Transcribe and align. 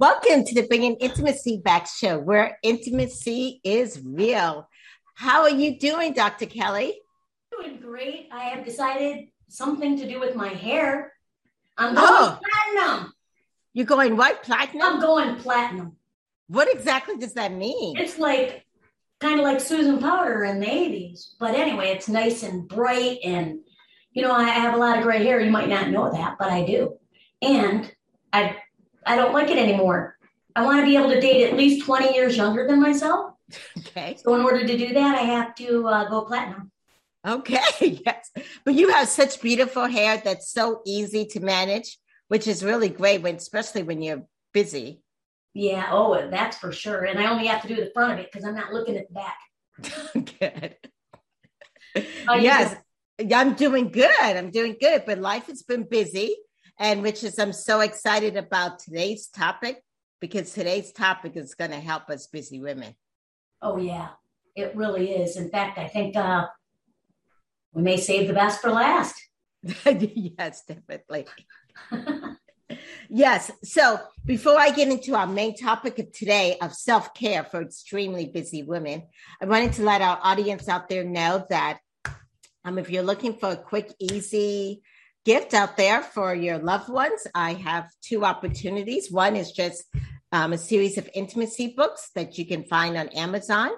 Welcome 0.00 0.44
to 0.44 0.54
the 0.54 0.62
Bringing 0.62 0.94
Intimacy 0.94 1.56
Back 1.56 1.88
show, 1.88 2.20
where 2.20 2.56
intimacy 2.62 3.60
is 3.64 4.00
real. 4.00 4.68
How 5.16 5.42
are 5.42 5.50
you 5.50 5.76
doing, 5.76 6.12
Dr. 6.12 6.46
Kelly? 6.46 7.00
Doing 7.50 7.80
great. 7.80 8.28
I 8.30 8.44
have 8.44 8.64
decided 8.64 9.26
something 9.48 9.98
to 9.98 10.08
do 10.08 10.20
with 10.20 10.36
my 10.36 10.50
hair. 10.50 11.14
I'm 11.76 11.98
oh. 11.98 12.00
going 12.00 12.12
oh. 12.12 12.38
platinum. 12.76 13.12
You're 13.72 13.86
going 13.86 14.16
what? 14.16 14.44
Platinum? 14.44 14.82
I'm 14.86 15.00
going 15.00 15.34
platinum. 15.34 15.96
What 16.46 16.72
exactly 16.72 17.16
does 17.16 17.34
that 17.34 17.50
mean? 17.50 17.96
It's 17.98 18.20
like 18.20 18.64
kind 19.18 19.40
of 19.40 19.44
like 19.44 19.60
Susan 19.60 19.98
Powter 19.98 20.48
in 20.48 20.60
the 20.60 20.66
80s. 20.66 21.30
But 21.40 21.56
anyway, 21.56 21.88
it's 21.88 22.08
nice 22.08 22.44
and 22.44 22.68
bright. 22.68 23.18
And, 23.24 23.62
you 24.12 24.22
know, 24.22 24.30
I 24.32 24.44
have 24.44 24.74
a 24.74 24.78
lot 24.78 24.98
of 24.98 25.02
gray 25.02 25.24
hair. 25.24 25.40
You 25.40 25.50
might 25.50 25.68
not 25.68 25.90
know 25.90 26.12
that, 26.12 26.36
but 26.38 26.52
I 26.52 26.64
do. 26.64 26.98
And 27.42 27.92
I 28.32 28.58
I 29.06 29.16
don't 29.16 29.32
like 29.32 29.50
it 29.50 29.58
anymore. 29.58 30.16
I 30.54 30.64
want 30.64 30.80
to 30.80 30.84
be 30.84 30.96
able 30.96 31.10
to 31.10 31.20
date 31.20 31.48
at 31.48 31.56
least 31.56 31.86
20 31.86 32.14
years 32.14 32.36
younger 32.36 32.66
than 32.66 32.80
myself. 32.80 33.34
Okay. 33.78 34.16
So 34.22 34.34
in 34.34 34.42
order 34.42 34.66
to 34.66 34.76
do 34.76 34.92
that, 34.94 35.18
I 35.18 35.22
have 35.22 35.54
to 35.56 35.86
uh, 35.86 36.08
go 36.08 36.22
platinum. 36.22 36.70
Okay, 37.26 37.58
yes. 38.06 38.30
But 38.64 38.74
you 38.74 38.90
have 38.90 39.08
such 39.08 39.40
beautiful 39.40 39.86
hair 39.86 40.20
that's 40.22 40.50
so 40.50 40.82
easy 40.86 41.26
to 41.26 41.40
manage, 41.40 41.98
which 42.28 42.46
is 42.46 42.64
really 42.64 42.88
great 42.88 43.22
when 43.22 43.36
especially 43.36 43.82
when 43.82 44.02
you're 44.02 44.24
busy. 44.52 45.02
Yeah, 45.54 45.88
oh, 45.90 46.28
that's 46.30 46.56
for 46.58 46.72
sure. 46.72 47.04
And 47.04 47.18
I 47.18 47.30
only 47.30 47.46
have 47.46 47.62
to 47.62 47.68
do 47.68 47.76
the 47.76 47.90
front 47.92 48.12
of 48.12 48.18
it 48.18 48.30
because 48.30 48.46
I'm 48.46 48.54
not 48.54 48.72
looking 48.72 48.96
at 48.96 49.06
the 49.08 49.14
back. 49.14 49.38
good. 50.40 50.76
yes. 52.42 52.76
I'm 53.32 53.54
doing 53.54 53.90
good. 53.90 54.10
I'm 54.20 54.50
doing 54.50 54.76
good, 54.80 55.04
but 55.06 55.18
life 55.18 55.46
has 55.46 55.62
been 55.62 55.82
busy 55.82 56.36
and 56.78 57.02
which 57.02 57.24
is 57.24 57.38
I'm 57.38 57.52
so 57.52 57.80
excited 57.80 58.36
about 58.36 58.78
today's 58.78 59.26
topic 59.28 59.82
because 60.20 60.52
today's 60.52 60.92
topic 60.92 61.36
is 61.36 61.54
going 61.54 61.70
to 61.70 61.80
help 61.80 62.08
us 62.08 62.26
busy 62.26 62.60
women. 62.60 62.94
Oh 63.60 63.78
yeah, 63.78 64.08
it 64.54 64.74
really 64.76 65.10
is. 65.10 65.36
In 65.36 65.50
fact, 65.50 65.78
I 65.78 65.88
think 65.88 66.16
uh, 66.16 66.46
we 67.72 67.82
may 67.82 67.96
save 67.96 68.28
the 68.28 68.34
best 68.34 68.60
for 68.60 68.70
last. 68.70 69.20
yes, 69.62 70.62
definitely. 70.64 71.26
yes. 73.08 73.50
So 73.64 74.00
before 74.24 74.58
I 74.58 74.70
get 74.70 74.88
into 74.88 75.16
our 75.16 75.26
main 75.26 75.56
topic 75.56 75.98
of 75.98 76.12
today 76.12 76.56
of 76.60 76.72
self 76.74 77.12
care 77.14 77.42
for 77.42 77.62
extremely 77.62 78.26
busy 78.26 78.62
women, 78.62 79.04
I 79.42 79.46
wanted 79.46 79.72
to 79.74 79.82
let 79.82 80.00
our 80.00 80.18
audience 80.22 80.68
out 80.68 80.88
there 80.88 81.04
know 81.04 81.44
that 81.50 81.80
um, 82.64 82.78
if 82.78 82.90
you're 82.90 83.02
looking 83.02 83.34
for 83.34 83.50
a 83.50 83.56
quick, 83.56 83.92
easy 83.98 84.82
gift 85.28 85.52
out 85.52 85.76
there 85.76 86.00
for 86.00 86.34
your 86.34 86.56
loved 86.56 86.88
ones. 86.88 87.26
I 87.34 87.52
have 87.52 87.90
two 88.00 88.24
opportunities. 88.24 89.12
One 89.12 89.36
is 89.36 89.52
just 89.52 89.84
um, 90.32 90.54
a 90.54 90.58
series 90.58 90.96
of 90.96 91.06
intimacy 91.14 91.74
books 91.76 92.08
that 92.14 92.38
you 92.38 92.46
can 92.46 92.64
find 92.64 92.96
on 92.96 93.08
Amazon. 93.08 93.72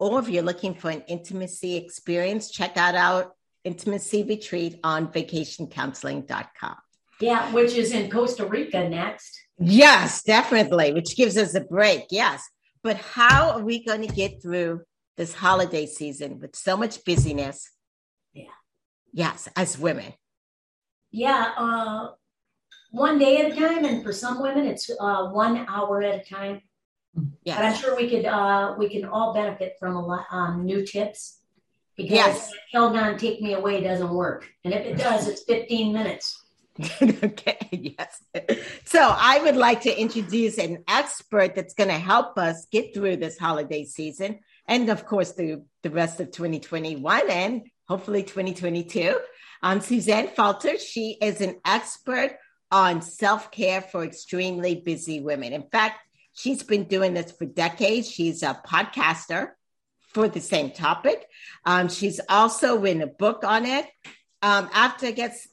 Or 0.00 0.18
if 0.18 0.28
you're 0.28 0.42
looking 0.42 0.74
for 0.74 0.90
an 0.90 1.04
intimacy 1.06 1.76
experience, 1.76 2.50
check 2.50 2.76
out 2.76 2.96
our 2.96 3.32
intimacy 3.62 4.24
retreat 4.24 4.80
on 4.82 5.06
vacationcounseling.com. 5.12 6.76
Yeah, 7.20 7.52
which 7.52 7.74
is 7.74 7.92
in 7.92 8.10
Costa 8.10 8.44
Rica 8.44 8.88
next. 8.88 9.38
Yes, 9.60 10.24
definitely, 10.24 10.92
which 10.92 11.16
gives 11.16 11.36
us 11.36 11.54
a 11.54 11.60
break. 11.60 12.06
Yes. 12.10 12.42
But 12.82 12.96
how 12.96 13.52
are 13.52 13.62
we 13.62 13.84
going 13.84 14.02
to 14.02 14.12
get 14.12 14.42
through 14.42 14.82
this 15.16 15.34
holiday 15.34 15.86
season 15.86 16.40
with 16.40 16.56
so 16.56 16.76
much 16.76 17.04
busyness? 17.04 17.70
Yeah. 18.34 18.56
Yes, 19.12 19.48
as 19.54 19.78
women 19.78 20.12
yeah, 21.16 21.52
uh, 21.56 22.08
one 22.90 23.18
day 23.18 23.38
at 23.38 23.52
a 23.52 23.56
time, 23.56 23.86
and 23.86 24.04
for 24.04 24.12
some 24.12 24.40
women, 24.40 24.66
it's 24.66 24.90
uh, 25.00 25.28
one 25.28 25.64
hour 25.66 26.02
at 26.02 26.20
a 26.20 26.24
time. 26.28 26.60
Yeah, 27.42 27.56
but 27.56 27.64
I'm 27.64 27.74
sure 27.74 27.96
we 27.96 28.10
could 28.10 28.26
uh, 28.26 28.74
we 28.78 28.90
can 28.90 29.06
all 29.06 29.32
benefit 29.32 29.76
from 29.80 29.96
a 29.96 30.06
lot 30.06 30.26
um, 30.30 30.66
new 30.66 30.84
tips 30.84 31.40
because 31.96 32.12
yes. 32.12 32.52
Calgon 32.74 33.18
take 33.18 33.40
me 33.40 33.54
away 33.54 33.82
doesn't 33.82 34.10
work, 34.10 34.46
and 34.62 34.74
if 34.74 34.84
it 34.84 34.98
does, 35.08 35.26
it's 35.26 35.42
15 35.44 35.94
minutes. 35.94 36.42
okay, 37.00 37.56
yes. 37.72 38.22
So 38.84 39.00
I 39.00 39.40
would 39.42 39.56
like 39.56 39.80
to 39.82 39.98
introduce 39.98 40.58
an 40.58 40.84
expert 40.86 41.54
that's 41.54 41.72
going 41.72 41.88
to 41.88 41.98
help 41.98 42.36
us 42.36 42.66
get 42.70 42.92
through 42.92 43.16
this 43.16 43.38
holiday 43.38 43.84
season 43.86 44.40
and, 44.68 44.90
of 44.90 45.06
course, 45.06 45.32
the, 45.32 45.64
the 45.82 45.88
rest 45.88 46.20
of 46.20 46.32
2021 46.32 47.30
and 47.30 47.62
hopefully 47.88 48.22
2022. 48.22 49.18
I'm 49.62 49.80
Suzanne 49.80 50.28
Falter. 50.28 50.78
She 50.78 51.16
is 51.20 51.40
an 51.40 51.60
expert 51.64 52.36
on 52.70 53.00
self 53.00 53.50
care 53.50 53.80
for 53.80 54.04
extremely 54.04 54.74
busy 54.74 55.20
women. 55.20 55.52
In 55.52 55.64
fact, 55.70 56.00
she's 56.34 56.62
been 56.62 56.84
doing 56.84 57.14
this 57.14 57.32
for 57.32 57.46
decades. 57.46 58.10
She's 58.10 58.42
a 58.42 58.60
podcaster 58.66 59.52
for 60.08 60.28
the 60.28 60.40
same 60.40 60.70
topic. 60.70 61.26
Um, 61.64 61.88
she's 61.88 62.20
also 62.28 62.78
written 62.78 63.02
a 63.02 63.06
book 63.06 63.44
on 63.44 63.64
it. 63.64 63.86
Um, 64.42 64.68
after 64.72 65.10
gets 65.12 65.48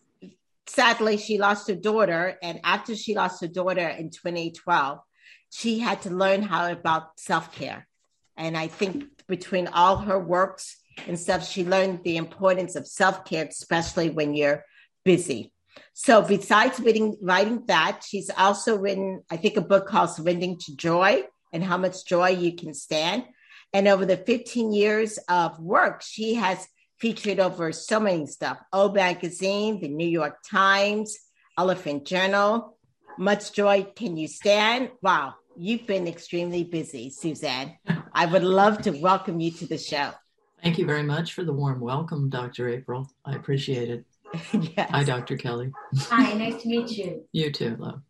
sadly, 0.68 1.18
she 1.18 1.38
lost 1.38 1.68
her 1.70 1.76
daughter, 1.76 2.38
and 2.42 2.60
after 2.64 2.96
she 2.96 3.16
lost 3.16 3.42
her 3.42 3.48
daughter 3.48 3.88
in 3.88 4.10
2012, 4.10 5.00
she 5.50 5.80
had 5.80 6.02
to 6.02 6.10
learn 6.10 6.42
how 6.42 6.70
about 6.72 7.20
self 7.20 7.56
care. 7.56 7.88
And 8.36 8.58
I 8.58 8.68
think 8.68 9.06
between 9.28 9.68
all 9.68 9.98
her 9.98 10.20
works 10.20 10.78
and 11.08 11.20
stuff, 11.20 11.48
she 11.48 11.66
learned 11.66 12.04
the 12.04 12.18
importance 12.18 12.76
of 12.76 12.88
self 12.88 13.26
care, 13.26 13.46
especially 13.46 14.10
when 14.10 14.34
you're 14.34 14.64
busy. 15.04 15.52
So, 15.94 16.22
besides 16.22 16.80
writing, 16.80 17.18
writing 17.22 17.66
that, 17.68 18.04
she's 18.08 18.30
also 18.38 18.78
written, 18.78 19.24
I 19.30 19.38
think, 19.38 19.58
a 19.58 19.62
book 19.62 19.88
called 19.88 20.12
Surrendering 20.12 20.58
to 20.60 20.76
Joy 20.76 21.24
and 21.52 21.64
How 21.64 21.78
Much 21.78 22.06
Joy 22.06 22.30
You 22.30 22.56
Can 22.56 22.74
Stand. 22.74 23.26
And 23.74 23.88
over 23.88 24.06
the 24.06 24.18
15 24.18 24.72
years 24.72 25.18
of 25.28 25.60
work, 25.60 26.04
she 26.04 26.36
has 26.36 26.68
featured 27.00 27.40
over 27.40 27.72
so 27.72 28.00
many 28.00 28.26
stuff 28.28 28.58
O 28.72 28.92
Magazine, 28.92 29.82
the 29.82 29.88
New 29.88 30.08
York 30.08 30.38
Times, 30.50 31.18
Elephant 31.58 32.06
Journal. 32.06 32.78
Much 33.18 33.54
joy 33.54 33.86
can 33.96 34.18
you 34.18 34.28
stand? 34.28 34.90
Wow, 35.02 35.36
you've 35.58 35.86
been 35.86 36.08
extremely 36.08 36.64
busy, 36.64 37.10
Suzanne. 37.10 37.78
I 38.14 38.26
would 38.26 38.44
love 38.44 38.82
to 38.84 38.92
welcome 38.92 39.40
you 39.40 39.52
to 39.52 39.68
the 39.68 39.78
show. 39.78 40.12
Thank 40.64 40.78
you 40.78 40.86
very 40.86 41.04
much 41.04 41.34
for 41.34 41.44
the 41.44 41.52
warm 41.52 41.82
welcome, 41.82 42.30
Dr. 42.30 42.70
April. 42.70 43.12
I 43.26 43.36
appreciate 43.36 43.90
it. 43.90 44.06
yes. 44.78 44.90
Hi, 44.90 45.04
Dr. 45.04 45.36
Kelly. 45.36 45.74
Hi, 46.04 46.32
nice 46.34 46.62
to 46.62 46.70
meet 46.70 46.90
you. 46.92 47.26
You 47.34 47.52
too, 47.52 47.76
love. 47.76 48.02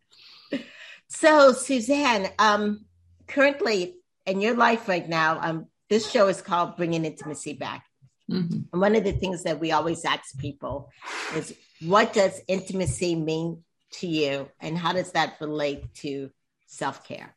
So, 1.08 1.52
Suzanne, 1.52 2.28
um, 2.38 2.84
currently 3.26 3.96
in 4.24 4.40
your 4.40 4.54
life 4.54 4.88
right 4.88 5.08
now, 5.08 5.40
um, 5.42 5.66
this 5.90 6.08
show 6.08 6.28
is 6.28 6.40
called 6.40 6.76
Bringing 6.76 7.04
Intimacy 7.04 7.54
Back. 7.54 7.86
Mm-hmm. 8.30 8.60
And 8.72 8.80
one 8.80 8.94
of 8.94 9.02
the 9.02 9.12
things 9.12 9.42
that 9.42 9.58
we 9.58 9.72
always 9.72 10.04
ask 10.04 10.38
people 10.38 10.90
is, 11.34 11.54
what 11.82 12.12
does 12.12 12.40
intimacy 12.46 13.16
mean 13.16 13.64
to 13.94 14.06
you, 14.06 14.48
and 14.60 14.78
how 14.78 14.92
does 14.92 15.10
that 15.12 15.34
relate 15.40 15.92
to 15.96 16.30
self 16.66 17.04
care? 17.04 17.34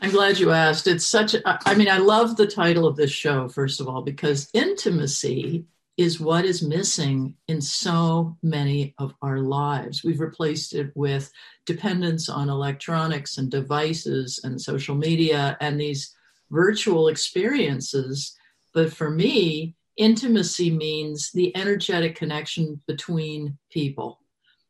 I'm 0.00 0.10
glad 0.10 0.38
you 0.38 0.52
asked. 0.52 0.86
It's 0.86 1.06
such, 1.06 1.34
I 1.44 1.74
mean, 1.74 1.88
I 1.88 1.98
love 1.98 2.36
the 2.36 2.46
title 2.46 2.86
of 2.86 2.96
this 2.96 3.10
show, 3.10 3.48
first 3.48 3.80
of 3.80 3.88
all, 3.88 4.02
because 4.02 4.48
intimacy 4.54 5.64
is 5.96 6.20
what 6.20 6.44
is 6.44 6.62
missing 6.62 7.34
in 7.48 7.60
so 7.60 8.36
many 8.40 8.94
of 8.98 9.12
our 9.20 9.40
lives. 9.40 10.04
We've 10.04 10.20
replaced 10.20 10.72
it 10.72 10.92
with 10.94 11.32
dependence 11.66 12.28
on 12.28 12.48
electronics 12.48 13.38
and 13.38 13.50
devices 13.50 14.38
and 14.44 14.60
social 14.60 14.94
media 14.94 15.56
and 15.60 15.80
these 15.80 16.14
virtual 16.48 17.08
experiences. 17.08 18.36
But 18.72 18.92
for 18.92 19.10
me, 19.10 19.74
intimacy 19.96 20.70
means 20.70 21.32
the 21.32 21.54
energetic 21.56 22.14
connection 22.14 22.80
between 22.86 23.58
people. 23.72 24.20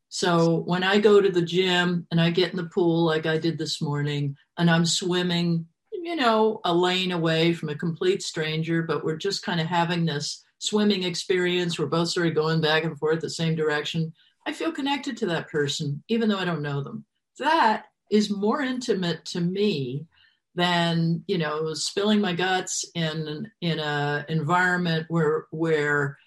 So 0.09 0.57
when 0.65 0.83
I 0.83 0.99
go 0.99 1.21
to 1.21 1.29
the 1.29 1.41
gym 1.41 2.07
and 2.11 2.19
I 2.19 2.31
get 2.31 2.51
in 2.51 2.57
the 2.57 2.65
pool 2.65 3.05
like 3.05 3.25
I 3.25 3.37
did 3.37 3.57
this 3.57 3.81
morning 3.81 4.35
and 4.57 4.69
I'm 4.69 4.85
swimming 4.85 5.67
you 6.09 6.15
know, 6.15 6.59
a 6.63 6.73
lane 6.73 7.11
away 7.11 7.53
from 7.53 7.69
a 7.69 7.75
complete 7.75 8.23
stranger, 8.23 8.81
but 8.81 9.03
we're 9.03 9.17
just 9.17 9.43
kind 9.43 9.59
of 9.59 9.67
having 9.67 10.05
this 10.05 10.43
swimming 10.57 11.03
experience. 11.03 11.77
We're 11.77 11.87
both 11.87 12.09
sort 12.09 12.27
of 12.27 12.35
going 12.35 12.61
back 12.61 12.83
and 12.83 12.97
forth 12.97 13.19
the 13.19 13.29
same 13.29 13.55
direction. 13.55 14.13
I 14.47 14.53
feel 14.53 14.71
connected 14.71 15.17
to 15.17 15.27
that 15.27 15.49
person, 15.49 16.03
even 16.07 16.29
though 16.29 16.39
I 16.39 16.45
don't 16.45 16.61
know 16.61 16.81
them. 16.81 17.05
That 17.37 17.85
is 18.09 18.31
more 18.31 18.61
intimate 18.61 19.25
to 19.25 19.41
me 19.41 20.07
than 20.55 21.23
you 21.27 21.37
know 21.37 21.73
spilling 21.75 22.19
my 22.19 22.33
guts 22.33 22.83
in 22.95 23.49
in 23.61 23.79
a 23.79 24.25
environment 24.27 25.05
where 25.09 25.45
where 25.51 26.17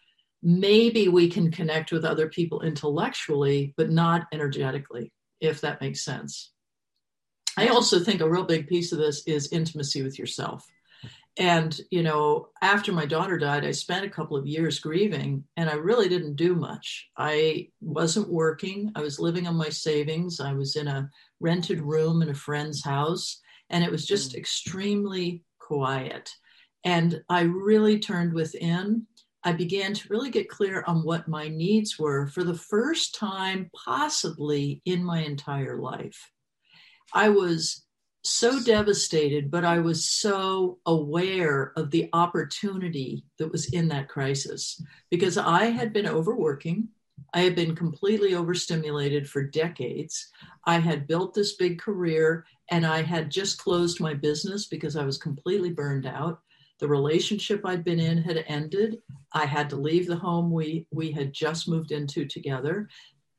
maybe 0.42 1.08
we 1.08 1.28
can 1.28 1.50
connect 1.50 1.92
with 1.92 2.04
other 2.04 2.28
people 2.28 2.62
intellectually 2.62 3.74
but 3.76 3.90
not 3.90 4.26
energetically 4.32 5.12
if 5.40 5.60
that 5.60 5.80
makes 5.80 6.04
sense. 6.04 6.52
I 7.58 7.68
also 7.68 7.98
think 7.98 8.20
a 8.20 8.30
real 8.30 8.44
big 8.44 8.68
piece 8.68 8.92
of 8.92 8.98
this 8.98 9.26
is 9.26 9.52
intimacy 9.52 10.02
with 10.02 10.18
yourself. 10.18 10.64
And 11.38 11.78
you 11.90 12.02
know 12.02 12.48
after 12.60 12.92
my 12.92 13.06
daughter 13.06 13.38
died 13.38 13.64
i 13.64 13.70
spent 13.70 14.04
a 14.04 14.10
couple 14.10 14.36
of 14.36 14.46
years 14.46 14.78
grieving 14.78 15.44
and 15.56 15.70
i 15.70 15.74
really 15.74 16.08
didn't 16.08 16.36
do 16.36 16.54
much. 16.54 17.08
I 17.16 17.68
wasn't 17.80 18.28
working. 18.28 18.92
I 18.94 19.00
was 19.00 19.18
living 19.18 19.46
on 19.46 19.56
my 19.56 19.70
savings. 19.70 20.40
I 20.40 20.52
was 20.52 20.76
in 20.76 20.88
a 20.88 21.08
rented 21.40 21.80
room 21.80 22.20
in 22.20 22.28
a 22.28 22.34
friend's 22.34 22.84
house 22.84 23.40
and 23.70 23.82
it 23.82 23.90
was 23.90 24.06
just 24.06 24.32
mm. 24.32 24.36
extremely 24.36 25.42
quiet. 25.58 26.30
And 26.84 27.22
i 27.30 27.42
really 27.42 27.98
turned 27.98 28.34
within 28.34 29.06
i 29.44 29.52
began 29.52 29.92
to 29.94 30.08
really 30.08 30.30
get 30.30 30.48
clear 30.48 30.84
on 30.86 31.04
what 31.04 31.28
my 31.28 31.48
needs 31.48 31.98
were 31.98 32.26
for 32.26 32.44
the 32.44 32.54
first 32.54 33.14
time 33.14 33.70
possibly 33.74 34.80
in 34.84 35.02
my 35.02 35.20
entire 35.20 35.78
life 35.78 36.30
i 37.14 37.28
was 37.28 37.84
so 38.24 38.62
devastated, 38.62 39.50
but 39.50 39.64
I 39.64 39.78
was 39.80 40.04
so 40.04 40.78
aware 40.86 41.72
of 41.76 41.90
the 41.90 42.08
opportunity 42.12 43.24
that 43.38 43.50
was 43.50 43.72
in 43.72 43.88
that 43.88 44.08
crisis 44.08 44.80
because 45.10 45.36
I 45.36 45.66
had 45.66 45.92
been 45.92 46.06
overworking. 46.06 46.88
I 47.34 47.40
had 47.40 47.56
been 47.56 47.74
completely 47.74 48.34
overstimulated 48.34 49.28
for 49.28 49.42
decades. 49.42 50.28
I 50.66 50.78
had 50.78 51.06
built 51.06 51.34
this 51.34 51.56
big 51.56 51.80
career 51.80 52.46
and 52.70 52.86
I 52.86 53.02
had 53.02 53.30
just 53.30 53.58
closed 53.58 54.00
my 54.00 54.14
business 54.14 54.66
because 54.66 54.96
I 54.96 55.04
was 55.04 55.18
completely 55.18 55.70
burned 55.70 56.06
out. 56.06 56.40
The 56.82 56.88
relationship 56.88 57.64
I'd 57.64 57.84
been 57.84 58.00
in 58.00 58.19
had 58.19 58.44
ended. 58.49 59.02
I 59.32 59.46
had 59.46 59.70
to 59.70 59.76
leave 59.76 60.08
the 60.08 60.17
home 60.17 60.50
we, 60.50 60.88
we 60.90 61.12
had 61.12 61.32
just 61.32 61.69
moved 61.69 61.93
into 61.93 62.26
together. 62.26 62.88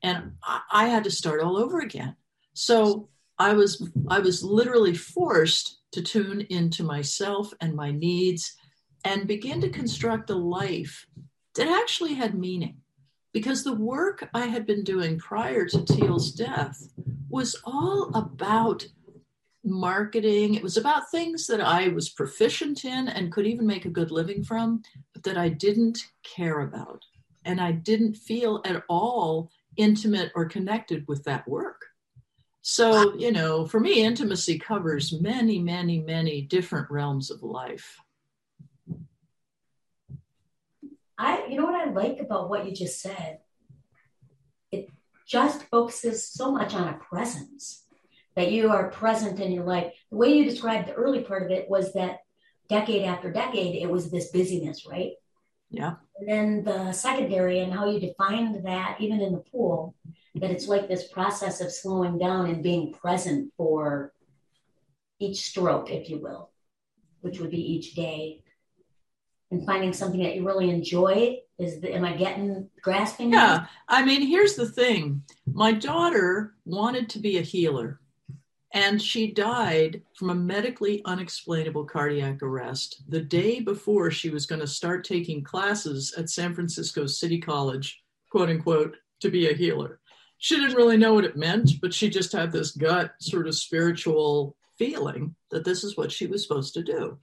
And 0.02 0.32
I, 0.42 0.62
I 0.72 0.86
had 0.86 1.04
to 1.04 1.10
start 1.10 1.42
all 1.42 1.58
over 1.58 1.80
again. 1.80 2.16
So 2.54 3.10
I 3.38 3.52
was 3.52 3.86
I 4.08 4.20
was 4.20 4.42
literally 4.42 4.94
forced 4.94 5.80
to 5.92 6.00
tune 6.00 6.40
into 6.48 6.84
myself 6.84 7.52
and 7.60 7.76
my 7.76 7.90
needs 7.90 8.56
and 9.04 9.26
begin 9.28 9.60
to 9.60 9.68
construct 9.68 10.30
a 10.30 10.34
life 10.34 11.06
that 11.56 11.68
actually 11.68 12.14
had 12.14 12.34
meaning. 12.34 12.78
Because 13.34 13.62
the 13.62 13.74
work 13.74 14.26
I 14.32 14.46
had 14.46 14.64
been 14.64 14.84
doing 14.84 15.18
prior 15.18 15.66
to 15.66 15.84
Teal's 15.84 16.32
death 16.32 16.82
was 17.28 17.56
all 17.66 18.10
about 18.14 18.86
marketing. 19.64 20.54
It 20.54 20.62
was 20.62 20.76
about 20.76 21.10
things 21.10 21.46
that 21.46 21.60
I 21.60 21.88
was 21.88 22.10
proficient 22.10 22.84
in 22.84 23.08
and 23.08 23.32
could 23.32 23.46
even 23.46 23.66
make 23.66 23.84
a 23.84 23.90
good 23.90 24.10
living 24.10 24.44
from, 24.44 24.82
but 25.12 25.22
that 25.24 25.38
I 25.38 25.48
didn't 25.48 26.06
care 26.22 26.60
about. 26.60 27.04
And 27.44 27.60
I 27.60 27.72
didn't 27.72 28.16
feel 28.16 28.62
at 28.64 28.84
all 28.88 29.50
intimate 29.76 30.32
or 30.34 30.46
connected 30.46 31.06
with 31.08 31.24
that 31.24 31.46
work. 31.48 31.86
So, 32.62 33.14
you 33.16 33.30
know, 33.30 33.66
for 33.66 33.78
me, 33.78 34.02
intimacy 34.02 34.58
covers 34.58 35.20
many, 35.20 35.58
many, 35.58 36.00
many 36.00 36.42
different 36.42 36.90
realms 36.90 37.30
of 37.30 37.42
life. 37.42 37.98
I, 41.18 41.46
you 41.46 41.56
know 41.56 41.66
what 41.66 41.74
I 41.74 41.90
like 41.90 42.20
about 42.20 42.48
what 42.48 42.66
you 42.66 42.74
just 42.74 43.00
said? 43.00 43.40
It 44.72 44.88
just 45.26 45.64
focuses 45.64 46.26
so 46.26 46.50
much 46.50 46.74
on 46.74 46.88
a 46.88 46.94
presence 46.94 47.83
that 48.36 48.52
you 48.52 48.70
are 48.70 48.90
present 48.90 49.40
in 49.40 49.52
your 49.52 49.64
life. 49.64 49.92
The 50.10 50.16
way 50.16 50.28
you 50.28 50.44
described 50.44 50.88
the 50.88 50.94
early 50.94 51.20
part 51.22 51.42
of 51.42 51.50
it 51.50 51.68
was 51.68 51.92
that 51.92 52.20
decade 52.68 53.04
after 53.04 53.30
decade, 53.30 53.80
it 53.80 53.90
was 53.90 54.10
this 54.10 54.30
busyness, 54.30 54.86
right? 54.86 55.12
Yeah. 55.70 55.94
And 56.18 56.28
then 56.28 56.64
the 56.64 56.92
secondary 56.92 57.60
and 57.60 57.72
how 57.72 57.90
you 57.90 58.00
defined 58.00 58.64
that, 58.64 58.96
even 59.00 59.20
in 59.20 59.32
the 59.32 59.38
pool, 59.38 59.94
that 60.36 60.50
it's 60.50 60.68
like 60.68 60.88
this 60.88 61.08
process 61.08 61.60
of 61.60 61.72
slowing 61.72 62.18
down 62.18 62.46
and 62.46 62.62
being 62.62 62.92
present 62.92 63.52
for 63.56 64.12
each 65.18 65.42
stroke, 65.42 65.90
if 65.90 66.08
you 66.10 66.20
will, 66.20 66.50
which 67.20 67.40
would 67.40 67.50
be 67.50 67.72
each 67.72 67.94
day, 67.94 68.42
and 69.50 69.64
finding 69.64 69.92
something 69.92 70.22
that 70.22 70.34
you 70.34 70.46
really 70.46 70.70
enjoy. 70.70 71.38
Is 71.56 71.80
the, 71.80 71.94
am 71.94 72.04
I 72.04 72.16
getting 72.16 72.68
grasping? 72.82 73.32
Yeah, 73.32 73.58
that? 73.58 73.70
I 73.88 74.04
mean, 74.04 74.22
here's 74.22 74.56
the 74.56 74.68
thing: 74.68 75.22
my 75.46 75.70
daughter 75.70 76.54
wanted 76.64 77.08
to 77.10 77.20
be 77.20 77.38
a 77.38 77.42
healer. 77.42 78.00
And 78.74 79.00
she 79.00 79.30
died 79.30 80.02
from 80.16 80.30
a 80.30 80.34
medically 80.34 81.00
unexplainable 81.04 81.84
cardiac 81.84 82.42
arrest 82.42 83.04
the 83.08 83.20
day 83.20 83.60
before 83.60 84.10
she 84.10 84.30
was 84.30 84.46
going 84.46 84.60
to 84.60 84.66
start 84.66 85.04
taking 85.04 85.44
classes 85.44 86.12
at 86.18 86.28
San 86.28 86.54
Francisco 86.54 87.06
City 87.06 87.40
College, 87.40 88.02
quote 88.30 88.50
unquote, 88.50 88.96
to 89.20 89.30
be 89.30 89.48
a 89.48 89.54
healer. 89.54 90.00
She 90.38 90.56
didn't 90.56 90.74
really 90.76 90.96
know 90.96 91.14
what 91.14 91.24
it 91.24 91.36
meant, 91.36 91.80
but 91.80 91.94
she 91.94 92.10
just 92.10 92.32
had 92.32 92.50
this 92.50 92.72
gut 92.72 93.12
sort 93.20 93.46
of 93.46 93.54
spiritual 93.54 94.56
feeling 94.78 95.34
that 95.50 95.64
this 95.64 95.84
is 95.84 95.96
what 95.96 96.10
she 96.10 96.26
was 96.26 96.42
supposed 96.42 96.74
to 96.74 96.82
do. 96.82 97.18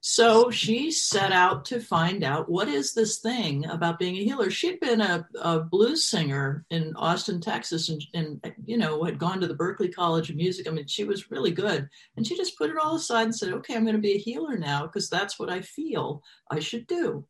So 0.00 0.50
she 0.50 0.90
set 0.90 1.32
out 1.32 1.64
to 1.66 1.80
find 1.80 2.22
out 2.22 2.48
what 2.48 2.68
is 2.68 2.94
this 2.94 3.18
thing 3.18 3.66
about 3.66 3.98
being 3.98 4.16
a 4.16 4.24
healer. 4.24 4.50
She'd 4.50 4.78
been 4.80 5.00
a, 5.00 5.26
a 5.40 5.60
blues 5.60 6.06
singer 6.06 6.64
in 6.70 6.94
Austin, 6.96 7.40
Texas, 7.40 7.88
and, 7.88 8.04
and, 8.14 8.40
you 8.64 8.76
know 8.78 9.02
had 9.04 9.18
gone 9.18 9.40
to 9.40 9.48
the 9.48 9.54
Berklee 9.54 9.94
College 9.94 10.30
of 10.30 10.36
Music. 10.36 10.68
I 10.68 10.70
mean, 10.70 10.86
she 10.86 11.04
was 11.04 11.30
really 11.30 11.50
good, 11.50 11.88
and 12.16 12.26
she 12.26 12.36
just 12.36 12.56
put 12.56 12.70
it 12.70 12.76
all 12.80 12.96
aside 12.96 13.24
and 13.24 13.34
said, 13.34 13.52
"Okay, 13.52 13.74
I'm 13.74 13.84
going 13.84 13.96
to 13.96 14.00
be 14.00 14.14
a 14.14 14.18
healer 14.18 14.56
now 14.56 14.82
because 14.82 15.08
that's 15.08 15.38
what 15.38 15.50
I 15.50 15.62
feel 15.62 16.22
I 16.50 16.60
should 16.60 16.86
do." 16.86 17.26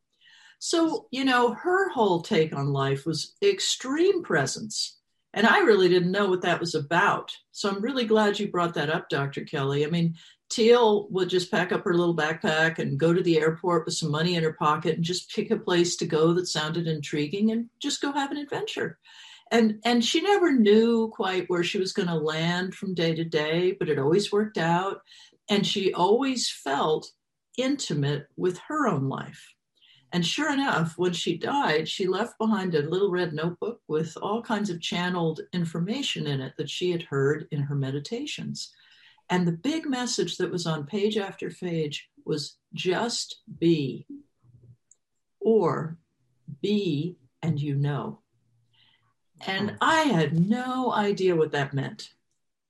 So 0.59 1.07
you 1.11 1.25
know, 1.25 1.53
her 1.53 1.89
whole 1.89 2.21
take 2.21 2.55
on 2.55 2.67
life 2.73 3.05
was 3.05 3.35
extreme 3.41 4.23
presence 4.23 4.96
and 5.37 5.45
I 5.45 5.59
really 5.59 5.87
didn't 5.87 6.09
know 6.09 6.27
what 6.27 6.41
that 6.41 6.59
was 6.59 6.73
about. 6.73 7.31
So 7.51 7.69
I'm 7.69 7.79
really 7.79 8.05
glad 8.05 8.39
you 8.39 8.47
brought 8.47 8.73
that 8.73 8.89
up, 8.89 9.07
Dr. 9.07 9.41
Kelly. 9.41 9.85
I 9.85 9.87
mean, 9.87 10.15
Teal 10.49 11.07
would 11.11 11.29
just 11.29 11.51
pack 11.51 11.71
up 11.71 11.83
her 11.83 11.93
little 11.93 12.15
backpack 12.15 12.79
and 12.79 12.99
go 12.99 13.13
to 13.13 13.21
the 13.21 13.37
airport 13.37 13.85
with 13.85 13.93
some 13.93 14.09
money 14.09 14.33
in 14.33 14.41
her 14.41 14.53
pocket 14.53 14.95
and 14.95 15.03
just 15.03 15.29
pick 15.29 15.51
a 15.51 15.57
place 15.57 15.95
to 15.97 16.07
go 16.07 16.33
that 16.33 16.47
sounded 16.47 16.87
intriguing 16.87 17.51
and 17.51 17.69
just 17.79 18.01
go 18.01 18.11
have 18.11 18.31
an 18.31 18.37
adventure. 18.37 18.97
And 19.51 19.79
and 19.85 20.03
she 20.03 20.21
never 20.21 20.51
knew 20.51 21.09
quite 21.13 21.47
where 21.51 21.63
she 21.63 21.77
was 21.77 21.93
going 21.93 22.07
to 22.07 22.15
land 22.15 22.73
from 22.73 22.95
day 22.95 23.13
to 23.13 23.23
day, 23.23 23.75
but 23.77 23.89
it 23.89 23.99
always 23.99 24.31
worked 24.31 24.57
out. 24.57 25.01
And 25.51 25.67
she 25.67 25.93
always 25.93 26.49
felt 26.49 27.11
intimate 27.59 28.25
with 28.37 28.57
her 28.69 28.87
own 28.87 29.07
life. 29.07 29.53
And 30.13 30.25
sure 30.25 30.53
enough, 30.53 30.97
when 30.97 31.13
she 31.13 31.37
died, 31.37 31.87
she 31.87 32.07
left 32.07 32.37
behind 32.37 32.75
a 32.75 32.89
little 32.89 33.11
red 33.11 33.33
notebook 33.33 33.81
with 33.87 34.17
all 34.21 34.41
kinds 34.41 34.69
of 34.69 34.81
channeled 34.81 35.41
information 35.51 36.27
in 36.27 36.39
it 36.39 36.53
that 36.57 36.69
she 36.69 36.91
had 36.91 37.03
heard 37.03 37.47
in 37.51 37.61
her 37.61 37.75
meditations. 37.75 38.71
And 39.29 39.45
the 39.45 39.51
big 39.51 39.85
message 39.85 40.37
that 40.37 40.51
was 40.51 40.65
on 40.65 40.85
page 40.85 41.17
after 41.17 41.49
page 41.49 42.09
was 42.25 42.57
just 42.73 43.41
be, 43.59 44.05
or 45.41 45.97
be 46.61 47.17
and 47.41 47.59
you 47.59 47.75
know. 47.75 48.19
And 49.45 49.77
I 49.81 50.01
had 50.01 50.39
no 50.39 50.93
idea 50.93 51.35
what 51.35 51.51
that 51.51 51.73
meant. 51.73 52.11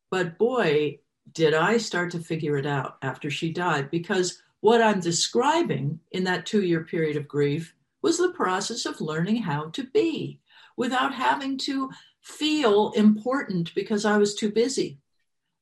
But 0.09 0.37
boy, 0.37 0.99
did 1.31 1.53
I 1.53 1.77
start 1.77 2.11
to 2.11 2.19
figure 2.19 2.57
it 2.57 2.65
out 2.65 2.97
after 3.01 3.29
she 3.29 3.51
died 3.51 3.91
because 3.91 4.41
what 4.61 4.81
I'm 4.81 4.99
describing 4.99 5.99
in 6.11 6.23
that 6.25 6.45
two 6.45 6.63
year 6.63 6.83
period 6.83 7.17
of 7.17 7.27
grief 7.27 7.73
was 8.01 8.17
the 8.17 8.31
process 8.31 8.85
of 8.85 9.01
learning 9.01 9.37
how 9.37 9.69
to 9.71 9.83
be 9.83 10.39
without 10.75 11.13
having 11.13 11.57
to 11.57 11.89
feel 12.21 12.91
important 12.91 13.73
because 13.73 14.05
I 14.05 14.17
was 14.17 14.35
too 14.35 14.51
busy, 14.51 14.99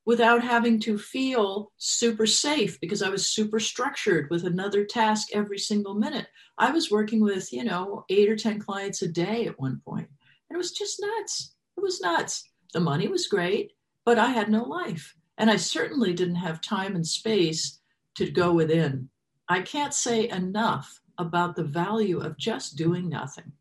without 0.05 0.43
having 0.43 0.79
to 0.81 0.97
feel 0.97 1.71
super 1.77 2.25
safe 2.25 2.79
because 2.79 3.01
I 3.01 3.09
was 3.09 3.27
super 3.27 3.59
structured 3.59 4.29
with 4.29 4.45
another 4.45 4.83
task 4.83 5.29
every 5.33 5.59
single 5.59 5.95
minute. 5.95 6.27
I 6.57 6.71
was 6.71 6.91
working 6.91 7.21
with, 7.21 7.51
you 7.53 7.63
know, 7.63 8.05
eight 8.09 8.29
or 8.29 8.35
10 8.35 8.59
clients 8.59 9.01
a 9.01 9.07
day 9.07 9.45
at 9.45 9.59
one 9.59 9.81
point. 9.85 10.07
And 10.49 10.55
it 10.55 10.57
was 10.57 10.71
just 10.71 11.01
nuts. 11.01 11.53
It 11.77 11.81
was 11.81 12.01
nuts. 12.01 12.49
The 12.73 12.79
money 12.79 13.07
was 13.07 13.27
great, 13.27 13.71
but 14.05 14.19
I 14.19 14.29
had 14.29 14.49
no 14.49 14.63
life. 14.63 15.15
And 15.37 15.49
I 15.49 15.57
certainly 15.57 16.13
didn't 16.13 16.35
have 16.35 16.61
time 16.61 16.95
and 16.95 17.05
space 17.05 17.79
to 18.15 18.29
go 18.31 18.53
within. 18.53 19.09
I 19.47 19.61
can't 19.61 19.93
say 19.93 20.29
enough 20.29 21.01
about 21.17 21.55
the 21.55 21.63
value 21.63 22.19
of 22.19 22.37
just 22.37 22.75
doing 22.75 23.09
nothing. 23.09 23.51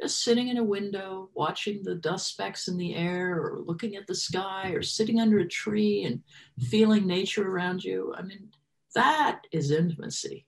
Just 0.00 0.22
sitting 0.22 0.48
in 0.48 0.58
a 0.58 0.64
window, 0.64 1.30
watching 1.34 1.82
the 1.82 1.94
dust 1.94 2.28
specks 2.28 2.68
in 2.68 2.76
the 2.76 2.94
air, 2.94 3.34
or 3.34 3.62
looking 3.64 3.96
at 3.96 4.06
the 4.06 4.14
sky, 4.14 4.70
or 4.70 4.82
sitting 4.82 5.20
under 5.20 5.38
a 5.38 5.48
tree 5.48 6.04
and 6.04 6.22
feeling 6.68 7.06
nature 7.06 7.48
around 7.48 7.82
you. 7.82 8.14
I 8.16 8.22
mean, 8.22 8.50
That 8.96 9.42
is 9.52 9.70
intimacy. 9.70 10.46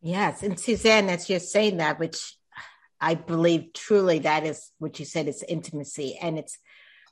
Yes. 0.00 0.42
And 0.42 0.58
Suzanne, 0.58 1.08
as 1.08 1.30
you're 1.30 1.38
saying 1.38 1.76
that, 1.76 2.00
which 2.00 2.36
I 3.00 3.14
believe 3.14 3.72
truly 3.72 4.18
that 4.20 4.44
is 4.44 4.72
what 4.78 4.98
you 4.98 5.04
said 5.04 5.28
is 5.28 5.44
intimacy. 5.48 6.18
And 6.20 6.38
it's, 6.38 6.58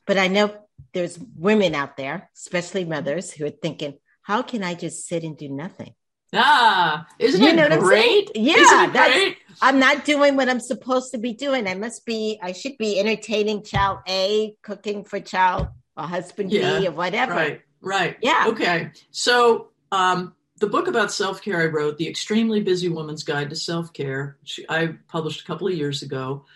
but 0.07 0.19
I 0.19 0.27
know 0.27 0.55
there's 0.93 1.19
women 1.37 1.75
out 1.75 1.97
there, 1.97 2.31
especially 2.37 2.85
mothers, 2.85 3.31
who 3.33 3.47
are 3.47 3.51
thinking, 3.51 3.95
how 4.25 4.43
can 4.43 4.65
I 4.65 4.75
just 4.75 5.07
sit 5.07 5.23
and 5.23 5.37
do 5.37 5.49
nothing? 5.49 5.95
Ah, 6.33 7.07
isn't 7.19 7.41
you 7.41 7.49
it 7.51 7.81
great? 7.81 8.31
Yeah, 8.35 8.91
that's, 8.93 9.15
great? 9.15 9.37
I'm 9.63 9.79
not 9.79 10.05
doing 10.05 10.35
what 10.35 10.49
I'm 10.49 10.59
supposed 10.59 11.13
to 11.13 11.19
be 11.19 11.33
doing. 11.33 11.69
I 11.69 11.75
must 11.75 12.05
be, 12.05 12.41
I 12.43 12.53
should 12.53 12.77
be 12.79 12.99
entertaining 12.99 13.63
child 13.63 13.99
A, 14.09 14.57
cooking 14.63 15.05
for 15.05 15.21
child 15.21 15.69
or 15.97 16.05
husband 16.05 16.51
yeah, 16.51 16.81
B 16.81 16.89
or 16.89 16.93
whatever. 16.93 17.35
Right, 17.35 17.61
right. 17.81 18.17
Yeah. 18.21 18.47
Okay. 18.49 18.91
So, 19.13 19.69
um, 19.93 20.35
the 20.59 20.67
book 20.67 20.89
about 20.89 21.13
self 21.13 21.43
care 21.43 21.61
I 21.61 21.67
wrote, 21.67 21.99
The 21.99 22.09
Extremely 22.09 22.61
Busy 22.63 22.89
Woman's 22.89 23.25
Guide 23.25 23.51
to 23.51 23.57
Self 23.57 23.93
Care, 23.93 24.39
I 24.69 24.95
published 25.09 25.43
a 25.43 25.45
couple 25.45 25.69
of 25.69 25.75
years 25.75 26.03
ago, 26.03 26.47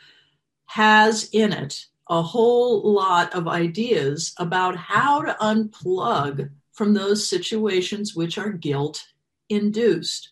has 0.66 1.28
in 1.32 1.52
it 1.52 1.86
a 2.08 2.22
whole 2.22 2.92
lot 2.92 3.34
of 3.34 3.46
ideas 3.46 4.32
about 4.38 4.76
how 4.76 5.20
to 5.22 5.36
unplug 5.40 6.48
from 6.78 6.94
those 6.94 7.28
situations 7.28 8.14
which 8.14 8.38
are 8.38 8.50
guilt 8.50 9.04
induced. 9.48 10.30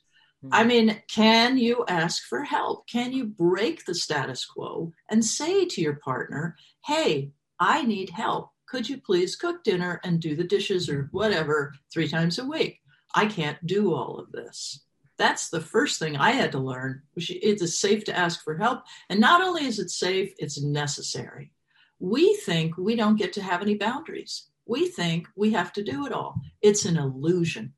I 0.53 0.63
hmm. 0.63 0.69
mean, 0.69 1.03
can 1.09 1.59
you 1.59 1.85
ask 1.89 2.23
for 2.23 2.45
help? 2.45 2.87
Can 2.87 3.13
you 3.13 3.25
break 3.25 3.85
the 3.85 3.95
status 3.97 4.45
quo 4.45 4.93
and 5.11 5.25
say 5.25 5.67
to 5.67 5.81
your 5.81 5.97
partner, 5.97 6.55
hey, 6.85 7.33
I 7.59 7.83
need 7.83 8.11
help. 8.11 8.51
Could 8.69 8.89
you 8.89 8.99
please 8.99 9.35
cook 9.35 9.65
dinner 9.65 10.01
and 10.05 10.21
do 10.21 10.37
the 10.37 10.45
dishes 10.45 10.89
or 10.89 11.09
whatever 11.11 11.75
three 11.93 12.07
times 12.07 12.39
a 12.39 12.45
week? 12.45 12.79
I 13.13 13.27
can't 13.27 13.65
do 13.67 13.93
all 13.93 14.19
of 14.19 14.31
this. 14.31 14.85
That's 15.19 15.49
the 15.49 15.61
first 15.61 15.99
thing 15.99 16.17
I 16.17 16.31
had 16.31 16.53
to 16.53 16.59
learn. 16.59 17.03
It's 17.17 17.79
safe 17.79 18.05
to 18.05 18.17
ask 18.17 18.45
for 18.45 18.57
help. 18.57 18.85
And 19.09 19.19
not 19.19 19.43
only 19.43 19.65
is 19.65 19.79
it 19.79 19.91
safe, 19.91 20.33
it's 20.39 20.63
necessary. 20.63 21.53
We 21.99 22.37
think 22.37 22.77
we 22.77 22.95
don't 22.95 23.17
get 23.17 23.33
to 23.35 23.43
have 23.43 23.63
any 23.63 23.75
boundaries. 23.75 24.49
We 24.67 24.89
think 24.89 25.29
we 25.37 25.53
have 25.53 25.73
to 25.75 25.83
do 25.83 26.07
it 26.07 26.13
all. 26.13 26.41
It's 26.61 26.85
an 26.85 26.97
illusion. 26.97 27.73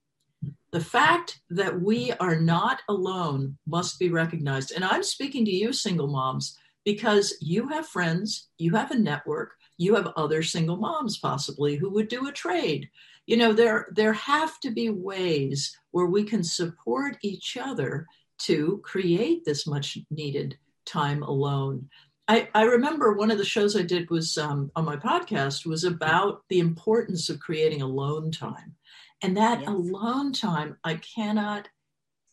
The 0.70 0.80
fact 0.80 1.40
that 1.50 1.80
we 1.80 2.12
are 2.20 2.38
not 2.38 2.80
alone 2.88 3.56
must 3.66 3.98
be 3.98 4.10
recognized. 4.10 4.72
And 4.72 4.84
I'm 4.84 5.02
speaking 5.02 5.44
to 5.46 5.50
you, 5.50 5.72
single 5.72 6.08
moms, 6.08 6.58
because 6.84 7.36
you 7.40 7.68
have 7.68 7.86
friends, 7.86 8.48
you 8.58 8.74
have 8.74 8.90
a 8.90 8.98
network, 8.98 9.54
you 9.78 9.94
have 9.94 10.12
other 10.16 10.42
single 10.42 10.76
moms 10.76 11.18
possibly 11.18 11.76
who 11.76 11.90
would 11.90 12.08
do 12.08 12.28
a 12.28 12.32
trade. 12.32 12.88
You 13.26 13.36
know, 13.36 13.52
there 13.52 13.88
there 13.92 14.12
have 14.12 14.58
to 14.60 14.70
be 14.70 14.90
ways 14.90 15.76
where 15.90 16.06
we 16.06 16.24
can 16.24 16.42
support 16.42 17.16
each 17.22 17.56
other 17.56 18.06
to 18.40 18.80
create 18.84 19.44
this 19.44 19.66
much 19.66 19.98
needed 20.10 20.58
time 20.84 21.22
alone. 21.22 21.88
I, 22.28 22.48
I 22.54 22.64
remember 22.64 23.14
one 23.14 23.30
of 23.30 23.38
the 23.38 23.44
shows 23.44 23.74
I 23.74 23.82
did 23.82 24.10
was 24.10 24.36
um, 24.36 24.70
on 24.76 24.84
my 24.84 24.96
podcast 24.96 25.64
was 25.64 25.84
about 25.84 26.42
the 26.50 26.60
importance 26.60 27.30
of 27.30 27.40
creating 27.40 27.80
alone 27.80 28.30
time 28.30 28.74
and 29.22 29.36
that 29.36 29.60
yes. 29.60 29.68
alone 29.68 30.32
time, 30.32 30.76
I 30.84 30.96
cannot 30.96 31.68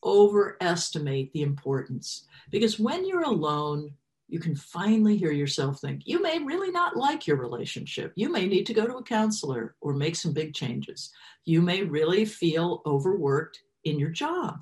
overestimate 0.04 1.34
the 1.34 1.42
importance 1.42 2.28
because 2.52 2.80
when 2.80 3.08
you're 3.08 3.24
alone, 3.24 3.94
you 4.28 4.40
can 4.40 4.56
finally 4.56 5.18
hear 5.18 5.32
yourself 5.32 5.80
think, 5.80 6.02
you 6.06 6.22
may 6.22 6.40
really 6.40 6.72
not 6.72 6.98
like 6.98 7.26
your 7.26 7.38
relationship. 7.38 8.12
You 8.16 8.32
may 8.32 8.48
need 8.48 8.66
to 8.66 8.74
go 8.74 8.86
to 8.86 8.98
a 8.98 9.04
counselor 9.04 9.76
or 9.82 9.94
make 9.94 10.16
some 10.16 10.34
big 10.34 10.54
changes. 10.54 11.12
You 11.46 11.62
may 11.62 11.84
really 11.84 12.26
feel 12.26 12.82
overworked 12.86 13.62
in 13.84 14.00
your 14.00 14.10
job. 14.10 14.60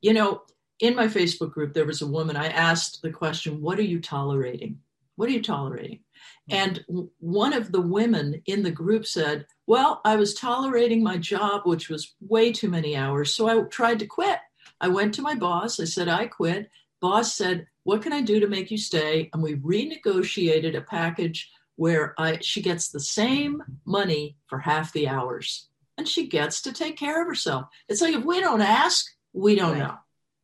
You 0.00 0.14
know, 0.14 0.42
in 0.80 0.94
my 0.94 1.06
Facebook 1.06 1.52
group, 1.52 1.72
there 1.72 1.86
was 1.86 2.02
a 2.02 2.06
woman, 2.06 2.36
I 2.36 2.48
asked 2.48 3.02
the 3.02 3.10
question, 3.10 3.60
What 3.60 3.78
are 3.78 3.82
you 3.82 4.00
tolerating? 4.00 4.78
What 5.16 5.28
are 5.28 5.32
you 5.32 5.42
tolerating? 5.42 6.00
Hmm. 6.48 6.54
And 6.54 6.84
one 7.18 7.52
of 7.52 7.72
the 7.72 7.80
women 7.80 8.42
in 8.46 8.62
the 8.62 8.70
group 8.70 9.06
said, 9.06 9.46
Well, 9.66 10.00
I 10.04 10.16
was 10.16 10.34
tolerating 10.34 11.02
my 11.02 11.18
job, 11.18 11.62
which 11.64 11.88
was 11.88 12.14
way 12.20 12.52
too 12.52 12.68
many 12.68 12.96
hours. 12.96 13.34
So 13.34 13.48
I 13.48 13.62
tried 13.68 14.00
to 14.00 14.06
quit. 14.06 14.38
I 14.80 14.88
went 14.88 15.14
to 15.14 15.22
my 15.22 15.34
boss. 15.34 15.80
I 15.80 15.84
said, 15.84 16.08
I 16.08 16.26
quit. 16.26 16.70
Boss 17.00 17.34
said, 17.34 17.66
What 17.84 18.02
can 18.02 18.12
I 18.12 18.20
do 18.20 18.40
to 18.40 18.48
make 18.48 18.70
you 18.70 18.78
stay? 18.78 19.30
And 19.32 19.42
we 19.42 19.56
renegotiated 19.56 20.76
a 20.76 20.82
package 20.82 21.50
where 21.76 22.14
I, 22.18 22.38
she 22.40 22.62
gets 22.62 22.88
the 22.88 23.00
same 23.00 23.62
money 23.84 24.36
for 24.46 24.58
half 24.58 24.92
the 24.92 25.08
hours 25.08 25.68
and 25.98 26.08
she 26.08 26.26
gets 26.26 26.62
to 26.62 26.72
take 26.72 26.96
care 26.96 27.22
of 27.22 27.28
herself. 27.28 27.66
It's 27.88 28.00
like 28.00 28.14
if 28.14 28.24
we 28.24 28.40
don't 28.40 28.62
ask, 28.62 29.06
we 29.32 29.54
don't 29.54 29.78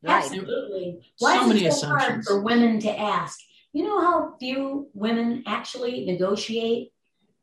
right. 0.03 0.25
Absolutely. 0.25 1.01
Why 1.19 1.45
so 1.45 1.51
is 1.51 1.63
it 1.63 1.73
so 1.73 1.89
hard 1.89 2.25
for 2.25 2.43
women 2.43 2.81
to 2.81 2.99
ask? 2.99 3.39
You 3.73 3.85
know 3.85 4.01
how 4.01 4.37
few 4.39 4.89
women 4.95 5.45
actually 5.47 6.05
negotiate 6.05 6.93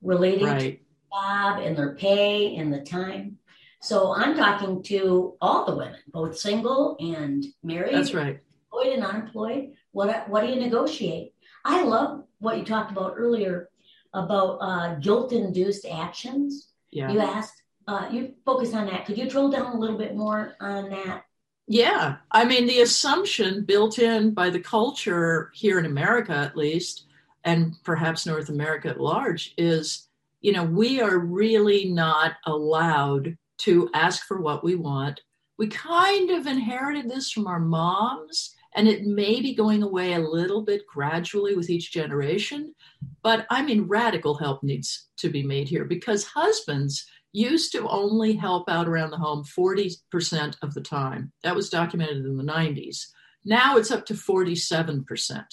relating 0.01 0.45
right. 0.45 0.59
to 0.59 0.77
job 1.11 1.59
and 1.59 1.75
their 1.75 1.95
pay 1.95 2.55
and 2.55 2.71
the 2.71 2.81
time. 2.81 3.37
So 3.81 4.13
I'm 4.13 4.35
talking 4.35 4.83
to 4.83 5.35
all 5.41 5.65
the 5.65 5.75
women, 5.75 5.99
both 6.07 6.37
single 6.37 6.97
and 6.99 7.45
married. 7.63 7.95
That's 7.95 8.13
right. 8.13 8.39
Employed 8.71 8.93
and 8.93 9.03
unemployed. 9.05 9.71
What 9.91 10.29
what 10.29 10.41
do 10.41 10.47
you 10.47 10.59
negotiate? 10.59 11.33
I 11.65 11.83
love 11.83 12.23
what 12.39 12.57
you 12.57 12.65
talked 12.65 12.91
about 12.91 13.13
earlier 13.17 13.69
about 14.13 14.57
uh, 14.61 14.95
guilt-induced 14.95 15.85
actions. 15.85 16.69
Yeah. 16.91 17.11
You 17.11 17.19
asked. 17.19 17.61
Uh, 17.87 18.07
you 18.11 18.35
focused 18.45 18.75
on 18.75 18.85
that. 18.85 19.05
Could 19.05 19.17
you 19.17 19.27
drill 19.27 19.49
down 19.49 19.75
a 19.75 19.79
little 19.79 19.97
bit 19.97 20.15
more 20.15 20.53
on 20.61 20.89
that? 20.91 21.23
Yeah. 21.71 22.15
I 22.31 22.45
mean, 22.45 22.65
the 22.65 22.81
assumption 22.81 23.63
built 23.63 23.99
in 23.99 24.33
by 24.33 24.49
the 24.49 24.59
culture 24.59 25.51
here 25.53 25.77
in 25.77 25.85
America, 25.85 26.33
at 26.33 26.57
least, 26.57 27.05
and 27.43 27.75
perhaps 27.83 28.25
North 28.25 28.49
America 28.49 28.89
at 28.89 28.99
large, 28.99 29.53
is 29.55 30.09
you 30.41 30.51
know, 30.51 30.63
we 30.63 30.99
are 30.99 31.19
really 31.19 31.85
not 31.85 32.33
allowed 32.45 33.37
to 33.59 33.89
ask 33.93 34.25
for 34.25 34.41
what 34.41 34.63
we 34.63 34.73
want. 34.75 35.21
We 35.59 35.67
kind 35.67 36.31
of 36.31 36.47
inherited 36.47 37.07
this 37.07 37.29
from 37.29 37.45
our 37.45 37.59
moms, 37.59 38.55
and 38.75 38.87
it 38.87 39.05
may 39.05 39.39
be 39.39 39.53
going 39.53 39.83
away 39.83 40.13
a 40.13 40.19
little 40.19 40.63
bit 40.63 40.87
gradually 40.87 41.55
with 41.55 41.69
each 41.69 41.91
generation. 41.91 42.73
But 43.21 43.45
I 43.51 43.61
mean, 43.61 43.83
radical 43.83 44.33
help 44.33 44.63
needs 44.63 45.09
to 45.17 45.29
be 45.29 45.43
made 45.43 45.67
here 45.67 45.85
because 45.85 46.23
husbands 46.25 47.05
used 47.31 47.71
to 47.73 47.87
only 47.87 48.33
help 48.33 48.69
out 48.69 48.87
around 48.87 49.11
the 49.11 49.17
home 49.17 49.43
40% 49.43 50.55
of 50.61 50.73
the 50.73 50.81
time. 50.81 51.31
That 51.43 51.55
was 51.55 51.69
documented 51.69 52.25
in 52.25 52.37
the 52.37 52.43
90s. 52.43 53.07
Now 53.45 53.77
it's 53.77 53.91
up 53.91 54.05
to 54.07 54.13
47%. 54.13 55.43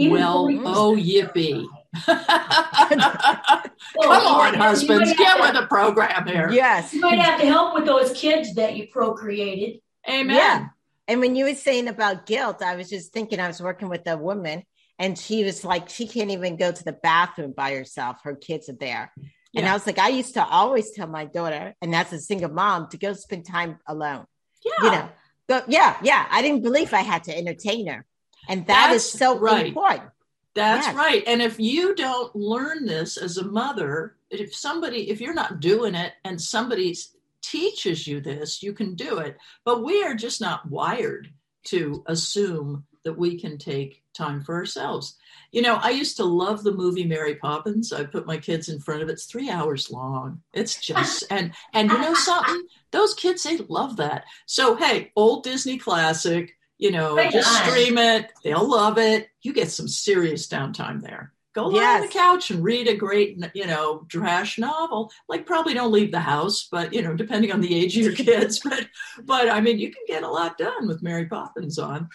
Even 0.00 0.12
well, 0.12 0.46
40%. 0.46 0.62
oh, 0.66 0.96
yippee. 0.96 1.66
Come 4.00 4.26
on, 4.26 4.54
husbands, 4.54 5.12
get 5.14 5.40
with 5.40 5.54
the 5.54 5.66
program 5.66 6.26
here. 6.26 6.50
Yes. 6.50 6.94
You 6.94 7.00
might 7.00 7.18
have 7.18 7.40
to 7.40 7.46
help 7.46 7.74
with 7.74 7.84
those 7.84 8.12
kids 8.12 8.54
that 8.54 8.76
you 8.76 8.86
procreated. 8.86 9.80
Amen. 10.08 10.36
Yeah. 10.36 10.66
And 11.08 11.20
when 11.20 11.34
you 11.34 11.46
were 11.46 11.54
saying 11.54 11.88
about 11.88 12.26
guilt, 12.26 12.62
I 12.62 12.76
was 12.76 12.88
just 12.88 13.12
thinking 13.12 13.40
I 13.40 13.48
was 13.48 13.60
working 13.60 13.88
with 13.88 14.06
a 14.06 14.16
woman 14.16 14.62
and 14.98 15.18
she 15.18 15.42
was 15.42 15.64
like, 15.64 15.88
she 15.88 16.06
can't 16.06 16.30
even 16.30 16.56
go 16.56 16.70
to 16.70 16.84
the 16.84 16.92
bathroom 16.92 17.52
by 17.52 17.74
herself. 17.74 18.18
Her 18.22 18.36
kids 18.36 18.68
are 18.68 18.74
there. 18.74 19.12
And 19.56 19.66
I 19.66 19.72
was 19.72 19.86
like, 19.86 19.98
I 19.98 20.08
used 20.08 20.34
to 20.34 20.44
always 20.44 20.92
tell 20.92 21.06
my 21.06 21.24
daughter, 21.24 21.74
and 21.80 21.92
that's 21.92 22.12
a 22.12 22.20
single 22.20 22.50
mom, 22.50 22.88
to 22.90 22.98
go 22.98 23.12
spend 23.14 23.46
time 23.46 23.78
alone. 23.86 24.26
Yeah. 24.64 24.84
You 24.84 24.90
know, 24.90 25.08
go, 25.48 25.62
yeah, 25.68 25.96
yeah. 26.02 26.26
I 26.30 26.42
didn't 26.42 26.62
believe 26.62 26.92
I 26.92 27.00
had 27.00 27.24
to 27.24 27.36
entertain 27.36 27.86
her. 27.88 28.04
And 28.48 28.66
that 28.66 28.90
that's 28.90 29.06
is 29.06 29.12
so 29.12 29.38
right. 29.38 29.66
important. 29.66 30.10
That's 30.54 30.86
yes. 30.86 30.96
right. 30.96 31.22
And 31.26 31.42
if 31.42 31.58
you 31.60 31.94
don't 31.94 32.34
learn 32.34 32.86
this 32.86 33.16
as 33.16 33.36
a 33.36 33.44
mother, 33.44 34.16
if 34.30 34.54
somebody, 34.54 35.10
if 35.10 35.20
you're 35.20 35.34
not 35.34 35.60
doing 35.60 35.94
it 35.94 36.12
and 36.24 36.40
somebody 36.40 36.96
teaches 37.42 38.06
you 38.06 38.20
this, 38.20 38.62
you 38.62 38.72
can 38.72 38.94
do 38.94 39.18
it. 39.18 39.36
But 39.64 39.84
we 39.84 40.02
are 40.02 40.14
just 40.14 40.40
not 40.40 40.68
wired 40.68 41.32
to 41.64 42.02
assume 42.06 42.84
that 43.08 43.18
we 43.18 43.40
can 43.40 43.56
take 43.56 44.02
time 44.12 44.42
for 44.44 44.54
ourselves. 44.54 45.16
You 45.50 45.62
know, 45.62 45.76
I 45.76 45.90
used 45.90 46.18
to 46.18 46.24
love 46.24 46.62
the 46.62 46.74
movie 46.74 47.06
Mary 47.06 47.36
Poppins. 47.36 47.90
I 47.90 48.04
put 48.04 48.26
my 48.26 48.36
kids 48.36 48.68
in 48.68 48.80
front 48.80 49.02
of 49.02 49.08
it. 49.08 49.12
It's 49.12 49.24
three 49.24 49.48
hours 49.48 49.90
long. 49.90 50.42
It's 50.52 50.78
just 50.78 51.24
and 51.30 51.52
and 51.72 51.90
you 51.90 51.98
know 51.98 52.12
something? 52.12 52.66
Those 52.90 53.14
kids 53.14 53.44
they 53.44 53.56
love 53.56 53.96
that. 53.96 54.24
So 54.44 54.76
hey, 54.76 55.10
old 55.16 55.44
Disney 55.44 55.78
classic. 55.78 56.54
You 56.76 56.92
know, 56.92 57.16
right 57.16 57.32
just 57.32 57.48
on. 57.48 57.70
stream 57.70 57.96
it. 57.96 58.30
They'll 58.44 58.68
love 58.68 58.98
it. 58.98 59.30
You 59.40 59.54
get 59.54 59.70
some 59.70 59.88
serious 59.88 60.46
downtime 60.46 61.00
there. 61.00 61.32
Go 61.54 61.68
lie 61.68 61.80
yes. 61.80 62.02
on 62.02 62.06
the 62.06 62.12
couch 62.12 62.50
and 62.50 62.62
read 62.62 62.86
a 62.86 62.94
great, 62.94 63.36
you 63.52 63.66
know, 63.66 64.06
trash 64.08 64.58
novel. 64.58 65.10
Like 65.28 65.44
probably 65.46 65.74
don't 65.74 65.90
leave 65.90 66.12
the 66.12 66.20
house, 66.20 66.68
but 66.70 66.92
you 66.92 67.02
know, 67.02 67.14
depending 67.14 67.50
on 67.50 67.60
the 67.60 67.74
age 67.74 67.96
of 67.96 68.04
your 68.04 68.12
kids. 68.26 68.60
But 68.60 68.86
but 69.24 69.48
I 69.48 69.60
mean, 69.60 69.78
you 69.78 69.90
can 69.90 70.04
get 70.06 70.22
a 70.22 70.30
lot 70.30 70.58
done 70.58 70.86
with 70.86 71.02
Mary 71.02 71.26
Poppins 71.26 71.78
on. 71.78 72.10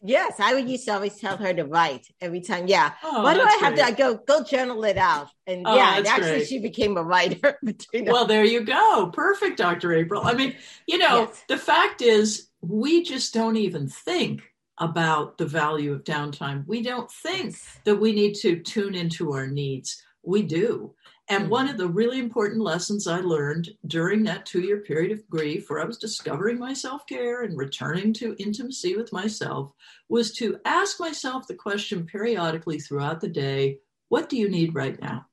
Yes, 0.00 0.34
I 0.38 0.54
would 0.54 0.68
used 0.68 0.84
to 0.84 0.92
always 0.92 1.16
tell 1.16 1.36
her 1.36 1.52
to 1.52 1.64
write 1.64 2.06
every 2.20 2.40
time. 2.40 2.68
Yeah. 2.68 2.92
Oh, 3.02 3.24
Why 3.24 3.34
do 3.34 3.40
I 3.40 3.58
have 3.60 3.74
great. 3.74 3.76
to? 3.78 3.84
I 3.84 3.90
go 3.90 4.14
go 4.14 4.44
journal 4.44 4.84
it 4.84 4.96
out, 4.96 5.28
and 5.46 5.66
oh, 5.66 5.74
yeah, 5.74 5.96
and 5.96 6.06
actually 6.06 6.30
great. 6.30 6.48
she 6.48 6.58
became 6.60 6.96
a 6.96 7.02
writer. 7.02 7.58
well, 8.02 8.24
there 8.26 8.44
you 8.44 8.64
go. 8.64 9.10
Perfect, 9.12 9.58
Dr. 9.58 9.92
April. 9.92 10.22
I 10.24 10.34
mean, 10.34 10.54
you 10.86 10.98
know, 10.98 11.22
yes. 11.22 11.44
the 11.48 11.58
fact 11.58 12.00
is, 12.00 12.48
we 12.60 13.02
just 13.02 13.34
don't 13.34 13.56
even 13.56 13.88
think 13.88 14.42
about 14.78 15.36
the 15.36 15.46
value 15.46 15.92
of 15.92 16.04
downtime. 16.04 16.64
We 16.66 16.82
don't 16.82 17.10
think 17.10 17.56
that 17.84 17.96
we 17.96 18.12
need 18.12 18.34
to 18.36 18.60
tune 18.60 18.94
into 18.94 19.32
our 19.32 19.48
needs. 19.48 20.00
We 20.22 20.42
do. 20.42 20.94
And 21.28 21.44
mm-hmm. 21.44 21.50
one 21.50 21.68
of 21.68 21.76
the 21.76 21.88
really 21.88 22.18
important 22.18 22.60
lessons 22.60 23.06
I 23.06 23.20
learned 23.20 23.70
during 23.86 24.24
that 24.24 24.46
two 24.46 24.60
year 24.60 24.78
period 24.78 25.12
of 25.12 25.28
grief, 25.28 25.68
where 25.68 25.80
I 25.80 25.84
was 25.84 25.98
discovering 25.98 26.58
my 26.58 26.72
self 26.72 27.06
care 27.06 27.42
and 27.42 27.56
returning 27.56 28.12
to 28.14 28.36
intimacy 28.38 28.96
with 28.96 29.12
myself, 29.12 29.72
was 30.08 30.32
to 30.34 30.58
ask 30.64 30.98
myself 30.98 31.46
the 31.46 31.54
question 31.54 32.06
periodically 32.06 32.78
throughout 32.78 33.20
the 33.20 33.28
day 33.28 33.78
what 34.08 34.30
do 34.30 34.36
you 34.38 34.48
need 34.48 34.74
right 34.74 34.98
now? 35.00 35.26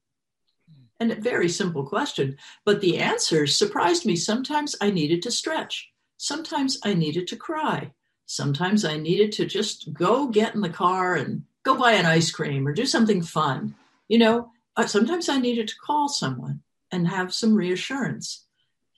And 0.99 1.11
a 1.11 1.15
very 1.15 1.49
simple 1.49 1.85
question, 1.85 2.37
but 2.65 2.81
the 2.81 2.99
answers 2.99 3.57
surprised 3.57 4.05
me. 4.05 4.15
Sometimes 4.15 4.75
I 4.79 4.91
needed 4.91 5.21
to 5.23 5.31
stretch, 5.31 5.91
sometimes 6.17 6.77
I 6.83 6.93
needed 6.93 7.27
to 7.27 7.37
cry, 7.37 7.91
sometimes 8.25 8.83
I 8.85 8.97
needed 8.97 9.31
to 9.33 9.45
just 9.45 9.93
go 9.93 10.27
get 10.27 10.55
in 10.55 10.61
the 10.61 10.69
car 10.69 11.15
and 11.15 11.43
go 11.63 11.77
buy 11.77 11.93
an 11.93 12.05
ice 12.05 12.31
cream 12.31 12.67
or 12.67 12.73
do 12.73 12.85
something 12.85 13.21
fun. 13.21 13.75
You 14.07 14.19
know, 14.19 14.51
sometimes 14.83 15.29
I 15.29 15.37
needed 15.37 15.67
to 15.69 15.75
call 15.75 16.09
someone 16.09 16.61
and 16.91 17.07
have 17.07 17.33
some 17.33 17.55
reassurance. 17.55 18.45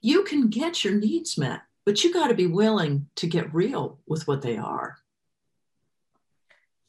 You 0.01 0.23
can 0.23 0.49
get 0.49 0.83
your 0.83 0.93
needs 0.93 1.37
met, 1.37 1.61
but 1.85 2.03
you 2.03 2.13
got 2.13 2.27
to 2.27 2.33
be 2.33 2.47
willing 2.47 3.07
to 3.15 3.27
get 3.27 3.53
real 3.53 3.99
with 4.07 4.27
what 4.27 4.41
they 4.41 4.57
are. 4.57 4.97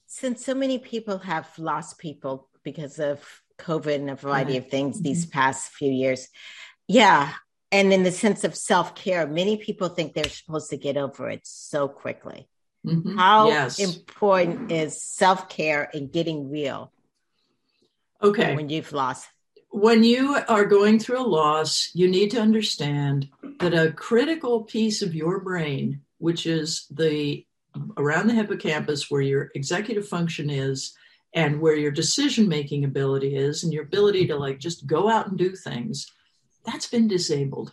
Since 0.07 0.45
so 0.45 0.55
many 0.55 0.79
people 0.79 1.19
have 1.19 1.49
lost 1.59 1.99
people 1.99 2.49
because 2.63 2.99
of 2.99 3.23
COVID 3.59 3.95
and 3.95 4.11
a 4.11 4.15
variety 4.15 4.53
right. 4.53 4.65
of 4.65 4.71
things 4.71 4.97
mm-hmm. 4.97 5.05
these 5.05 5.27
past 5.27 5.73
few 5.73 5.93
years, 5.93 6.29
yeah. 6.87 7.33
And 7.71 7.93
in 7.93 8.03
the 8.03 8.13
sense 8.13 8.45
of 8.45 8.55
self 8.55 8.95
care, 8.95 9.27
many 9.27 9.59
people 9.59 9.89
think 9.89 10.15
they're 10.15 10.25
supposed 10.25 10.71
to 10.71 10.79
get 10.79 10.97
over 10.97 11.29
it 11.29 11.43
so 11.45 11.87
quickly. 11.87 12.49
Mm-hmm. 12.87 13.19
How 13.19 13.49
yes. 13.49 13.79
important 13.79 14.73
is 14.73 15.03
self 15.03 15.49
care 15.49 15.91
and 15.93 16.11
getting 16.11 16.51
real? 16.51 16.93
Okay. 18.23 18.55
When 18.57 18.69
you've 18.69 18.93
lost. 18.93 19.29
When 19.71 20.03
you 20.03 20.37
are 20.49 20.65
going 20.65 20.99
through 20.99 21.21
a 21.21 21.27
loss, 21.27 21.91
you 21.95 22.09
need 22.09 22.31
to 22.33 22.41
understand 22.41 23.29
that 23.61 23.75
a 23.75 23.93
critical 23.93 24.65
piece 24.65 25.03
of 25.03 25.15
your 25.15 25.41
brain, 25.41 26.01
which 26.19 26.47
is 26.47 26.87
the 26.91 27.45
around 27.97 28.27
the 28.27 28.35
hippocampus 28.35 29.11
where 29.11 29.21
your 29.21 29.51
executive 29.55 30.09
function 30.09 30.51
is 30.51 30.97
and 31.35 31.61
where 31.61 31.77
your 31.77 31.91
decision 31.91 32.49
making 32.49 32.85
ability 32.85 33.37
is 33.37 33.63
and 33.63 33.73
your 33.73 33.85
ability 33.85 34.27
to 34.27 34.37
like 34.37 34.59
just 34.59 34.87
go 34.87 35.09
out 35.09 35.29
and 35.29 35.39
do 35.39 35.55
things, 35.55 36.11
that's 36.65 36.89
been 36.89 37.07
disabled. 37.07 37.73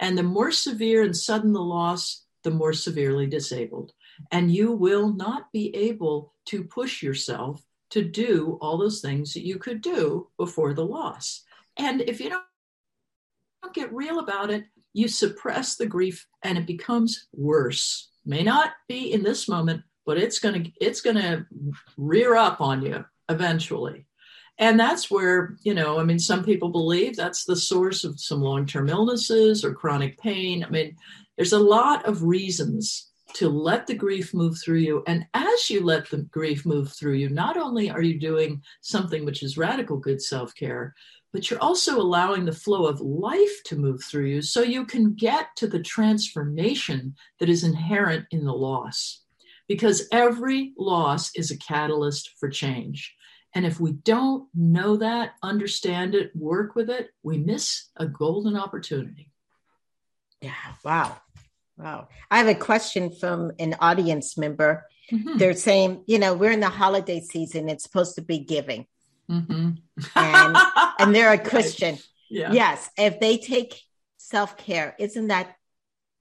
And 0.00 0.18
the 0.18 0.22
more 0.22 0.50
severe 0.50 1.02
and 1.02 1.16
sudden 1.16 1.52
the 1.52 1.62
loss, 1.62 2.24
the 2.42 2.50
more 2.50 2.72
severely 2.72 3.26
disabled. 3.26 3.92
And 4.30 4.52
you 4.52 4.72
will 4.72 5.12
not 5.12 5.52
be 5.52 5.74
able 5.74 6.34
to 6.46 6.64
push 6.64 7.02
yourself 7.02 7.62
to 7.90 8.02
do 8.02 8.58
all 8.60 8.78
those 8.78 9.00
things 9.00 9.34
that 9.34 9.46
you 9.46 9.58
could 9.58 9.80
do 9.80 10.28
before 10.36 10.74
the 10.74 10.84
loss. 10.84 11.42
And 11.76 12.00
if 12.02 12.20
you 12.20 12.30
don't, 12.30 12.44
get 13.74 13.92
real 13.92 14.18
about 14.18 14.50
it, 14.50 14.64
you 14.92 15.06
suppress 15.06 15.76
the 15.76 15.86
grief 15.86 16.26
and 16.42 16.58
it 16.58 16.66
becomes 16.66 17.28
worse. 17.32 18.10
May 18.24 18.42
not 18.42 18.72
be 18.88 19.12
in 19.12 19.22
this 19.22 19.48
moment, 19.48 19.82
but 20.04 20.18
it's 20.18 20.38
going 20.38 20.64
to 20.64 20.70
it's 20.80 21.00
going 21.00 21.16
to 21.16 21.46
rear 21.96 22.34
up 22.34 22.60
on 22.60 22.82
you 22.82 23.04
eventually. 23.28 24.06
And 24.58 24.78
that's 24.78 25.10
where, 25.10 25.56
you 25.62 25.72
know, 25.72 25.98
I 25.98 26.04
mean, 26.04 26.18
some 26.18 26.44
people 26.44 26.68
believe 26.68 27.16
that's 27.16 27.44
the 27.44 27.56
source 27.56 28.04
of 28.04 28.20
some 28.20 28.40
long 28.40 28.66
term 28.66 28.88
illnesses 28.88 29.64
or 29.64 29.72
chronic 29.72 30.18
pain. 30.18 30.64
I 30.64 30.68
mean, 30.68 30.96
there's 31.36 31.52
a 31.52 31.58
lot 31.58 32.06
of 32.06 32.24
reasons 32.24 33.09
to 33.34 33.48
let 33.48 33.86
the 33.86 33.94
grief 33.94 34.34
move 34.34 34.58
through 34.62 34.78
you. 34.78 35.02
And 35.06 35.26
as 35.34 35.70
you 35.70 35.84
let 35.84 36.08
the 36.10 36.18
grief 36.18 36.66
move 36.66 36.92
through 36.92 37.14
you, 37.14 37.28
not 37.28 37.56
only 37.56 37.90
are 37.90 38.02
you 38.02 38.18
doing 38.18 38.62
something 38.80 39.24
which 39.24 39.42
is 39.42 39.56
radical 39.56 39.96
good 39.96 40.22
self 40.22 40.54
care, 40.54 40.94
but 41.32 41.48
you're 41.48 41.62
also 41.62 42.00
allowing 42.00 42.44
the 42.44 42.52
flow 42.52 42.86
of 42.86 43.00
life 43.00 43.62
to 43.66 43.76
move 43.76 44.02
through 44.02 44.26
you 44.26 44.42
so 44.42 44.62
you 44.62 44.84
can 44.84 45.14
get 45.14 45.46
to 45.56 45.68
the 45.68 45.82
transformation 45.82 47.14
that 47.38 47.48
is 47.48 47.62
inherent 47.62 48.26
in 48.30 48.44
the 48.44 48.52
loss. 48.52 49.22
Because 49.68 50.08
every 50.10 50.72
loss 50.76 51.30
is 51.36 51.52
a 51.52 51.58
catalyst 51.58 52.32
for 52.40 52.48
change. 52.48 53.14
And 53.54 53.64
if 53.64 53.78
we 53.78 53.92
don't 53.92 54.48
know 54.54 54.96
that, 54.96 55.34
understand 55.42 56.14
it, 56.14 56.34
work 56.34 56.74
with 56.74 56.90
it, 56.90 57.10
we 57.22 57.38
miss 57.38 57.90
a 57.96 58.06
golden 58.06 58.56
opportunity. 58.56 59.30
Yeah, 60.40 60.54
wow. 60.84 61.18
Wow. 61.80 62.08
I 62.30 62.38
have 62.38 62.48
a 62.48 62.54
question 62.54 63.10
from 63.10 63.52
an 63.58 63.76
audience 63.80 64.36
member. 64.36 64.86
Mm-hmm. 65.10 65.38
They're 65.38 65.54
saying, 65.54 66.04
you 66.06 66.18
know, 66.18 66.34
we're 66.34 66.50
in 66.50 66.60
the 66.60 66.68
holiday 66.68 67.20
season. 67.20 67.68
It's 67.68 67.82
supposed 67.82 68.16
to 68.16 68.22
be 68.22 68.38
giving. 68.38 68.86
Mm-hmm. 69.30 69.70
and, 70.16 70.56
and 70.98 71.14
they're 71.14 71.32
a 71.32 71.38
Christian. 71.38 71.94
Right. 71.94 72.04
Yeah. 72.30 72.52
Yes. 72.52 72.90
If 72.98 73.18
they 73.18 73.38
take 73.38 73.80
self 74.18 74.56
care, 74.56 74.94
isn't 74.98 75.28
that 75.28 75.56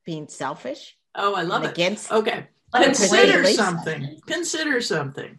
being 0.06 0.28
selfish? 0.28 0.96
Oh, 1.14 1.36
I 1.36 1.42
love 1.42 1.64
it. 1.64 1.72
Against 1.72 2.12
okay. 2.12 2.48
Consider 2.74 3.44
something. 3.46 4.20
Consider 4.28 4.80
something. 4.82 5.38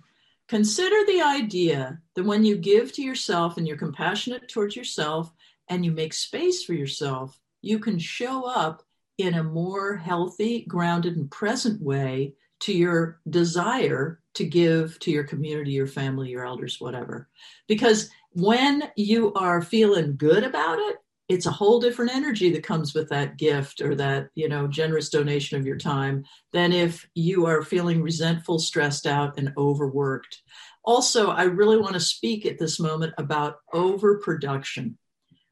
Consider 0.49 1.07
the 1.07 1.23
idea 1.23 2.01
that 2.17 2.25
when 2.25 2.45
you 2.45 2.57
give 2.57 2.93
to 2.95 3.03
yourself 3.03 3.57
and 3.57 3.69
you're 3.69 3.77
compassionate 3.77 4.49
towards 4.49 4.75
yourself 4.75 5.33
and 5.69 5.85
you 5.85 5.93
make 5.93 6.13
space 6.13 6.65
for 6.65 6.75
yourself, 6.75 7.39
you 7.63 7.79
can 7.79 7.99
show 7.99 8.45
up 8.45 8.83
in 9.23 9.35
a 9.35 9.45
more 9.45 9.97
healthy, 9.97 10.65
grounded, 10.67 11.17
and 11.17 11.31
present 11.31 11.81
way 11.81 12.35
to 12.61 12.73
your 12.73 13.21
desire 13.29 14.21
to 14.35 14.45
give 14.45 14.99
to 15.01 15.11
your 15.11 15.25
community, 15.25 15.73
your 15.73 15.87
family, 15.87 16.31
your 16.31 16.45
elders, 16.45 16.81
whatever. 16.81 17.29
Because 17.67 18.11
when 18.33 18.85
you 18.97 19.33
are 19.35 19.63
feeling 19.63 20.17
good 20.17 20.45
about 20.45 20.79
it, 20.79 20.97
it's 21.31 21.47
a 21.47 21.51
whole 21.51 21.79
different 21.79 22.13
energy 22.13 22.51
that 22.51 22.65
comes 22.65 22.93
with 22.93 23.09
that 23.09 23.37
gift 23.37 23.81
or 23.81 23.95
that 23.95 24.29
you 24.35 24.49
know 24.49 24.67
generous 24.67 25.09
donation 25.11 25.59
of 25.59 25.65
your 25.65 25.77
time 25.77 26.25
than 26.53 26.73
if 26.73 27.09
you 27.15 27.47
are 27.47 27.63
feeling 27.63 28.03
resentful 28.03 28.59
stressed 28.59 29.07
out 29.07 29.39
and 29.39 29.53
overworked 29.57 30.43
also 30.85 31.31
i 31.31 31.45
really 31.45 31.77
want 31.77 31.95
to 31.95 32.01
speak 32.01 32.45
at 32.47 32.59
this 32.59 32.81
moment 32.81 33.15
about 33.17 33.59
overproduction 33.73 34.99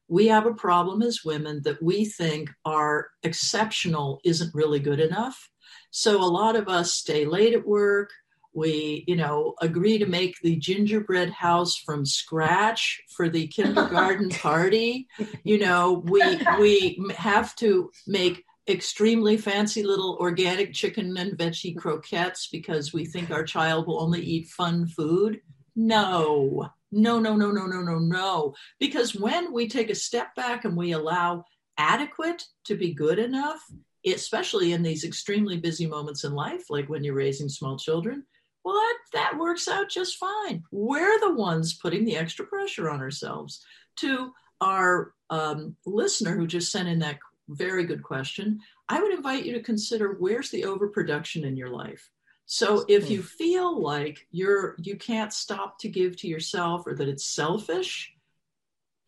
we 0.09 0.27
have 0.27 0.45
a 0.45 0.53
problem 0.53 1.01
as 1.01 1.23
women 1.23 1.61
that 1.63 1.81
we 1.81 2.03
think 2.03 2.49
our 2.65 3.09
exceptional 3.23 4.19
isn't 4.25 4.53
really 4.55 4.79
good 4.79 4.99
enough. 4.99 5.49
So 5.91 6.21
a 6.21 6.25
lot 6.25 6.55
of 6.55 6.67
us 6.67 6.93
stay 6.93 7.25
late 7.25 7.53
at 7.53 7.65
work. 7.65 8.09
We, 8.53 9.03
you 9.07 9.15
know, 9.15 9.53
agree 9.61 9.99
to 9.99 10.07
make 10.07 10.35
the 10.41 10.55
gingerbread 10.55 11.29
house 11.29 11.77
from 11.77 12.05
scratch 12.05 13.01
for 13.15 13.29
the 13.29 13.47
kindergarten 13.47 14.29
party. 14.41 15.07
You 15.43 15.59
know, 15.59 16.03
we 16.05 16.21
we 16.59 16.99
have 17.15 17.55
to 17.57 17.91
make 18.07 18.43
extremely 18.67 19.37
fancy 19.37 19.83
little 19.83 20.17
organic 20.19 20.73
chicken 20.73 21.15
and 21.17 21.37
veggie 21.37 21.77
croquettes 21.77 22.47
because 22.51 22.93
we 22.93 23.05
think 23.05 23.29
our 23.29 23.43
child 23.43 23.85
will 23.85 24.01
only 24.01 24.21
eat 24.21 24.47
fun 24.47 24.87
food. 24.87 25.41
No, 25.75 26.69
no, 26.91 27.19
no, 27.19 27.35
no, 27.35 27.51
no, 27.51 27.65
no, 27.65 27.81
no, 27.81 27.99
no. 27.99 28.55
Because 28.79 29.15
when 29.15 29.53
we 29.53 29.67
take 29.67 29.89
a 29.89 29.95
step 29.95 30.35
back 30.35 30.65
and 30.65 30.75
we 30.75 30.91
allow 30.91 31.45
adequate 31.77 32.43
to 32.65 32.75
be 32.75 32.93
good 32.93 33.19
enough, 33.19 33.61
especially 34.05 34.73
in 34.73 34.83
these 34.83 35.03
extremely 35.03 35.57
busy 35.57 35.85
moments 35.85 36.23
in 36.23 36.33
life, 36.33 36.63
like 36.69 36.89
when 36.89 37.03
you're 37.03 37.15
raising 37.15 37.49
small 37.49 37.77
children, 37.77 38.23
well, 38.63 38.75
that, 38.75 38.97
that 39.13 39.39
works 39.39 39.67
out 39.67 39.89
just 39.89 40.17
fine. 40.17 40.63
We're 40.71 41.19
the 41.19 41.33
ones 41.33 41.73
putting 41.73 42.05
the 42.05 42.17
extra 42.17 42.45
pressure 42.45 42.89
on 42.89 43.01
ourselves. 43.01 43.63
To 43.97 44.31
our 44.61 45.13
um, 45.29 45.75
listener 45.85 46.35
who 46.35 46.47
just 46.47 46.71
sent 46.71 46.87
in 46.87 46.99
that 46.99 47.19
very 47.49 47.85
good 47.85 48.03
question, 48.03 48.59
I 48.87 49.01
would 49.01 49.13
invite 49.13 49.45
you 49.45 49.53
to 49.53 49.63
consider 49.63 50.13
where's 50.13 50.49
the 50.49 50.65
overproduction 50.65 51.45
in 51.45 51.57
your 51.57 51.69
life? 51.69 52.09
So 52.51 52.83
if 52.87 53.11
you 53.11 53.21
feel 53.21 53.79
like 53.79 54.25
you're 54.31 54.73
you 54.79 54.95
can't 54.95 55.31
stop 55.31 55.77
to 55.81 55.87
give 55.87 56.17
to 56.17 56.27
yourself 56.27 56.87
or 56.87 56.95
that 56.95 57.07
it's 57.07 57.27
selfish, 57.27 58.11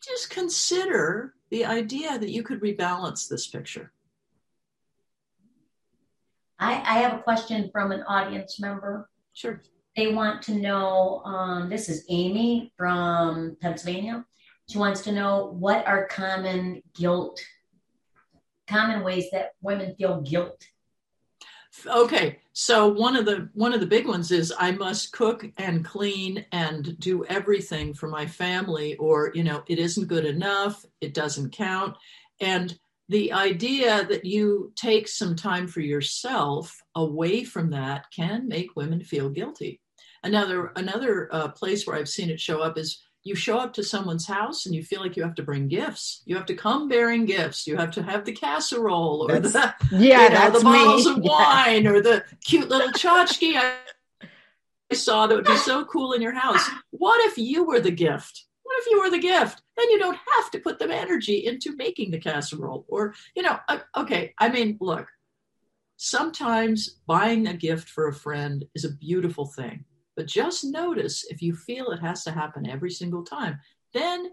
just 0.00 0.30
consider 0.30 1.34
the 1.50 1.64
idea 1.64 2.16
that 2.20 2.30
you 2.30 2.44
could 2.44 2.60
rebalance 2.60 3.28
this 3.28 3.48
picture. 3.48 3.90
I, 6.60 6.74
I 6.74 6.98
have 7.00 7.14
a 7.14 7.22
question 7.24 7.68
from 7.72 7.90
an 7.90 8.04
audience 8.04 8.60
member. 8.60 9.10
Sure. 9.32 9.60
They 9.96 10.14
want 10.14 10.42
to 10.42 10.54
know 10.54 11.22
um, 11.24 11.68
this 11.68 11.88
is 11.88 12.06
Amy 12.10 12.72
from 12.78 13.56
Pennsylvania. 13.60 14.24
She 14.70 14.78
wants 14.78 15.00
to 15.00 15.10
know 15.10 15.56
what 15.58 15.84
are 15.88 16.06
common 16.06 16.80
guilt, 16.94 17.42
common 18.68 19.02
ways 19.02 19.24
that 19.32 19.54
women 19.60 19.96
feel 19.96 20.20
guilt 20.20 20.64
Okay, 21.86 22.38
so 22.52 22.88
one 22.88 23.16
of 23.16 23.24
the 23.24 23.48
one 23.54 23.72
of 23.72 23.80
the 23.80 23.86
big 23.86 24.06
ones 24.06 24.30
is 24.30 24.52
I 24.58 24.72
must 24.72 25.12
cook 25.12 25.44
and 25.56 25.84
clean 25.84 26.44
and 26.52 26.98
do 26.98 27.24
everything 27.26 27.94
for 27.94 28.08
my 28.08 28.26
family, 28.26 28.96
or 28.96 29.32
you 29.34 29.42
know, 29.42 29.62
it 29.68 29.78
isn't 29.78 30.08
good 30.08 30.26
enough, 30.26 30.84
it 31.00 31.14
doesn't 31.14 31.52
count, 31.52 31.96
and 32.40 32.78
the 33.08 33.32
idea 33.32 34.06
that 34.06 34.24
you 34.24 34.72
take 34.76 35.08
some 35.08 35.34
time 35.36 35.66
for 35.66 35.80
yourself 35.80 36.78
away 36.94 37.44
from 37.44 37.70
that 37.70 38.06
can 38.14 38.48
make 38.48 38.76
women 38.76 39.02
feel 39.02 39.28
guilty. 39.28 39.80
Another 40.22 40.72
another 40.76 41.28
uh, 41.32 41.48
place 41.48 41.86
where 41.86 41.96
I've 41.96 42.08
seen 42.08 42.30
it 42.30 42.40
show 42.40 42.60
up 42.60 42.78
is 42.78 43.02
you 43.24 43.34
show 43.34 43.58
up 43.58 43.74
to 43.74 43.84
someone's 43.84 44.26
house 44.26 44.66
and 44.66 44.74
you 44.74 44.82
feel 44.82 45.00
like 45.00 45.16
you 45.16 45.22
have 45.22 45.36
to 45.36 45.42
bring 45.42 45.68
gifts. 45.68 46.22
You 46.24 46.36
have 46.36 46.46
to 46.46 46.54
come 46.54 46.88
bearing 46.88 47.24
gifts. 47.24 47.66
You 47.66 47.76
have 47.76 47.92
to 47.92 48.02
have 48.02 48.24
the 48.24 48.32
casserole 48.32 49.26
or 49.28 49.38
that's, 49.38 49.52
the 49.52 49.74
yeah, 49.92 50.24
you 50.24 50.30
know, 50.30 50.58
the 50.58 50.64
bottles 50.64 51.06
me. 51.06 51.12
of 51.12 51.18
wine 51.22 51.84
yeah. 51.84 51.90
or 51.90 52.00
the 52.00 52.24
cute 52.44 52.68
little 52.68 52.90
tchotchke 52.90 53.54
I, 53.54 53.74
I 54.90 54.94
saw 54.94 55.26
that 55.26 55.34
would 55.34 55.44
be 55.44 55.56
so 55.56 55.84
cool 55.84 56.12
in 56.12 56.22
your 56.22 56.32
house. 56.32 56.68
What 56.90 57.24
if 57.30 57.38
you 57.38 57.64
were 57.64 57.80
the 57.80 57.92
gift? 57.92 58.44
What 58.64 58.76
if 58.80 58.90
you 58.90 59.00
were 59.00 59.10
the 59.10 59.18
gift? 59.18 59.62
Then 59.76 59.90
you 59.90 59.98
don't 59.98 60.18
have 60.36 60.50
to 60.52 60.58
put 60.58 60.78
the 60.78 60.92
energy 60.92 61.46
into 61.46 61.76
making 61.76 62.10
the 62.10 62.18
casserole 62.18 62.86
or, 62.88 63.14
you 63.36 63.42
know, 63.42 63.58
uh, 63.68 63.78
okay. 63.96 64.34
I 64.38 64.48
mean, 64.48 64.78
look, 64.80 65.06
sometimes 65.96 66.88
buying 67.06 67.46
a 67.46 67.54
gift 67.54 67.88
for 67.88 68.08
a 68.08 68.14
friend 68.14 68.64
is 68.74 68.84
a 68.84 68.92
beautiful 68.92 69.46
thing 69.46 69.84
but 70.22 70.28
just 70.28 70.62
notice 70.64 71.24
if 71.28 71.42
you 71.42 71.52
feel 71.52 71.90
it 71.90 71.98
has 71.98 72.22
to 72.22 72.30
happen 72.30 72.64
every 72.64 72.92
single 72.92 73.24
time, 73.24 73.58
then 73.92 74.30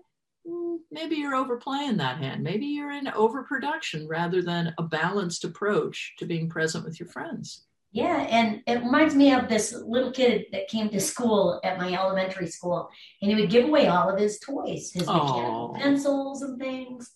mm, 0.48 0.78
maybe 0.92 1.16
you're 1.16 1.34
overplaying 1.34 1.98
that 1.98 2.20
hand. 2.20 2.44
Maybe 2.44 2.68
you're 2.68 2.92
in 2.92 3.08
overproduction 3.08 4.08
rather 4.08 4.44
than 4.44 4.76
a 4.78 4.84
balanced 4.84 5.46
approach 5.46 6.14
to 6.20 6.28
being 6.28 6.48
present 6.48 6.86
with 6.86 7.00
your 7.00 7.10
friends. 7.10 7.66
Yeah, 7.92 8.28
and 8.30 8.62
it 8.68 8.84
reminds 8.84 9.16
me 9.16 9.34
of 9.34 9.50
this 9.50 9.74
little 9.74 10.12
kid 10.12 10.46
that 10.52 10.68
came 10.68 10.90
to 10.90 11.00
school 11.00 11.60
at 11.64 11.80
my 11.80 11.92
elementary 11.92 12.46
school, 12.46 12.92
and 13.24 13.32
he 13.32 13.42
would 13.42 13.50
give 13.50 13.66
away 13.66 13.88
all 13.88 14.12
of 14.12 14.20
his 14.20 14.38
toys, 14.38 14.92
his 14.92 15.08
mechanical 15.08 15.76
pencils 15.76 16.44
and 16.44 16.60
things. 16.60 17.14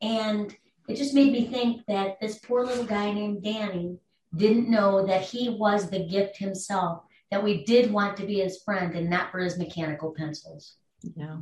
And 0.00 0.56
it 0.86 0.94
just 0.94 1.12
made 1.12 1.32
me 1.32 1.48
think 1.48 1.84
that 1.88 2.20
this 2.20 2.38
poor 2.38 2.64
little 2.64 2.84
guy 2.84 3.12
named 3.12 3.42
Danny 3.42 3.98
didn't 4.36 4.70
know 4.70 5.04
that 5.08 5.22
he 5.22 5.48
was 5.48 5.90
the 5.90 6.06
gift 6.06 6.36
himself 6.36 7.02
that 7.32 7.42
we 7.42 7.64
did 7.64 7.90
want 7.90 8.16
to 8.18 8.26
be 8.26 8.40
his 8.40 8.62
friend 8.62 8.94
and 8.94 9.08
not 9.08 9.32
for 9.32 9.40
his 9.40 9.58
mechanical 9.58 10.14
pencils. 10.16 10.74
Yeah. 11.16 11.38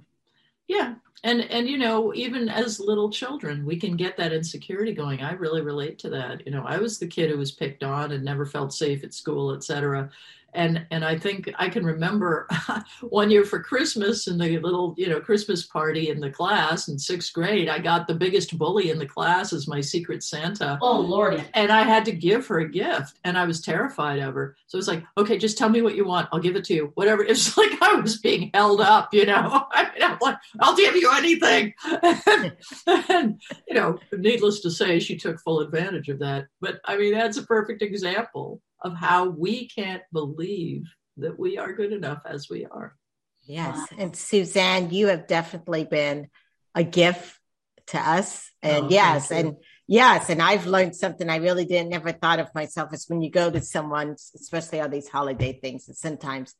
Yeah. 0.68 0.94
And 1.24 1.42
and 1.50 1.68
you 1.68 1.76
know, 1.76 2.14
even 2.14 2.48
as 2.48 2.78
little 2.78 3.10
children, 3.10 3.66
we 3.66 3.78
can 3.78 3.96
get 3.96 4.16
that 4.16 4.32
insecurity 4.32 4.94
going. 4.94 5.20
I 5.20 5.32
really 5.32 5.62
relate 5.62 5.98
to 5.98 6.10
that. 6.10 6.46
You 6.46 6.52
know, 6.52 6.64
I 6.64 6.78
was 6.78 6.98
the 6.98 7.08
kid 7.08 7.28
who 7.28 7.38
was 7.38 7.50
picked 7.50 7.82
on 7.82 8.12
and 8.12 8.24
never 8.24 8.46
felt 8.46 8.72
safe 8.72 9.02
at 9.02 9.12
school, 9.12 9.52
et 9.52 9.64
cetera 9.64 10.10
and 10.54 10.86
and 10.90 11.04
I 11.04 11.18
think 11.18 11.50
I 11.58 11.68
can 11.68 11.84
remember 11.84 12.48
one 13.02 13.30
year 13.30 13.44
for 13.44 13.62
Christmas 13.62 14.26
and 14.26 14.40
the 14.40 14.58
little 14.58 14.94
you 14.96 15.08
know 15.08 15.20
Christmas 15.20 15.66
party 15.66 16.10
in 16.10 16.20
the 16.20 16.30
class 16.30 16.88
in 16.88 16.98
sixth 16.98 17.32
grade. 17.32 17.68
I 17.68 17.78
got 17.78 18.06
the 18.06 18.14
biggest 18.14 18.56
bully 18.58 18.90
in 18.90 18.98
the 18.98 19.06
class 19.06 19.52
as 19.52 19.68
my 19.68 19.80
secret 19.80 20.22
Santa. 20.22 20.78
Oh 20.82 21.00
lordy! 21.00 21.42
And 21.54 21.70
I 21.70 21.82
had 21.82 22.04
to 22.06 22.12
give 22.12 22.46
her 22.46 22.60
a 22.60 22.68
gift, 22.68 23.18
and 23.24 23.38
I 23.38 23.44
was 23.44 23.60
terrified 23.60 24.18
of 24.20 24.34
her. 24.34 24.56
So 24.66 24.78
it's 24.78 24.88
like, 24.88 25.04
okay, 25.16 25.38
just 25.38 25.58
tell 25.58 25.68
me 25.68 25.82
what 25.82 25.96
you 25.96 26.04
want. 26.04 26.28
I'll 26.32 26.40
give 26.40 26.56
it 26.56 26.64
to 26.64 26.74
you. 26.74 26.92
Whatever. 26.94 27.22
It's 27.24 27.56
like 27.56 27.80
I 27.82 27.94
was 27.94 28.18
being 28.18 28.50
held 28.54 28.80
up. 28.80 29.12
You 29.14 29.26
know, 29.26 29.66
I 29.72 29.84
mean, 29.92 30.02
I'm 30.02 30.18
like, 30.20 30.38
I'll 30.60 30.76
give 30.76 30.96
you 30.96 31.10
anything. 31.12 31.74
and, 32.02 32.56
and 32.86 33.40
you 33.68 33.74
know, 33.74 33.98
needless 34.16 34.60
to 34.60 34.70
say, 34.70 34.98
she 34.98 35.16
took 35.16 35.40
full 35.40 35.60
advantage 35.60 36.08
of 36.08 36.18
that. 36.20 36.46
But 36.60 36.80
I 36.84 36.96
mean, 36.96 37.12
that's 37.12 37.36
a 37.36 37.42
perfect 37.42 37.82
example 37.82 38.60
of 38.82 38.94
how 38.94 39.28
we 39.28 39.68
can't 39.68 40.02
believe 40.12 40.84
that 41.18 41.38
we 41.38 41.58
are 41.58 41.72
good 41.72 41.92
enough 41.92 42.22
as 42.24 42.48
we 42.48 42.66
are. 42.66 42.96
Yes. 43.42 43.88
And 43.98 44.14
Suzanne, 44.14 44.90
you 44.90 45.08
have 45.08 45.26
definitely 45.26 45.84
been 45.84 46.28
a 46.74 46.84
gift 46.84 47.38
to 47.88 47.98
us. 47.98 48.50
And 48.62 48.86
oh, 48.86 48.88
yes, 48.90 49.30
and 49.30 49.56
yes, 49.86 50.30
and 50.30 50.40
I've 50.40 50.66
learned 50.66 50.94
something 50.94 51.28
I 51.28 51.36
really 51.36 51.64
didn't 51.64 51.90
never 51.90 52.12
thought 52.12 52.38
of 52.38 52.54
myself 52.54 52.92
is 52.94 53.06
when 53.08 53.22
you 53.22 53.30
go 53.30 53.50
to 53.50 53.60
someone, 53.60 54.16
especially 54.34 54.80
all 54.80 54.88
these 54.88 55.08
holiday 55.08 55.58
things, 55.58 55.88
and 55.88 55.96
sometimes 55.96 56.54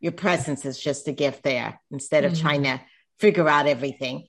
your 0.00 0.12
presence 0.12 0.64
is 0.64 0.78
just 0.78 1.08
a 1.08 1.12
gift 1.12 1.42
there 1.42 1.80
instead 1.90 2.24
of 2.24 2.32
mm-hmm. 2.32 2.42
trying 2.42 2.62
to 2.64 2.80
figure 3.18 3.48
out 3.48 3.66
everything. 3.66 4.26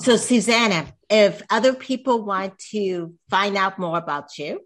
So, 0.00 0.16
Susanna, 0.16 0.86
if 1.08 1.42
other 1.50 1.72
people 1.74 2.24
want 2.24 2.58
to 2.70 3.14
find 3.30 3.56
out 3.56 3.78
more 3.78 3.98
about 3.98 4.38
you, 4.38 4.60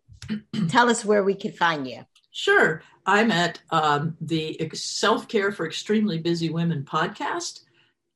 tell 0.69 0.91
us 0.91 1.05
where 1.05 1.25
we 1.25 1.35
can 1.35 1.53
find 1.53 1.87
you. 1.87 2.05
Sure. 2.33 2.83
I'm 3.07 3.31
at 3.31 3.61
um, 3.71 4.17
the 4.21 4.71
Self 4.75 5.29
Care 5.29 5.53
for 5.53 5.67
Extremely 5.67 6.19
Busy 6.19 6.49
Women 6.49 6.85
podcast. 6.85 7.61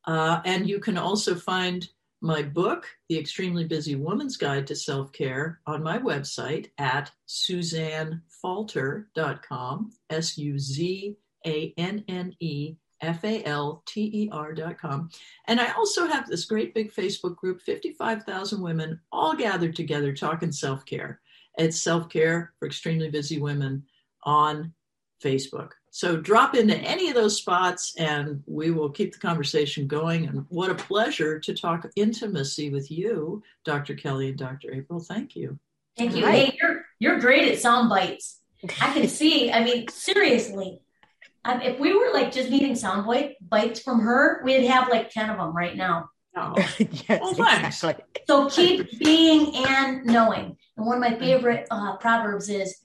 Uh, 0.06 0.40
and 0.44 0.68
you 0.68 0.78
can 0.78 0.98
also 0.98 1.34
find 1.34 1.88
my 2.20 2.42
book, 2.42 2.86
The 3.08 3.18
Extremely 3.18 3.64
Busy 3.64 3.96
Woman's 3.96 4.36
Guide 4.36 4.68
to 4.68 4.76
Self 4.76 5.10
Care, 5.12 5.60
on 5.66 5.82
my 5.82 5.98
website 5.98 6.68
at 6.78 7.10
suzannefalter.com, 7.28 9.90
S 10.10 10.38
U 10.38 10.58
Z 10.58 11.16
A 11.46 11.74
N 11.76 12.04
N 12.08 12.34
E 12.40 12.76
F 13.00 13.24
A 13.24 13.42
L 13.44 13.82
T 13.86 14.10
E 14.12 14.28
R.com. 14.32 15.10
And 15.46 15.60
I 15.60 15.72
also 15.72 16.06
have 16.06 16.26
this 16.26 16.46
great 16.46 16.74
big 16.74 16.92
Facebook 16.92 17.36
group, 17.36 17.60
55,000 17.60 18.62
women 18.62 19.00
all 19.12 19.34
gathered 19.34 19.76
together 19.76 20.14
talking 20.14 20.52
self 20.52 20.86
care. 20.86 21.20
It's 21.58 21.80
Self 21.80 22.08
Care 22.08 22.52
for 22.58 22.66
Extremely 22.66 23.10
Busy 23.10 23.40
Women 23.40 23.84
on 24.22 24.72
Facebook. 25.22 25.70
So 25.90 26.16
drop 26.16 26.56
into 26.56 26.76
any 26.76 27.08
of 27.08 27.14
those 27.14 27.36
spots 27.36 27.94
and 27.96 28.42
we 28.46 28.72
will 28.72 28.90
keep 28.90 29.12
the 29.12 29.20
conversation 29.20 29.86
going. 29.86 30.26
And 30.26 30.44
what 30.48 30.70
a 30.70 30.74
pleasure 30.74 31.38
to 31.38 31.54
talk 31.54 31.88
intimacy 31.94 32.70
with 32.70 32.90
you, 32.90 33.42
Dr. 33.64 33.94
Kelly 33.94 34.30
and 34.30 34.38
Dr. 34.38 34.72
April. 34.72 34.98
Thank 34.98 35.36
you. 35.36 35.58
Thank 35.96 36.16
you. 36.16 36.24
Right. 36.24 36.48
Hey, 36.48 36.58
you're 36.60 36.84
you're 36.98 37.20
great 37.20 37.50
at 37.52 37.60
sound 37.60 37.88
bites. 37.88 38.40
I 38.80 38.92
can 38.92 39.06
see. 39.20 39.52
I 39.52 39.62
mean, 39.62 39.86
seriously, 39.88 40.80
um, 41.44 41.60
if 41.60 41.78
we 41.78 41.94
were 41.94 42.10
like 42.12 42.32
just 42.32 42.50
needing 42.50 42.74
sound 42.74 43.06
bite 43.06 43.36
bites 43.40 43.80
from 43.80 44.00
her, 44.00 44.42
we'd 44.44 44.66
have 44.66 44.88
like 44.88 45.10
ten 45.10 45.30
of 45.30 45.38
them 45.38 45.54
right 45.54 45.76
now. 45.76 46.08
Oh, 46.36 46.54
yes, 46.78 47.20
well, 47.20 47.30
exactly. 47.30 47.94
So 48.26 48.50
keep 48.50 48.98
being 48.98 49.54
and 49.54 50.04
knowing. 50.04 50.56
And 50.76 50.86
one 50.86 50.96
of 50.96 51.00
my 51.00 51.18
favorite 51.18 51.66
uh, 51.70 51.96
proverbs 51.96 52.48
is 52.48 52.84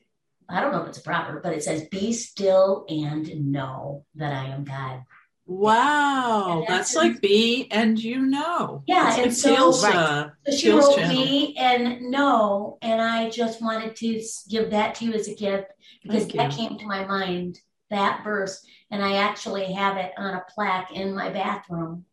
I 0.50 0.62
don't 0.62 0.72
know 0.72 0.82
if 0.82 0.90
it's 0.90 0.98
a 0.98 1.04
proverb, 1.04 1.44
but 1.44 1.54
it 1.54 1.64
says, 1.64 1.88
Be 1.90 2.12
still 2.12 2.86
and 2.90 3.52
know 3.52 4.06
that 4.16 4.34
I 4.34 4.48
am 4.48 4.64
God. 4.64 5.04
Wow, 5.46 6.66
that's, 6.68 6.94
that's 6.94 6.96
like 6.96 7.22
be 7.22 7.68
and 7.72 8.02
you 8.02 8.20
know. 8.20 8.84
Yeah, 8.88 9.06
that's 9.06 9.18
and 9.18 9.26
like 9.26 9.34
so, 9.34 9.56
Teal's, 9.56 9.84
uh, 9.84 10.30
so 10.46 10.56
she 10.56 10.72
wrote 10.72 10.96
channel. 10.96 11.24
be 11.24 11.58
and 11.58 12.12
know, 12.12 12.78
and 12.84 13.02
I 13.02 13.32
just 13.32 13.60
wanted 13.60 13.96
to 13.96 14.24
give 14.50 14.70
that 14.72 14.96
to 14.96 15.06
you 15.06 15.14
as 15.14 15.28
a 15.28 15.34
gift 15.34 15.72
because 16.04 16.28
Thank 16.28 16.36
that 16.36 16.52
you. 16.52 16.68
came 16.68 16.78
to 16.78 16.86
my 16.86 17.04
mind, 17.04 17.58
that 17.90 18.24
verse, 18.24 18.64
and 18.92 19.04
I 19.04 19.18
actually 19.18 19.74
have 19.74 19.98
it 19.98 20.12
on 20.18 20.36
a 20.36 20.46
plaque 20.54 20.92
in 20.94 21.16
my 21.16 21.30
bathroom 21.30 22.06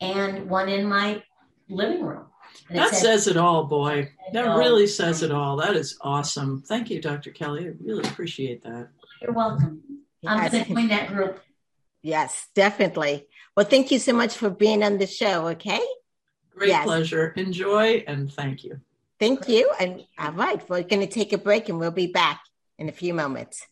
and 0.00 0.50
one 0.50 0.68
in 0.68 0.84
my 0.84 1.22
living 1.68 2.04
room. 2.04 2.26
That 2.70 2.94
says 2.94 3.26
it 3.26 3.36
all, 3.36 3.64
boy. 3.64 4.10
That 4.32 4.56
really 4.56 4.86
says 4.86 5.22
it 5.22 5.32
all. 5.32 5.56
That 5.56 5.74
is 5.76 5.98
awesome. 6.00 6.62
Thank 6.66 6.90
you, 6.90 7.00
Dr. 7.00 7.30
Kelly. 7.30 7.66
I 7.66 7.72
really 7.82 8.08
appreciate 8.08 8.62
that. 8.62 8.88
You're 9.20 9.32
welcome. 9.32 9.82
Yes. 10.20 10.32
I'm 10.32 10.50
going 10.50 10.64
to 10.64 10.74
join 10.74 10.88
that 10.88 11.08
group. 11.08 11.40
Yes, 12.02 12.48
definitely. 12.54 13.26
Well, 13.56 13.66
thank 13.66 13.90
you 13.90 13.98
so 13.98 14.12
much 14.12 14.34
for 14.34 14.50
being 14.50 14.82
on 14.82 14.98
the 14.98 15.06
show. 15.06 15.48
Okay. 15.48 15.80
Great 16.54 16.68
yes. 16.68 16.84
pleasure. 16.84 17.32
Enjoy 17.36 18.04
and 18.06 18.32
thank 18.32 18.64
you. 18.64 18.80
Thank 19.18 19.48
you. 19.48 19.70
And 19.78 20.04
all 20.18 20.32
right, 20.32 20.66
we're 20.68 20.82
going 20.82 21.00
to 21.00 21.06
take 21.06 21.32
a 21.32 21.38
break 21.38 21.68
and 21.68 21.78
we'll 21.78 21.90
be 21.90 22.06
back 22.06 22.40
in 22.78 22.88
a 22.88 22.92
few 22.92 23.12
moments. 23.12 23.66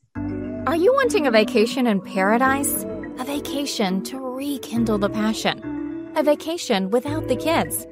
Are 0.66 0.76
you 0.76 0.92
wanting 0.92 1.26
a 1.26 1.30
vacation 1.30 1.86
in 1.86 2.00
paradise? 2.00 2.84
A 3.18 3.24
vacation 3.24 4.02
to 4.04 4.18
rekindle 4.20 4.98
the 4.98 5.08
passion? 5.08 6.12
A 6.16 6.22
vacation 6.22 6.90
without 6.90 7.28
the 7.28 7.36
kids? 7.36 7.86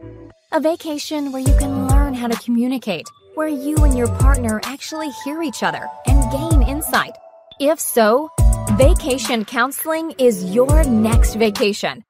A 0.56 0.60
vacation 0.60 1.32
where 1.32 1.42
you 1.42 1.54
can 1.58 1.86
learn 1.86 2.14
how 2.14 2.28
to 2.28 2.42
communicate, 2.42 3.06
where 3.34 3.46
you 3.46 3.76
and 3.84 3.94
your 3.94 4.08
partner 4.16 4.58
actually 4.64 5.10
hear 5.22 5.42
each 5.42 5.62
other 5.62 5.86
and 6.06 6.32
gain 6.32 6.62
insight. 6.62 7.12
If 7.60 7.78
so, 7.78 8.30
vacation 8.78 9.44
counseling 9.44 10.14
is 10.16 10.54
your 10.54 10.82
next 10.84 11.34
vacation. 11.34 12.02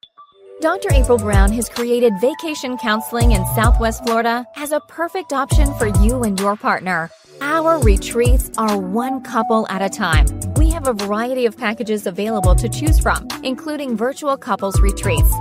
Dr. 0.61 0.91
April 0.93 1.19
Brown 1.19 1.51
has 1.55 1.69
created 1.69 2.13
vacation 2.21 2.79
counseling 2.79 3.33
in 3.33 3.45
Southwest 3.57 4.05
Florida 4.05 4.47
as 4.55 4.71
a 4.71 4.79
perfect 4.79 5.33
option 5.33 5.75
for 5.75 5.89
you 6.01 6.23
and 6.23 6.39
your 6.39 6.55
partner. 6.55 7.11
Our 7.41 7.81
retreats 7.81 8.49
are 8.57 8.79
one 8.79 9.23
couple 9.23 9.67
at 9.69 9.83
a 9.83 9.89
time. 9.89 10.27
We 10.55 10.71
have 10.71 10.87
a 10.87 10.93
variety 10.93 11.47
of 11.47 11.59
packages 11.59 12.07
available 12.07 12.55
to 12.55 12.69
choose 12.69 13.01
from, 13.01 13.27
including 13.43 13.97
virtual 13.97 14.37
couples 14.37 14.81
retreats, 14.81 15.35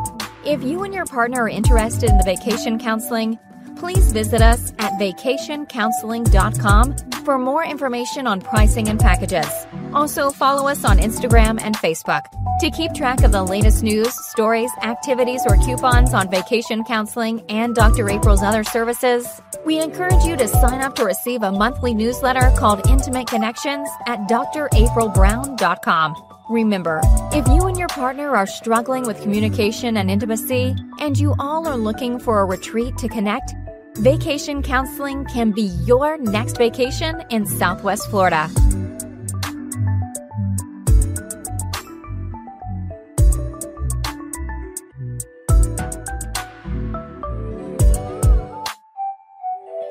if 0.45 0.63
you 0.63 0.83
and 0.83 0.93
your 0.93 1.05
partner 1.05 1.43
are 1.43 1.49
interested 1.49 2.09
in 2.09 2.17
the 2.17 2.23
vacation 2.23 2.79
counseling, 2.79 3.37
please 3.77 4.11
visit 4.11 4.41
us 4.41 4.73
at 4.79 4.93
vacationcounseling.com 4.93 6.95
for 7.25 7.37
more 7.37 7.63
information 7.63 8.27
on 8.27 8.39
pricing 8.39 8.87
and 8.87 8.99
packages. 8.99 9.47
Also, 9.93 10.29
follow 10.29 10.67
us 10.67 10.85
on 10.85 10.99
Instagram 10.99 11.59
and 11.61 11.75
Facebook. 11.75 12.21
To 12.59 12.71
keep 12.71 12.93
track 12.93 13.23
of 13.23 13.31
the 13.31 13.43
latest 13.43 13.83
news, 13.83 14.13
stories, 14.29 14.71
activities, 14.81 15.41
or 15.45 15.57
coupons 15.57 16.13
on 16.13 16.29
vacation 16.29 16.83
counseling 16.85 17.43
and 17.49 17.75
Dr. 17.75 18.09
April's 18.09 18.43
other 18.43 18.63
services, 18.63 19.27
we 19.65 19.81
encourage 19.81 20.23
you 20.23 20.37
to 20.37 20.47
sign 20.47 20.81
up 20.81 20.95
to 20.95 21.03
receive 21.03 21.43
a 21.43 21.51
monthly 21.51 21.93
newsletter 21.93 22.53
called 22.57 22.87
Intimate 22.87 23.27
Connections 23.27 23.89
at 24.07 24.19
draprilbrown.com. 24.29 26.34
Remember, 26.49 27.01
if 27.31 27.47
you 27.47 27.65
and 27.65 27.75
your 27.75 27.87
partner 27.87 28.35
are 28.35 28.45
struggling 28.45 29.07
with 29.07 29.19
communication 29.19 29.97
and 29.97 30.11
intimacy, 30.11 30.75
and 30.99 31.17
you 31.17 31.33
all 31.39 31.67
are 31.67 31.75
looking 31.75 32.19
for 32.19 32.39
a 32.39 32.45
retreat 32.45 32.97
to 32.97 33.09
connect, 33.09 33.55
vacation 33.97 34.61
counseling 34.61 35.25
can 35.25 35.49
be 35.49 35.63
your 35.85 36.19
next 36.19 36.57
vacation 36.57 37.23
in 37.31 37.47
Southwest 37.47 38.07
Florida. 38.11 38.47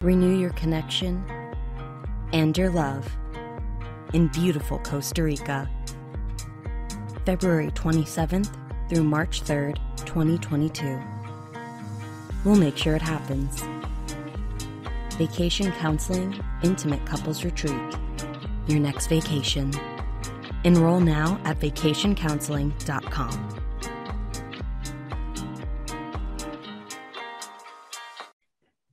Renew 0.01 0.39
your 0.39 0.51
connection 0.51 1.25
and 2.33 2.57
your 2.57 2.71
love 2.71 3.11
in 4.13 4.29
beautiful 4.29 4.79
Costa 4.79 5.25
Rica. 5.25 5.69
February 7.25 7.71
27th 7.71 8.55
through 8.89 9.03
March 9.03 9.43
3rd, 9.43 9.77
2022. 10.05 11.01
We'll 12.45 12.57
make 12.57 12.77
sure 12.77 12.95
it 12.95 13.03
happens. 13.03 13.63
Vacation 15.17 15.73
Counseling 15.73 16.39
Intimate 16.63 17.05
Couples 17.07 17.45
Retreat. 17.45 17.97
Your 18.67 18.81
next 18.81 19.07
vacation. 19.07 19.73
Enroll 20.65 21.01
now 21.01 21.41
at 21.45 21.59
vacationcounseling.com. 21.61 23.61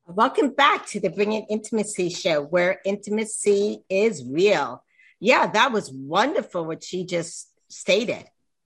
Welcome 0.07 0.49
back 0.51 0.85
to 0.87 0.99
the 0.99 1.09
Bringing 1.09 1.45
Intimacy 1.49 2.09
show, 2.09 2.43
where 2.43 2.79
intimacy 2.85 3.83
is 3.89 4.23
real. 4.25 4.83
Yeah, 5.19 5.47
that 5.47 5.71
was 5.71 5.91
wonderful 5.91 6.65
what 6.65 6.83
she 6.83 7.05
just 7.05 7.50
stated. 7.71 8.25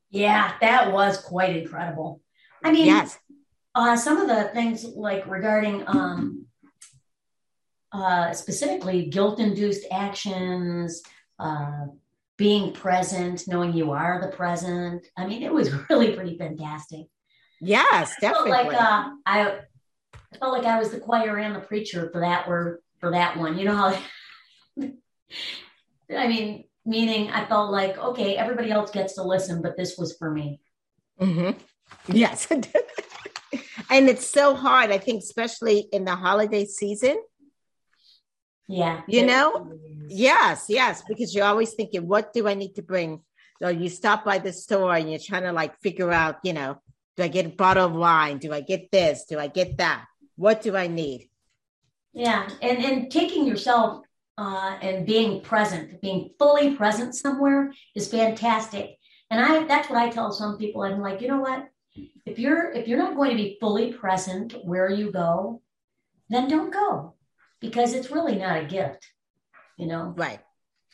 Yeah, 0.09 0.53
that 0.61 0.91
was 0.91 1.17
quite 1.19 1.55
incredible. 1.55 2.21
I 2.63 2.71
mean, 2.71 2.85
yes. 2.87 3.17
Uh, 3.73 3.97
some 3.97 4.17
of 4.17 4.27
the 4.27 4.45
things 4.53 4.85
like 4.85 5.27
regarding 5.27 5.83
um, 5.87 6.45
uh, 7.91 8.33
specifically 8.33 9.05
guilt-induced 9.07 9.85
actions, 9.91 11.01
uh, 11.39 11.85
being 12.37 12.73
present, 12.73 13.43
knowing 13.47 13.73
you 13.73 13.91
are 13.91 14.19
the 14.21 14.35
present. 14.35 15.05
I 15.17 15.25
mean, 15.25 15.43
it 15.43 15.53
was 15.53 15.71
really 15.89 16.13
pretty 16.13 16.37
fantastic. 16.37 17.07
Yes, 17.61 18.13
definitely. 18.19 18.51
I 18.51 18.55
felt 18.55 18.67
like 18.67 18.81
uh, 18.81 19.09
I, 19.25 19.59
I 20.33 20.37
felt 20.37 20.53
like 20.53 20.65
I 20.65 20.77
was 20.79 20.91
the 20.91 20.99
choir 20.99 21.37
and 21.37 21.55
the 21.55 21.61
preacher 21.61 22.09
for 22.11 22.21
that 22.21 22.47
word 22.47 22.79
for 22.99 23.11
that 23.11 23.37
one. 23.37 23.57
You 23.57 23.65
know 23.65 23.75
how? 23.75 23.97
I 26.15 26.27
mean, 26.27 26.65
meaning 26.85 27.29
I 27.31 27.45
felt 27.45 27.71
like, 27.71 27.97
okay, 27.97 28.37
everybody 28.37 28.71
else 28.71 28.91
gets 28.91 29.15
to 29.15 29.23
listen, 29.23 29.61
but 29.61 29.75
this 29.77 29.97
was 29.97 30.15
for 30.17 30.31
me. 30.31 30.61
Mm-hmm. 31.19 31.57
Yes. 32.07 32.47
and 33.89 34.09
it's 34.09 34.27
so 34.27 34.55
hard, 34.55 34.91
I 34.91 34.97
think, 34.97 35.23
especially 35.23 35.87
in 35.91 36.05
the 36.05 36.15
holiday 36.15 36.65
season. 36.65 37.21
Yeah. 38.67 39.01
You 39.07 39.25
know? 39.25 39.71
Yes, 40.07 40.65
yes, 40.69 41.03
because 41.07 41.33
you're 41.33 41.45
always 41.45 41.73
thinking, 41.73 42.07
what 42.07 42.33
do 42.33 42.47
I 42.47 42.53
need 42.53 42.75
to 42.75 42.81
bring? 42.81 43.21
So 43.61 43.69
you 43.69 43.89
stop 43.89 44.25
by 44.25 44.39
the 44.39 44.51
store 44.53 44.95
and 44.95 45.09
you're 45.09 45.19
trying 45.19 45.43
to 45.43 45.53
like 45.53 45.79
figure 45.79 46.11
out, 46.11 46.37
you 46.43 46.53
know, 46.53 46.81
do 47.15 47.23
I 47.23 47.27
get 47.27 47.45
a 47.45 47.49
bottle 47.49 47.85
of 47.85 47.93
wine? 47.93 48.37
Do 48.37 48.51
I 48.51 48.61
get 48.61 48.91
this? 48.91 49.25
Do 49.29 49.39
I 49.39 49.47
get 49.47 49.77
that? 49.77 50.05
What 50.35 50.61
do 50.61 50.75
I 50.75 50.87
need? 50.87 51.29
Yeah. 52.13 52.49
And 52.61 52.83
and 52.83 53.11
taking 53.11 53.47
yourself 53.47 54.05
uh, 54.37 54.77
and 54.81 55.05
being 55.05 55.41
present, 55.41 56.01
being 56.01 56.31
fully 56.37 56.75
present 56.75 57.15
somewhere 57.15 57.73
is 57.95 58.09
fantastic. 58.09 58.97
And 59.29 59.39
I 59.41 59.63
that's 59.65 59.89
what 59.89 59.99
I 59.99 60.09
tell 60.09 60.31
some 60.31 60.57
people. 60.57 60.83
I'm 60.83 61.01
like, 61.01 61.21
you 61.21 61.27
know 61.27 61.39
what? 61.39 61.67
If 62.25 62.37
you're 62.39 62.71
if 62.71 62.87
you're 62.87 62.99
not 62.99 63.15
going 63.15 63.31
to 63.31 63.37
be 63.37 63.57
fully 63.59 63.93
present 63.93 64.53
where 64.63 64.89
you 64.89 65.11
go, 65.11 65.61
then 66.29 66.47
don't 66.47 66.73
go 66.73 67.15
because 67.59 67.93
it's 67.93 68.11
really 68.11 68.35
not 68.35 68.61
a 68.61 68.65
gift, 68.65 69.07
you 69.77 69.87
know. 69.87 70.13
Right. 70.15 70.39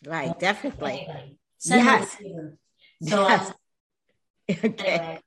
Right. 0.06 0.38
Definitely. 0.40 1.08
yes. 1.60 2.18
So 3.04 3.28
yes. 3.28 3.50
Um, 3.50 3.56
okay. 4.66 4.88
Anyway. 4.88 5.20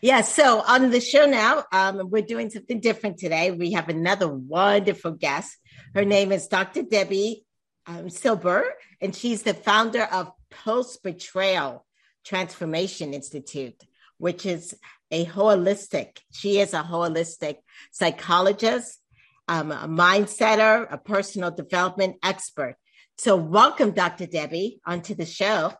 Yeah, 0.00 0.20
so 0.20 0.60
on 0.60 0.90
the 0.90 1.00
show 1.00 1.26
now, 1.26 1.64
um, 1.72 2.10
we're 2.10 2.22
doing 2.22 2.50
something 2.50 2.80
different 2.80 3.18
today. 3.18 3.50
We 3.50 3.72
have 3.72 3.88
another 3.88 4.28
wonderful 4.28 5.12
guest. 5.12 5.56
Her 5.94 6.04
name 6.04 6.30
is 6.30 6.46
Dr. 6.46 6.82
Debi 6.82 7.42
um, 7.86 8.08
Silber, 8.08 8.64
and 9.00 9.14
she's 9.14 9.42
the 9.42 9.54
founder 9.54 10.04
of 10.04 10.30
Post 10.50 11.02
Betrayal 11.02 11.84
Transformation 12.24 13.14
Institute, 13.14 13.82
which 14.18 14.46
is 14.46 14.76
a 15.10 15.24
holistic, 15.24 16.18
she 16.30 16.60
is 16.60 16.74
a 16.74 16.82
holistic 16.82 17.56
psychologist, 17.90 19.00
um, 19.48 19.72
a 19.72 19.88
mindsetter, 19.88 20.86
a 20.90 20.98
personal 20.98 21.50
development 21.50 22.16
expert. 22.22 22.76
So, 23.16 23.34
welcome, 23.34 23.92
Dr. 23.92 24.26
Debi, 24.26 24.78
onto 24.86 25.14
the 25.14 25.26
show. 25.26 25.72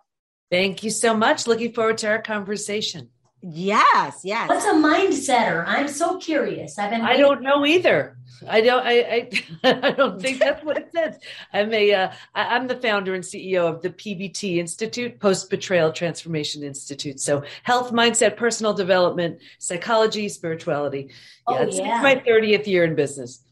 Thank 0.50 0.82
you 0.82 0.90
so 0.90 1.14
much. 1.14 1.46
Looking 1.46 1.72
forward 1.72 1.98
to 1.98 2.08
our 2.08 2.22
conversation. 2.22 3.10
Yes, 3.40 4.22
yes. 4.24 4.48
What's 4.48 4.64
a 4.64 4.72
mindsetter? 4.72 5.64
I'm 5.66 5.86
so 5.86 6.18
curious. 6.18 6.76
I've 6.76 6.90
been. 6.90 7.02
I 7.02 7.16
don't 7.16 7.40
know 7.40 7.64
either. 7.64 8.18
I 8.48 8.60
don't. 8.60 8.84
I. 8.84 9.28
I, 9.62 9.78
I 9.86 9.90
don't 9.92 10.20
think 10.20 10.40
that's 10.40 10.64
what 10.64 10.76
it 10.76 10.90
says. 10.94 11.18
I'm 11.52 11.72
a. 11.72 11.94
Uh, 11.94 12.12
I, 12.34 12.56
I'm 12.56 12.66
the 12.66 12.74
founder 12.76 13.14
and 13.14 13.22
CEO 13.22 13.68
of 13.72 13.80
the 13.80 13.90
PBT 13.90 14.56
Institute, 14.56 15.20
Post 15.20 15.50
Betrayal 15.50 15.92
Transformation 15.92 16.64
Institute. 16.64 17.20
So, 17.20 17.44
health, 17.62 17.92
mindset, 17.92 18.36
personal 18.36 18.74
development, 18.74 19.38
psychology, 19.58 20.28
spirituality. 20.28 21.10
Yeah, 21.48 21.58
oh, 21.58 21.62
it's, 21.62 21.78
yeah. 21.78 21.94
it's 21.94 22.02
my 22.02 22.16
30th 22.16 22.66
year 22.66 22.84
in 22.84 22.96
business. 22.96 23.44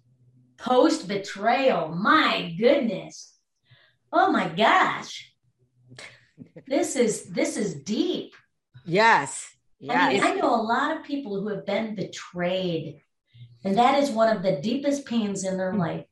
Post 0.56 1.06
betrayal. 1.06 1.88
My 1.88 2.54
goodness. 2.58 3.34
Oh 4.12 4.32
my 4.32 4.48
gosh. 4.48 5.32
This 6.66 6.96
is 6.96 7.26
this 7.26 7.56
is 7.56 7.74
deep. 7.74 8.34
Yes. 8.84 9.55
Yeah. 9.80 9.94
I, 9.94 10.12
mean, 10.12 10.22
I 10.22 10.34
know 10.34 10.54
a 10.54 10.62
lot 10.62 10.96
of 10.96 11.04
people 11.04 11.40
who 11.40 11.48
have 11.48 11.66
been 11.66 11.94
betrayed, 11.94 13.00
and 13.64 13.76
that 13.76 14.02
is 14.02 14.10
one 14.10 14.34
of 14.34 14.42
the 14.42 14.60
deepest 14.60 15.04
pains 15.04 15.44
in 15.44 15.56
their 15.58 15.74
life. 15.74 16.06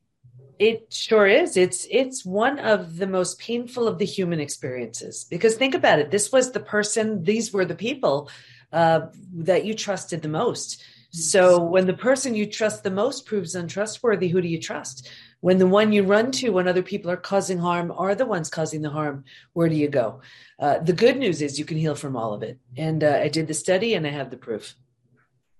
It 0.57 0.93
sure 0.93 1.27
is. 1.27 1.57
It's 1.57 1.85
it's 1.89 2.25
one 2.25 2.59
of 2.59 2.97
the 2.97 3.07
most 3.07 3.39
painful 3.39 3.87
of 3.87 3.97
the 3.97 4.05
human 4.05 4.39
experiences 4.39 5.25
because 5.29 5.55
think 5.55 5.73
about 5.73 5.99
it. 5.99 6.11
This 6.11 6.31
was 6.31 6.51
the 6.51 6.61
person; 6.61 7.23
these 7.23 7.51
were 7.51 7.65
the 7.65 7.75
people 7.75 8.29
uh, 8.71 9.07
that 9.33 9.65
you 9.65 9.73
trusted 9.73 10.21
the 10.21 10.29
most. 10.29 10.83
So 11.11 11.63
when 11.63 11.87
the 11.87 11.93
person 11.93 12.35
you 12.35 12.45
trust 12.45 12.83
the 12.83 12.91
most 12.91 13.25
proves 13.25 13.55
untrustworthy, 13.55 14.27
who 14.27 14.41
do 14.41 14.49
you 14.49 14.59
trust? 14.59 15.09
When 15.45 15.59
the 15.59 15.67
one 15.67 15.93
you 15.93 16.01
run 16.01 16.31
to 16.31 16.49
when 16.49 16.67
other 16.67 16.81
people 16.81 17.11
are 17.11 17.17
causing 17.17 17.59
harm 17.59 17.93
are 17.95 18.15
the 18.15 18.25
ones 18.25 18.49
causing 18.49 18.81
the 18.81 18.89
harm, 18.89 19.25
where 19.53 19.69
do 19.69 19.75
you 19.75 19.87
go? 19.87 20.21
Uh, 20.57 20.79
the 20.79 20.91
good 20.91 21.17
news 21.17 21.39
is 21.39 21.59
you 21.59 21.65
can 21.65 21.77
heal 21.77 21.93
from 21.93 22.15
all 22.15 22.33
of 22.33 22.41
it. 22.41 22.57
And 22.75 23.03
uh, 23.03 23.19
I 23.21 23.27
did 23.27 23.47
the 23.47 23.53
study 23.53 23.93
and 23.93 24.07
I 24.07 24.09
have 24.09 24.31
the 24.31 24.37
proof. 24.37 24.73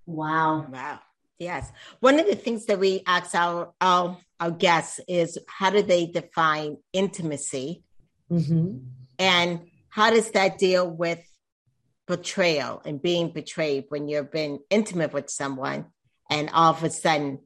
Wow. 0.04 0.66
Wow. 0.68 0.98
Yes. 1.38 1.70
One 2.00 2.18
of 2.18 2.26
the 2.26 2.34
things 2.34 2.66
that 2.66 2.80
we 2.80 3.04
ask 3.06 3.32
our, 3.36 3.74
our, 3.80 4.18
our 4.40 4.50
guests 4.50 4.98
is 5.06 5.38
how 5.46 5.70
do 5.70 5.82
they 5.82 6.06
define 6.06 6.78
intimacy? 6.92 7.84
Mm-hmm. 8.28 8.78
And 9.20 9.60
how 9.88 10.10
does 10.10 10.32
that 10.32 10.58
deal 10.58 10.90
with 10.90 11.20
betrayal 12.08 12.82
and 12.84 13.00
being 13.00 13.30
betrayed 13.30 13.84
when 13.90 14.08
you've 14.08 14.32
been 14.32 14.58
intimate 14.68 15.12
with 15.12 15.30
someone 15.30 15.84
and 16.28 16.50
all 16.52 16.72
of 16.72 16.82
a 16.82 16.90
sudden 16.90 17.38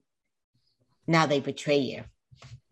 now 1.07 1.27
they 1.27 1.41
betray 1.41 1.81
you? 1.81 2.05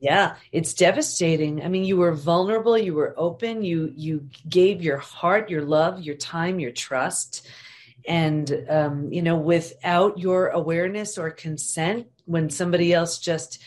Yeah, 0.01 0.37
it's 0.53 0.75
devastating. 0.75 1.63
I 1.65 1.69
mean, 1.69 1.85
you 1.85 1.97
were 1.97 2.13
vulnerable, 2.13 2.79
you 2.79 2.95
were 2.95 3.15
open, 3.17 3.65
you 3.65 3.93
you 3.97 4.29
gave 4.49 4.81
your 4.83 4.99
heart, 4.99 5.51
your 5.51 5.63
love, 5.63 6.01
your 6.03 6.15
time, 6.15 6.61
your 6.61 6.71
trust. 6.71 7.47
And 8.07 8.65
um, 8.71 9.13
you 9.13 9.23
know, 9.23 9.37
without 9.37 10.19
your 10.19 10.49
awareness 10.49 11.19
or 11.19 11.31
consent, 11.31 12.07
when 12.27 12.49
somebody 12.49 12.93
else 12.93 13.19
just 13.19 13.59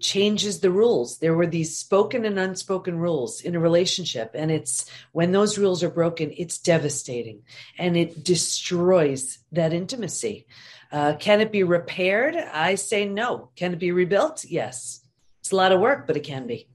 changes 0.00 0.60
the 0.60 0.70
rules. 0.70 1.18
There 1.18 1.34
were 1.34 1.46
these 1.46 1.76
spoken 1.76 2.24
and 2.24 2.38
unspoken 2.38 2.98
rules 2.98 3.40
in 3.40 3.54
a 3.54 3.60
relationship. 3.60 4.32
And 4.34 4.50
it's 4.50 4.88
when 5.12 5.32
those 5.32 5.58
rules 5.58 5.82
are 5.82 5.90
broken, 5.90 6.32
it's 6.36 6.58
devastating 6.58 7.42
and 7.78 7.96
it 7.96 8.24
destroys 8.24 9.38
that 9.52 9.72
intimacy. 9.72 10.46
Uh, 10.92 11.14
can 11.18 11.40
it 11.40 11.50
be 11.50 11.64
repaired? 11.64 12.36
I 12.36 12.76
say 12.76 13.06
no. 13.08 13.50
Can 13.56 13.72
it 13.72 13.78
be 13.78 13.92
rebuilt? 13.92 14.44
Yes. 14.44 15.03
It's 15.44 15.52
a 15.52 15.56
lot 15.56 15.72
of 15.72 15.80
work, 15.80 16.06
but 16.06 16.16
it 16.16 16.24
can 16.24 16.46
be. 16.46 16.68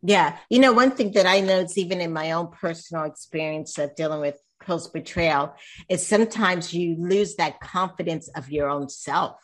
Yeah. 0.00 0.36
You 0.48 0.60
know, 0.60 0.72
one 0.72 0.92
thing 0.92 1.10
that 1.12 1.26
I 1.26 1.40
notice, 1.40 1.76
even 1.76 2.00
in 2.00 2.12
my 2.12 2.30
own 2.30 2.52
personal 2.52 3.02
experience 3.02 3.76
of 3.78 3.96
dealing 3.96 4.20
with 4.20 4.40
post 4.62 4.92
betrayal, 4.92 5.56
is 5.88 6.06
sometimes 6.06 6.72
you 6.72 6.94
lose 6.96 7.34
that 7.34 7.58
confidence 7.58 8.28
of 8.28 8.48
your 8.48 8.70
own 8.70 8.88
self 8.88 9.40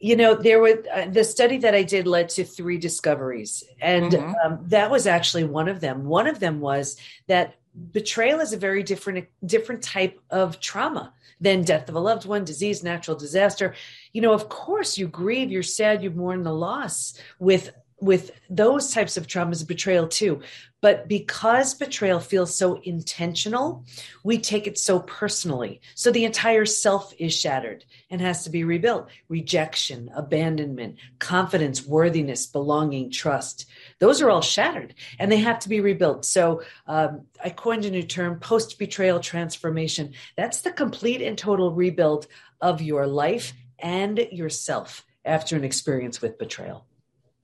you 0.00 0.16
know 0.16 0.34
there 0.34 0.58
were 0.58 0.82
uh, 0.92 1.06
the 1.10 1.22
study 1.22 1.58
that 1.58 1.74
i 1.74 1.82
did 1.82 2.06
led 2.06 2.28
to 2.30 2.42
three 2.42 2.78
discoveries 2.78 3.62
and 3.80 4.12
mm-hmm. 4.12 4.34
um, 4.44 4.64
that 4.68 4.90
was 4.90 5.06
actually 5.06 5.44
one 5.44 5.68
of 5.68 5.80
them 5.80 6.06
one 6.06 6.26
of 6.26 6.40
them 6.40 6.58
was 6.60 6.96
that 7.28 7.54
betrayal 7.74 8.40
is 8.40 8.52
a 8.52 8.56
very 8.56 8.82
different 8.82 9.26
different 9.44 9.82
type 9.82 10.18
of 10.30 10.60
trauma 10.60 11.12
than 11.40 11.62
death 11.62 11.88
of 11.88 11.94
a 11.94 12.00
loved 12.00 12.26
one 12.26 12.44
disease 12.44 12.82
natural 12.82 13.16
disaster. 13.16 13.74
You 14.12 14.22
know 14.22 14.32
of 14.32 14.48
course 14.48 14.98
you 14.98 15.06
grieve 15.06 15.50
you're 15.50 15.62
sad 15.62 16.02
you 16.02 16.10
mourn 16.10 16.42
the 16.42 16.52
loss 16.54 17.14
with 17.38 17.70
with 18.00 18.30
those 18.48 18.92
types 18.92 19.16
of 19.16 19.26
traumas 19.26 19.66
betrayal 19.66 20.08
too 20.08 20.40
but 20.80 21.08
because 21.08 21.74
betrayal 21.74 22.20
feels 22.20 22.56
so 22.56 22.80
intentional, 22.82 23.84
we 24.24 24.38
take 24.38 24.66
it 24.66 24.78
so 24.78 25.00
personally. 25.00 25.80
So 25.94 26.10
the 26.10 26.24
entire 26.24 26.64
self 26.64 27.12
is 27.18 27.34
shattered 27.34 27.84
and 28.08 28.20
has 28.20 28.44
to 28.44 28.50
be 28.50 28.64
rebuilt. 28.64 29.08
Rejection, 29.28 30.10
abandonment, 30.14 30.96
confidence, 31.18 31.84
worthiness, 31.84 32.46
belonging, 32.46 33.10
trust. 33.10 33.66
Those 33.98 34.22
are 34.22 34.30
all 34.30 34.40
shattered 34.40 34.94
and 35.18 35.30
they 35.30 35.38
have 35.38 35.58
to 35.60 35.68
be 35.68 35.80
rebuilt. 35.80 36.24
So 36.24 36.62
um, 36.86 37.26
I 37.44 37.50
coined 37.50 37.84
a 37.84 37.90
new 37.90 38.02
term 38.02 38.40
post 38.40 38.78
betrayal 38.78 39.20
transformation. 39.20 40.14
That's 40.36 40.62
the 40.62 40.72
complete 40.72 41.20
and 41.20 41.36
total 41.36 41.72
rebuild 41.72 42.26
of 42.60 42.80
your 42.80 43.06
life 43.06 43.52
and 43.78 44.18
yourself 44.18 45.04
after 45.24 45.56
an 45.56 45.64
experience 45.64 46.22
with 46.22 46.38
betrayal 46.38 46.86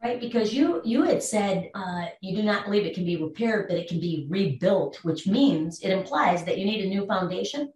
right? 0.07 0.21
Because 0.21 0.53
you 0.55 0.81
you 0.85 1.03
had 1.03 1.23
said 1.23 1.71
uh, 1.75 2.07
you 2.21 2.37
do 2.37 2.43
not 2.43 2.65
believe 2.65 2.87
it 2.87 2.95
can 2.95 3.05
be 3.05 3.17
repaired, 3.17 3.67
but 3.69 3.77
it 3.77 3.89
can 3.89 4.01
be 4.01 4.27
rebuilt, 4.29 5.01
which 5.03 5.27
means 5.27 5.81
it 5.81 5.91
implies 5.91 6.45
that 6.45 6.59
you 6.59 6.65
need 6.65 6.85
a 6.85 6.89
new 6.89 7.07
foundation. 7.07 7.73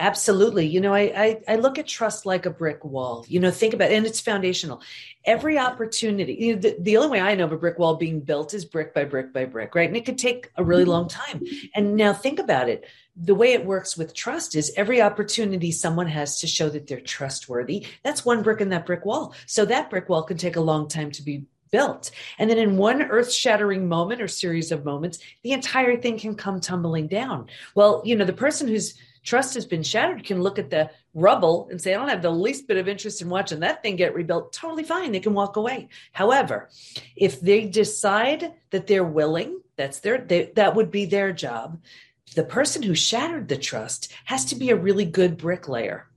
Absolutely. 0.00 0.66
You 0.66 0.80
know, 0.80 0.92
I, 0.92 1.00
I, 1.00 1.40
I 1.52 1.56
look 1.56 1.78
at 1.78 1.86
trust 1.86 2.26
like 2.26 2.46
a 2.46 2.50
brick 2.50 2.84
wall. 2.84 3.24
You 3.28 3.38
know, 3.38 3.52
think 3.52 3.74
about 3.74 3.92
and 3.92 4.04
it's 4.04 4.20
foundational. 4.20 4.82
Every 5.24 5.56
opportunity, 5.56 6.34
you 6.34 6.54
know, 6.54 6.60
the, 6.60 6.76
the 6.80 6.96
only 6.96 7.10
way 7.10 7.20
I 7.20 7.36
know 7.36 7.44
of 7.44 7.52
a 7.52 7.56
brick 7.56 7.78
wall 7.78 7.94
being 7.94 8.18
built 8.18 8.54
is 8.54 8.64
brick 8.64 8.92
by 8.92 9.04
brick 9.04 9.32
by 9.32 9.44
brick, 9.44 9.74
right? 9.76 9.88
And 9.88 9.96
it 9.96 10.04
could 10.04 10.18
take 10.18 10.50
a 10.56 10.64
really 10.64 10.84
long 10.84 11.08
time. 11.08 11.44
And 11.76 11.94
now 11.94 12.12
think 12.12 12.40
about 12.40 12.68
it. 12.68 12.88
The 13.16 13.36
way 13.36 13.52
it 13.52 13.64
works 13.64 13.96
with 13.96 14.14
trust 14.14 14.56
is 14.56 14.72
every 14.76 15.00
opportunity 15.00 15.70
someone 15.70 16.08
has 16.08 16.40
to 16.40 16.48
show 16.48 16.68
that 16.70 16.88
they're 16.88 17.00
trustworthy, 17.00 17.86
that's 18.02 18.24
one 18.24 18.42
brick 18.42 18.60
in 18.60 18.70
that 18.70 18.86
brick 18.86 19.04
wall. 19.04 19.32
So 19.46 19.64
that 19.66 19.90
brick 19.90 20.08
wall 20.08 20.24
can 20.24 20.36
take 20.36 20.56
a 20.56 20.60
long 20.60 20.88
time 20.88 21.12
to 21.12 21.22
be 21.22 21.44
built. 21.70 22.10
And 22.38 22.50
then 22.50 22.58
in 22.58 22.76
one 22.76 23.02
earth 23.02 23.32
shattering 23.32 23.88
moment 23.88 24.20
or 24.20 24.26
series 24.26 24.72
of 24.72 24.84
moments, 24.84 25.20
the 25.42 25.52
entire 25.52 25.96
thing 25.96 26.18
can 26.18 26.34
come 26.34 26.60
tumbling 26.60 27.06
down. 27.06 27.46
Well, 27.76 28.02
you 28.04 28.16
know, 28.16 28.24
the 28.24 28.32
person 28.32 28.66
who's 28.66 28.94
trust 29.24 29.54
has 29.54 29.66
been 29.66 29.82
shattered 29.82 30.24
can 30.24 30.42
look 30.42 30.58
at 30.58 30.70
the 30.70 30.90
rubble 31.14 31.68
and 31.70 31.80
say, 31.80 31.94
I 31.94 31.98
don't 31.98 32.08
have 32.08 32.22
the 32.22 32.30
least 32.30 32.68
bit 32.68 32.76
of 32.76 32.88
interest 32.88 33.22
in 33.22 33.28
watching 33.28 33.60
that 33.60 33.82
thing 33.82 33.96
get 33.96 34.14
rebuilt. 34.14 34.52
Totally 34.52 34.84
fine. 34.84 35.10
They 35.10 35.20
can 35.20 35.34
walk 35.34 35.56
away. 35.56 35.88
However, 36.12 36.68
if 37.16 37.40
they 37.40 37.66
decide 37.66 38.52
that 38.70 38.86
they're 38.86 39.02
willing, 39.02 39.60
that's 39.76 40.00
their, 40.00 40.18
they, 40.18 40.52
that 40.54 40.76
would 40.76 40.90
be 40.90 41.06
their 41.06 41.32
job. 41.32 41.80
The 42.34 42.44
person 42.44 42.82
who 42.82 42.94
shattered 42.94 43.48
the 43.48 43.56
trust 43.56 44.12
has 44.26 44.44
to 44.46 44.56
be 44.56 44.70
a 44.70 44.76
really 44.76 45.04
good 45.04 45.36
bricklayer. 45.36 46.08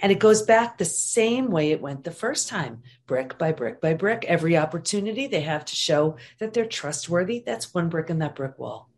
And 0.00 0.12
it 0.12 0.18
goes 0.18 0.42
back 0.42 0.76
the 0.76 0.84
same 0.84 1.50
way 1.50 1.70
it 1.70 1.80
went 1.80 2.04
the 2.04 2.10
first 2.10 2.48
time 2.48 2.82
brick 3.06 3.38
by 3.38 3.52
brick 3.52 3.80
by 3.80 3.94
brick. 3.94 4.24
Every 4.28 4.56
opportunity 4.56 5.26
they 5.26 5.40
have 5.40 5.64
to 5.64 5.74
show 5.74 6.16
that 6.38 6.52
they're 6.52 6.66
trustworthy. 6.66 7.42
That's 7.44 7.72
one 7.72 7.88
brick 7.88 8.10
in 8.10 8.18
that 8.18 8.34
brick 8.34 8.58
wall. 8.58 8.91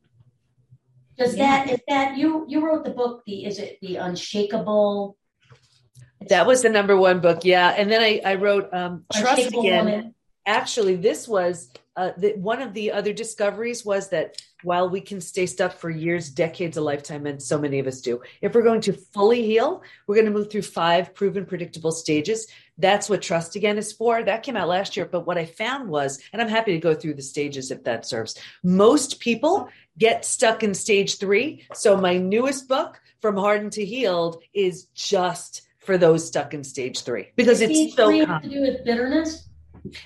Does 1.16 1.36
yeah. 1.36 1.64
that 1.64 1.72
is 1.72 1.80
that 1.88 2.16
you 2.16 2.44
you 2.48 2.64
wrote 2.64 2.84
the 2.84 2.90
book 2.90 3.22
the 3.26 3.44
is 3.44 3.58
it 3.58 3.78
the 3.80 3.96
unshakable 3.96 5.16
that 6.28 6.46
was 6.46 6.62
the 6.62 6.68
number 6.68 6.96
one 6.96 7.20
book 7.20 7.44
yeah 7.44 7.74
and 7.76 7.90
then 7.90 8.00
i 8.00 8.20
i 8.24 8.34
wrote 8.34 8.72
um 8.72 9.04
trust 9.12 9.46
again 9.48 9.84
woman. 9.84 10.14
actually 10.46 10.96
this 10.96 11.28
was 11.28 11.70
uh, 11.96 12.10
the, 12.16 12.32
one 12.32 12.60
of 12.60 12.74
the 12.74 12.90
other 12.90 13.12
discoveries 13.12 13.84
was 13.84 14.08
that 14.08 14.42
while 14.64 14.88
we 14.88 15.00
can 15.00 15.20
stay 15.20 15.46
stuck 15.46 15.76
for 15.76 15.90
years 15.90 16.30
decades 16.30 16.76
a 16.76 16.80
lifetime 16.80 17.26
and 17.26 17.42
so 17.42 17.58
many 17.58 17.78
of 17.78 17.86
us 17.86 18.00
do 18.00 18.20
if 18.40 18.54
we're 18.54 18.62
going 18.62 18.80
to 18.80 18.92
fully 18.92 19.42
heal 19.42 19.82
we're 20.06 20.14
going 20.16 20.26
to 20.26 20.32
move 20.32 20.50
through 20.50 20.62
five 20.62 21.14
proven 21.14 21.44
predictable 21.44 21.92
stages 21.92 22.46
that's 22.78 23.08
what 23.08 23.22
trust 23.22 23.54
again 23.54 23.78
is 23.78 23.92
for 23.92 24.22
that 24.22 24.42
came 24.42 24.56
out 24.56 24.68
last 24.68 24.96
year 24.96 25.06
but 25.06 25.26
what 25.26 25.38
i 25.38 25.44
found 25.44 25.88
was 25.88 26.20
and 26.32 26.42
i'm 26.42 26.48
happy 26.48 26.72
to 26.72 26.78
go 26.78 26.94
through 26.94 27.14
the 27.14 27.22
stages 27.22 27.70
if 27.70 27.84
that 27.84 28.06
serves 28.06 28.38
most 28.62 29.20
people 29.20 29.68
get 29.98 30.24
stuck 30.24 30.62
in 30.62 30.74
stage 30.74 31.18
three. 31.18 31.66
So 31.74 31.96
my 31.96 32.18
newest 32.18 32.68
book, 32.68 33.00
From 33.20 33.36
Hardened 33.36 33.72
to 33.72 33.84
Healed, 33.84 34.42
is 34.52 34.84
just 34.94 35.62
for 35.78 35.98
those 35.98 36.26
stuck 36.26 36.54
in 36.54 36.64
stage 36.64 37.02
three 37.02 37.28
because 37.36 37.58
stage 37.58 37.70
it's 37.70 37.96
so 37.96 38.08
three 38.08 38.24
to 38.24 38.40
do 38.48 38.60
with 38.62 38.84
bitterness. 38.84 39.48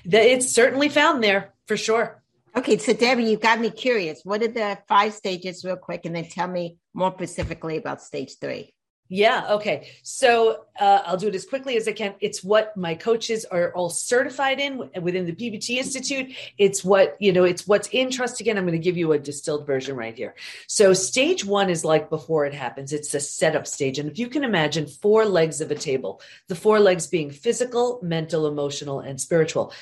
It's 0.04 0.50
certainly 0.52 0.88
found 0.88 1.22
there 1.22 1.54
for 1.66 1.76
sure. 1.76 2.20
Okay, 2.56 2.78
so 2.78 2.92
Debi, 2.92 3.30
you 3.30 3.36
got 3.36 3.60
me 3.60 3.70
curious. 3.70 4.22
What 4.24 4.42
are 4.42 4.48
the 4.48 4.78
five 4.88 5.14
stages, 5.14 5.64
real 5.64 5.76
quick, 5.76 6.04
and 6.04 6.14
then 6.14 6.28
tell 6.28 6.48
me 6.48 6.76
more 6.94 7.12
specifically 7.12 7.76
about 7.76 8.02
stage 8.02 8.36
three. 8.40 8.74
Yeah. 9.10 9.46
Okay. 9.52 9.88
So 10.02 10.66
uh, 10.78 11.00
I'll 11.06 11.16
do 11.16 11.28
it 11.28 11.34
as 11.34 11.46
quickly 11.46 11.78
as 11.78 11.88
I 11.88 11.92
can. 11.92 12.14
It's 12.20 12.44
what 12.44 12.76
my 12.76 12.94
coaches 12.94 13.46
are 13.46 13.72
all 13.74 13.88
certified 13.88 14.60
in 14.60 14.90
within 15.00 15.24
the 15.24 15.32
PBT 15.32 15.78
Institute. 15.78 16.34
It's 16.58 16.84
what, 16.84 17.16
you 17.18 17.32
know, 17.32 17.44
it's 17.44 17.66
what's 17.66 17.88
in 17.88 18.10
Trust 18.10 18.40
Again. 18.40 18.58
I'm 18.58 18.64
going 18.64 18.72
to 18.72 18.78
give 18.78 18.98
you 18.98 19.12
a 19.12 19.18
distilled 19.18 19.66
version 19.66 19.96
right 19.96 20.14
here. 20.14 20.34
So 20.66 20.92
stage 20.92 21.42
one 21.42 21.70
is 21.70 21.86
like 21.86 22.10
before 22.10 22.44
it 22.44 22.52
happens, 22.52 22.92
it's 22.92 23.12
the 23.12 23.20
setup 23.20 23.66
stage. 23.66 23.98
And 23.98 24.10
if 24.10 24.18
you 24.18 24.28
can 24.28 24.44
imagine 24.44 24.86
four 24.86 25.24
legs 25.24 25.62
of 25.62 25.70
a 25.70 25.74
table, 25.74 26.20
the 26.48 26.54
four 26.54 26.78
legs 26.78 27.06
being 27.06 27.30
physical, 27.30 28.00
mental, 28.02 28.46
emotional, 28.46 29.00
and 29.00 29.18
spiritual. 29.18 29.72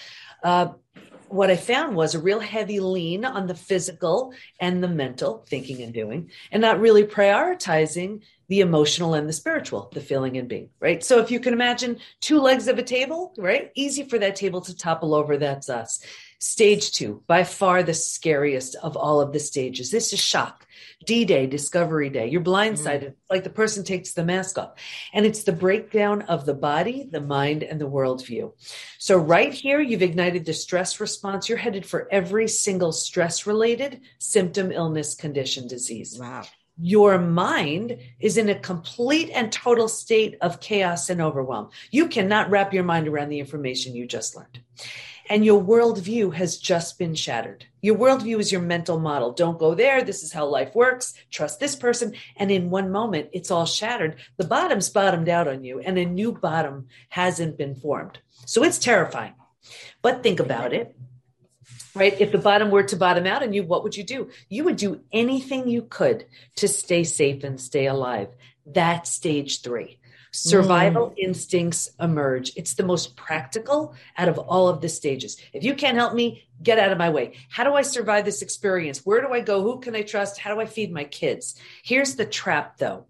Uh, 0.44 0.68
what 1.28 1.50
I 1.50 1.56
found 1.56 1.96
was 1.96 2.14
a 2.14 2.20
real 2.20 2.40
heavy 2.40 2.80
lean 2.80 3.24
on 3.24 3.46
the 3.46 3.54
physical 3.54 4.32
and 4.60 4.82
the 4.82 4.88
mental 4.88 5.44
thinking 5.48 5.82
and 5.82 5.92
doing, 5.92 6.30
and 6.52 6.60
not 6.60 6.80
really 6.80 7.04
prioritizing 7.04 8.22
the 8.48 8.60
emotional 8.60 9.14
and 9.14 9.28
the 9.28 9.32
spiritual, 9.32 9.90
the 9.92 10.00
feeling 10.00 10.36
and 10.36 10.48
being, 10.48 10.70
right? 10.80 11.02
So 11.02 11.18
if 11.18 11.30
you 11.30 11.40
can 11.40 11.52
imagine 11.52 11.98
two 12.20 12.40
legs 12.40 12.68
of 12.68 12.78
a 12.78 12.82
table, 12.82 13.34
right? 13.38 13.70
Easy 13.74 14.04
for 14.04 14.18
that 14.18 14.36
table 14.36 14.60
to 14.62 14.76
topple 14.76 15.14
over. 15.14 15.36
That's 15.36 15.68
us. 15.68 16.00
Stage 16.38 16.92
two, 16.92 17.22
by 17.27 17.44
far 17.44 17.83
the 17.83 17.94
scariest 17.94 18.77
of 18.77 18.96
all 18.96 19.20
of 19.20 19.33
the 19.33 19.40
stages. 19.40 19.90
This 19.90 20.12
is 20.12 20.20
shock. 20.20 20.66
D 21.05 21.25
Day, 21.25 21.46
Discovery 21.46 22.11
Day. 22.11 22.29
You're 22.29 22.42
blindsided, 22.42 23.11
mm. 23.11 23.14
like 23.31 23.44
the 23.44 23.51
person 23.51 23.85
takes 23.85 24.12
the 24.12 24.25
mask 24.25 24.59
off. 24.59 24.75
And 25.12 25.25
it's 25.25 25.44
the 25.44 25.53
breakdown 25.53 26.22
of 26.22 26.46
the 26.46 26.55
body, 26.55 27.09
the 27.11 27.20
mind, 27.20 27.62
and 27.62 27.81
the 27.81 27.88
worldview. 27.88 28.53
So, 28.99 29.16
right 29.16 29.53
here, 29.53 29.81
you've 29.81 30.03
ignited 30.03 30.44
the 30.44 30.53
stress 30.53 31.01
response. 31.01 31.49
You're 31.49 31.59
headed 31.59 31.87
for 31.87 32.09
every 32.11 32.49
single 32.49 32.92
stress 32.92 33.46
related 33.46 34.01
symptom, 34.18 34.72
illness, 34.72 35.14
condition, 35.14 35.68
disease. 35.68 36.18
Wow 36.18 36.44
your 36.79 37.18
mind 37.18 37.96
is 38.20 38.37
in 38.37 38.51
a 38.51 38.59
complete 38.59 39.31
and 39.31 39.51
total 39.51 39.88
state 39.88 40.37
of 40.40 40.61
chaos 40.61 41.09
and 41.09 41.22
overwhelm. 41.22 41.70
You 41.90 42.09
cannot 42.09 42.51
wrap 42.51 42.75
your 42.75 42.85
mind 42.85 43.09
around 43.09 43.31
the 43.31 43.40
information 43.40 43.96
you 43.96 44.07
just 44.07 44.37
learned. 44.37 44.61
And 45.28 45.44
your 45.44 45.62
worldview 45.62 46.34
has 46.34 46.56
just 46.56 46.98
been 46.98 47.14
shattered. 47.14 47.66
Your 47.82 47.96
worldview 47.96 48.38
is 48.38 48.52
your 48.52 48.60
mental 48.60 49.00
model. 49.00 49.32
Don't 49.32 49.58
go 49.58 49.74
there. 49.74 50.02
This 50.02 50.22
is 50.22 50.32
how 50.32 50.46
life 50.46 50.74
works. 50.74 51.14
Trust 51.30 51.58
this 51.58 51.74
person. 51.74 52.14
And 52.36 52.50
in 52.50 52.70
one 52.70 52.92
moment, 52.92 53.30
it's 53.32 53.50
all 53.50 53.66
shattered. 53.66 54.16
The 54.36 54.44
bottom's 54.44 54.88
bottomed 54.88 55.28
out 55.28 55.48
on 55.48 55.64
you, 55.64 55.80
and 55.80 55.98
a 55.98 56.04
new 56.04 56.32
bottom 56.32 56.86
hasn't 57.08 57.58
been 57.58 57.74
formed. 57.74 58.18
So 58.44 58.62
it's 58.62 58.78
terrifying. 58.78 59.34
But 60.00 60.22
think 60.22 60.38
about 60.38 60.72
it 60.72 60.96
right? 61.96 62.20
If 62.20 62.30
the 62.30 62.38
bottom 62.38 62.70
were 62.70 62.82
to 62.84 62.96
bottom 62.96 63.26
out 63.26 63.42
on 63.42 63.52
you, 63.52 63.62
what 63.62 63.82
would 63.82 63.96
you 63.96 64.04
do? 64.04 64.28
You 64.48 64.64
would 64.64 64.76
do 64.76 65.00
anything 65.12 65.68
you 65.68 65.82
could 65.82 66.26
to 66.56 66.68
stay 66.68 67.04
safe 67.04 67.42
and 67.42 67.60
stay 67.60 67.86
alive. 67.86 68.28
That's 68.66 69.10
stage 69.10 69.62
three. 69.62 69.98
Survival 70.37 71.11
mm. 71.11 71.18
instincts 71.18 71.90
emerge. 72.01 72.53
It's 72.57 72.75
the 72.75 72.85
most 72.85 73.16
practical 73.16 73.95
out 74.16 74.28
of 74.28 74.39
all 74.39 74.68
of 74.68 74.80
the 74.80 74.89
stages. 74.89 75.37
If 75.53 75.64
you 75.64 75.74
can't 75.74 75.97
help 75.97 76.14
me, 76.14 76.47
get 76.62 76.78
out 76.78 76.93
of 76.93 76.99
my 76.99 77.11
way. 77.11 77.34
How 77.51 77.64
do 77.64 77.74
I 77.74 77.82
survive 77.82 78.24
this 78.24 78.43
experience? 78.43 79.05
Where 79.05 79.20
do 79.20 79.32
I 79.32 79.41
go? 79.41 79.62
Who 79.62 79.80
can 79.80 79.95
I 79.95 80.03
trust? 80.03 80.39
How 80.39 80.55
do 80.55 80.61
I 80.61 80.66
feed 80.66 80.93
my 80.93 81.05
kids? 81.05 81.55
Here's 81.82 82.14
the 82.16 82.26
trap 82.26 82.78
though. 82.78 83.07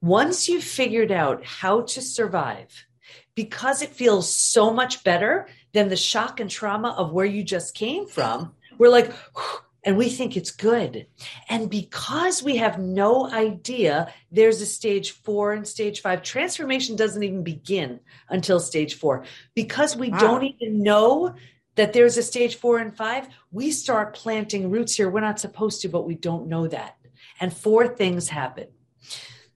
Once 0.00 0.48
you've 0.48 0.64
figured 0.64 1.10
out 1.10 1.44
how 1.44 1.82
to 1.82 2.02
survive, 2.02 2.86
because 3.34 3.82
it 3.82 3.90
feels 3.90 4.32
so 4.32 4.72
much 4.72 5.02
better 5.02 5.48
than 5.72 5.88
the 5.88 5.96
shock 5.96 6.40
and 6.40 6.48
trauma 6.48 6.90
of 6.90 7.12
where 7.12 7.26
you 7.26 7.42
just 7.42 7.74
came 7.74 8.06
from. 8.06 8.54
We're 8.78 8.90
like, 8.90 9.12
and 9.84 9.96
we 9.96 10.08
think 10.08 10.36
it's 10.36 10.50
good. 10.50 11.06
And 11.48 11.70
because 11.70 12.42
we 12.42 12.56
have 12.56 12.78
no 12.78 13.30
idea 13.30 14.12
there's 14.32 14.60
a 14.60 14.66
stage 14.66 15.12
four 15.12 15.52
and 15.52 15.66
stage 15.66 16.00
five, 16.00 16.22
transformation 16.22 16.96
doesn't 16.96 17.22
even 17.22 17.42
begin 17.42 18.00
until 18.30 18.58
stage 18.58 18.94
four. 18.94 19.24
Because 19.54 19.96
we 19.96 20.08
wow. 20.08 20.18
don't 20.18 20.44
even 20.44 20.82
know 20.82 21.34
that 21.76 21.92
there's 21.92 22.16
a 22.16 22.22
stage 22.22 22.56
four 22.56 22.78
and 22.78 22.96
five, 22.96 23.28
we 23.52 23.70
start 23.70 24.14
planting 24.14 24.70
roots 24.70 24.94
here. 24.94 25.10
We're 25.10 25.20
not 25.20 25.40
supposed 25.40 25.82
to, 25.82 25.88
but 25.88 26.06
we 26.06 26.14
don't 26.14 26.48
know 26.48 26.66
that. 26.68 26.96
And 27.40 27.52
four 27.52 27.88
things 27.88 28.28
happen. 28.28 28.68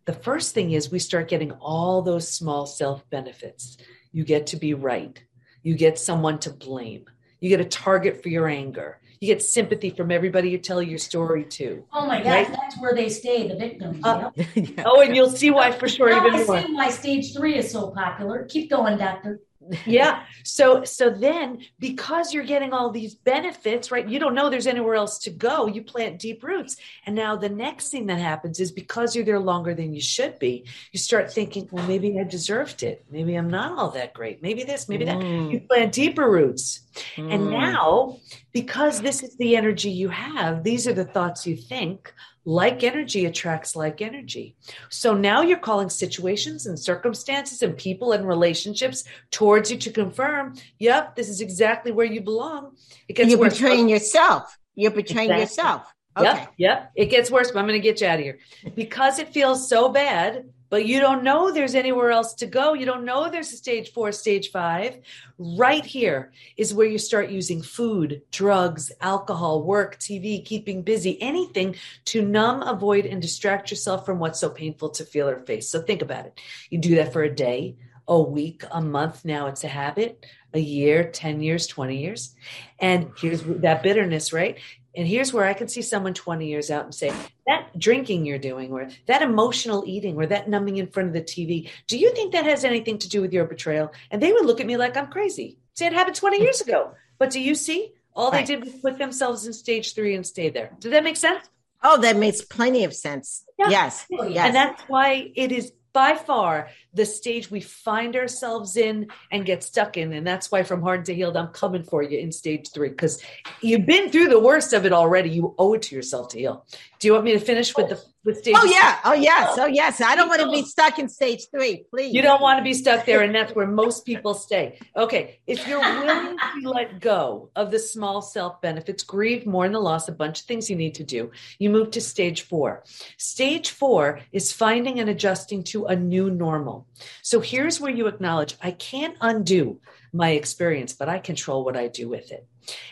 The 0.05 0.13
first 0.13 0.53
thing 0.55 0.73
is 0.73 0.91
we 0.91 0.99
start 0.99 1.29
getting 1.29 1.53
all 1.53 2.03
those 2.03 2.29
small 2.31 2.67
self 2.67 3.09
benefits. 3.11 3.77
You 4.13 4.25
get 4.25 4.47
to 4.49 4.57
be 4.57 4.75
right, 4.75 5.23
you 5.63 5.75
get 5.75 5.99
someone 5.99 6.39
to 6.41 6.51
blame, 6.51 7.05
you 7.41 7.49
get 7.49 7.61
a 7.61 7.65
target 7.65 8.23
for 8.23 8.31
your 8.31 8.49
anger. 8.49 9.01
You 9.21 9.35
get 9.35 9.43
sympathy 9.43 9.91
from 9.91 10.11
everybody 10.11 10.51
you 10.51 10.59
tell 10.59 10.83
your 10.83 10.99
story 10.99 11.45
to. 11.45 11.85
Oh 11.93 12.07
my 12.07 12.19
gosh, 12.19 12.27
right? 12.27 12.51
that's 12.51 12.79
where 12.81 12.95
they 12.95 13.09
stay, 13.09 13.49
the 13.49 13.57
victims. 13.57 14.01
Uh, 14.05 14.31
yeah. 14.55 14.85
Oh, 14.87 15.01
and 15.01 15.15
you'll 15.15 15.31
see 15.31 15.51
why 15.51 15.73
for 15.73 15.89
sure. 15.89 16.11
even 16.11 16.35
I 16.35 16.45
more. 16.45 16.63
see 16.63 16.75
why 16.75 16.91
stage 16.91 17.35
three 17.35 17.57
is 17.57 17.71
so 17.71 17.91
popular. 17.91 18.45
Keep 18.45 18.71
going, 18.71 18.99
doctor 18.99 19.41
yeah. 19.87 20.25
So 20.45 20.85
so 20.85 21.11
then 21.11 21.61
because 21.79 22.33
you're 22.33 22.45
getting 22.45 22.73
all 22.73 22.91
these 22.91 23.15
benefits, 23.15 23.91
right? 23.91 24.09
You 24.09 24.19
don't 24.19 24.35
know 24.35 24.51
there's 24.51 24.67
anywhere 24.67 24.95
else 24.95 25.19
to 25.21 25.31
go. 25.31 25.67
You 25.67 25.83
plant 25.83 26.19
deep 26.19 26.43
roots. 26.43 26.77
And 27.07 27.15
now 27.15 27.37
the 27.37 27.49
next 27.49 27.91
thing 27.91 28.07
that 28.07 28.19
happens 28.19 28.61
is 28.61 28.73
because 28.73 29.15
you're 29.15 29.25
there 29.25 29.41
longer 29.41 29.75
than 29.75 29.93
you 29.93 30.01
should 30.01 30.39
be, 30.39 30.65
you 30.93 30.99
start 30.99 31.33
thinking, 31.33 31.69
well, 31.71 31.87
maybe 31.87 32.19
I 32.19 32.25
deserved 32.25 32.83
it. 32.83 33.05
Maybe 33.11 33.35
I'm 33.35 33.51
not 33.51 33.79
all 33.79 33.91
that 33.91 34.15
great. 34.15 34.43
Maybe 34.43 34.65
this, 34.65 34.89
maybe 34.89 35.05
that. 35.05 35.19
Mm. 35.19 35.53
You 35.53 35.61
plant 35.61 35.93
deeper 35.93 36.29
roots. 36.29 36.81
Mm. 37.17 37.35
And 37.35 37.51
now, 37.51 38.19
because 38.53 39.01
this 39.01 39.23
is 39.23 39.37
the 39.37 39.57
energy 39.57 39.91
you 39.91 40.09
have, 40.09 40.65
these 40.65 40.87
are 40.89 40.93
the 40.93 41.05
thoughts 41.05 41.47
you 41.47 41.57
think 41.57 42.13
like 42.49 42.83
energy 42.83 43.27
attracts 43.27 43.77
like 43.77 44.01
energy. 44.01 44.57
So 44.89 45.13
now 45.13 45.43
you're 45.43 45.59
calling 45.59 45.91
situations 45.91 46.65
and 46.65 46.79
circumstances 46.79 47.61
and 47.61 47.77
people 47.77 48.13
and 48.13 48.27
relationships 48.27 49.05
towards 49.31 49.71
you 49.71 49.77
to 49.77 49.91
confirm, 49.91 50.55
yep, 50.79 51.15
this 51.15 51.29
is 51.29 51.43
exactly 51.43 51.93
where 51.93 52.07
you 52.07 52.23
belong. 52.23 52.75
It 53.07 53.17
gets 53.17 53.29
You're 53.29 53.39
worse. 53.39 53.53
betraying 53.53 53.91
yourself. 53.91 54.57
You're 54.75 54.93
betraying 54.93 55.31
exactly. 55.31 55.43
yourself. 55.43 55.93
Okay. 56.17 56.27
Yep, 56.27 56.53
yep. 56.57 56.93
It 56.97 57.07
gets 57.07 57.31
worse, 57.31 57.51
but 57.51 57.59
I'm 57.59 57.67
going 57.67 57.81
to 57.81 57.87
get 57.87 58.01
you 58.01 58.07
out 58.07 58.19
of 58.19 58.25
here. 58.25 58.39
Because 58.75 59.19
it 59.19 59.29
feels 59.29 59.69
so 59.69 59.91
bad, 59.91 60.47
but 60.71 60.87
you 60.87 61.01
don't 61.01 61.25
know 61.25 61.51
there's 61.51 61.75
anywhere 61.75 62.11
else 62.11 62.35
to 62.35 62.47
go. 62.47 62.75
You 62.75 62.87
don't 62.87 63.05
know 63.05 63.31
there's 63.31 63.53
a 63.53 63.57
stage 63.57 63.93
four, 63.93 64.13
stage 64.13 64.51
five. 64.51 64.99
Right 65.39 65.85
here 65.85 66.33
is 66.57 66.75
where 66.75 66.87
you 66.87 66.99
start 66.99 67.31
using 67.31 67.63
food, 67.63 68.23
drugs, 68.31 68.93
alcohol, 69.01 69.63
work, 69.63 69.99
TV, 69.99 70.45
keeping 70.45 70.83
busy, 70.83 71.21
anything 71.23 71.77
to 72.07 72.23
numb, 72.23 72.63
avoid, 72.63 73.07
and 73.07 73.23
distract 73.23 73.71
yourself 73.71 74.05
from 74.05 74.19
what's 74.19 74.41
so 74.41 74.51
painful 74.51 74.91
to 74.91 75.05
feel 75.05 75.29
or 75.29 75.41
face. 75.41 75.69
So 75.69 75.83
think 75.83 76.03
about 76.03 76.27
it. 76.27 76.41
You 76.71 76.79
do 76.79 76.97
that 76.97 77.13
for 77.13 77.23
a 77.23 77.35
day, 77.35 77.77
a 78.07 78.21
week, 78.21 78.65
a 78.71 78.81
month. 78.81 79.25
Now 79.25 79.47
it's 79.47 79.65
a 79.65 79.69
habit, 79.69 80.25
a 80.55 80.59
year, 80.59 81.11
10 81.11 81.43
years, 81.43 81.67
20 81.67 81.99
years. 81.99 82.35
And 82.79 83.13
here's 83.19 83.43
that 83.43 83.83
bitterness, 83.83 84.33
right? 84.33 84.59
And 84.97 85.07
here's 85.07 85.33
where 85.33 85.45
I 85.45 85.55
can 85.55 85.69
see 85.69 85.83
someone 85.83 86.15
20 86.15 86.47
years 86.47 86.71
out 86.71 86.85
and 86.85 86.95
say, 86.95 87.13
that 87.47 87.79
drinking 87.79 88.27
you're 88.27 88.39
doing, 88.39 88.73
or 88.73 88.89
that 89.07 89.23
emotional 89.23 89.85
eating, 89.87 90.17
or 90.17 90.27
that 90.27 90.49
numbing 90.49 90.77
in 90.77 90.89
front 90.89 91.09
of 91.09 91.15
the 91.15 91.23
TV, 91.23 91.71
do 91.87 91.99
you 91.99 92.13
think 92.13 92.33
that 92.33 92.45
has 92.45 92.65
anything 92.65 92.99
to 92.99 93.09
do 93.09 93.21
with 93.21 93.33
your 93.33 93.45
betrayal? 93.45 93.93
And 94.11 94.23
they 94.23 94.33
would 94.33 94.47
look 94.47 94.61
at 94.61 94.67
me 94.67 94.77
like 94.77 94.97
I'm 94.97 95.09
crazy. 95.09 95.59
Say 95.75 95.87
it 95.87 95.93
happened 95.93 96.17
20 96.17 96.41
years 96.41 96.61
ago. 96.61 96.93
But 97.19 97.31
do 97.31 97.41
you 97.41 97.55
see? 97.55 97.93
All 98.15 98.31
right. 98.31 98.47
they 98.47 98.57
did 98.57 98.65
was 98.65 98.75
put 98.75 98.99
themselves 98.99 99.47
in 99.47 99.53
stage 99.53 99.95
three 99.95 100.15
and 100.15 100.27
stay 100.27 100.51
there. 100.51 100.73
Did 100.81 100.93
that 100.93 101.05
make 101.05 101.17
sense? 101.17 101.49
Oh, 101.83 102.01
that 102.01 102.17
makes 102.17 102.41
plenty 102.43 102.85
of 102.85 102.93
sense. 102.95 103.45
Yeah. 103.59 103.69
Yes. 103.69 104.07
yes. 104.11 104.47
And 104.47 104.55
that's 104.55 104.83
why 104.83 105.31
it 105.37 105.53
is 105.53 105.73
by 105.93 106.15
far 106.15 106.69
the 106.95 107.05
stage 107.05 107.51
we 107.51 107.61
find 107.61 108.17
ourselves 108.17 108.77
in 108.77 109.09
and 109.31 109.47
get 109.47 109.63
stuck 109.63 109.97
in. 109.97 110.13
And 110.13 110.27
that's 110.27 110.51
why 110.51 110.63
from 110.63 110.83
hard 110.83 111.05
to 111.07 111.15
healed, 111.15 111.37
I'm 111.37 111.49
coming 111.49 111.83
for 111.83 112.03
you 112.03 112.19
in 112.19 112.33
stage 112.33 112.71
three 112.73 112.91
because 112.91 113.23
you've 113.61 113.87
been 113.87 114.11
through 114.11 114.29
the 114.29 114.41
worst 114.41 114.73
of 114.73 114.87
it 114.87 114.93
already. 114.93 115.31
You 115.31 115.55
owe 115.59 115.75
it 115.75 115.83
to 115.83 115.95
yourself 115.95 116.29
to 116.31 116.39
heal. 116.39 116.67
Do 116.99 117.09
you 117.09 117.13
want 117.13 117.25
me 117.25 117.33
to 117.33 117.41
finish 117.41 117.77
with 117.77 117.89
the 117.89 118.03
with? 118.29 118.47
Oh 118.55 118.65
yeah, 118.65 118.99
oh 119.05 119.15
yes, 119.15 119.55
oh. 119.59 119.63
oh 119.63 119.67
yes. 119.67 120.01
I 120.01 120.15
don't 120.15 120.29
want 120.29 120.43
to 120.43 120.51
be 120.51 120.63
stuck 120.63 120.99
in 120.99 121.09
stage 121.09 121.47
three, 121.51 121.85
please. 121.91 122.15
You 122.15 122.23
don't 122.23 122.41
want 122.41 122.59
to 122.59 122.63
be 122.63 122.75
stuck 122.75 123.07
there, 123.07 123.23
and 123.23 123.35
that's 123.35 123.55
where 123.55 123.67
most 123.67 124.05
people 124.05 124.35
stay. 124.35 124.79
Okay, 124.97 125.41
if 125.47 125.67
you're 125.67 125.81
willing 125.81 126.37
to 126.63 126.71
let 126.71 127.01
go 127.01 127.51
of 127.57 127.71
the 127.71 127.79
small 127.79 128.23
self 128.23 128.61
benefits, 128.61 129.03
grieve, 129.03 129.47
mourn 129.47 129.73
the 129.73 129.81
loss, 129.81 130.09
a 130.09 130.13
bunch 130.13 130.41
of 130.41 130.47
things 130.47 130.69
you 130.69 130.77
need 130.77 130.95
to 130.97 131.05
do, 131.05 131.31
you 131.59 131.71
move 131.71 131.91
to 131.93 132.01
stage 132.01 132.43
four. 132.43 132.85
Stage 133.17 133.71
four 133.71 134.21
is 134.33 134.53
finding 134.53 135.01
and 135.01 135.09
adjusting 135.09 135.65
to 135.65 135.87
a 135.87 135.97
new 135.97 136.31
normal. 136.31 136.87
So 137.23 137.41
here's 137.41 137.81
where 137.81 137.91
you 137.93 138.07
acknowledge 138.07 138.55
I 138.63 138.73
can't 138.73 139.17
undo 139.21 139.81
my 140.13 140.31
experience, 140.31 140.93
but 140.93 141.09
I 141.09 141.19
control 141.19 141.65
what 141.65 141.77
I 141.77 141.89
do 141.89 142.09
with 142.09 142.31
it. 142.33 142.47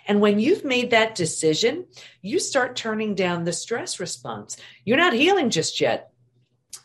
And 0.06 0.20
when 0.20 0.38
you've 0.38 0.64
made 0.64 0.90
that 0.90 1.14
decision, 1.14 1.86
you 2.22 2.38
start 2.38 2.76
turning 2.76 3.14
down 3.14 3.44
the 3.44 3.52
stress 3.52 4.00
response. 4.00 4.56
You're 4.84 4.96
not 4.96 5.12
healing 5.12 5.50
just 5.50 5.80
yet, 5.80 6.12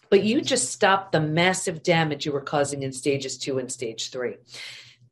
but 0.09 0.23
you 0.23 0.41
just 0.41 0.71
stopped 0.71 1.11
the 1.11 1.21
massive 1.21 1.83
damage 1.83 2.25
you 2.25 2.31
were 2.31 2.41
causing 2.41 2.83
in 2.83 2.91
stages 2.91 3.37
two 3.37 3.59
and 3.59 3.71
stage 3.71 4.11
three. 4.11 4.35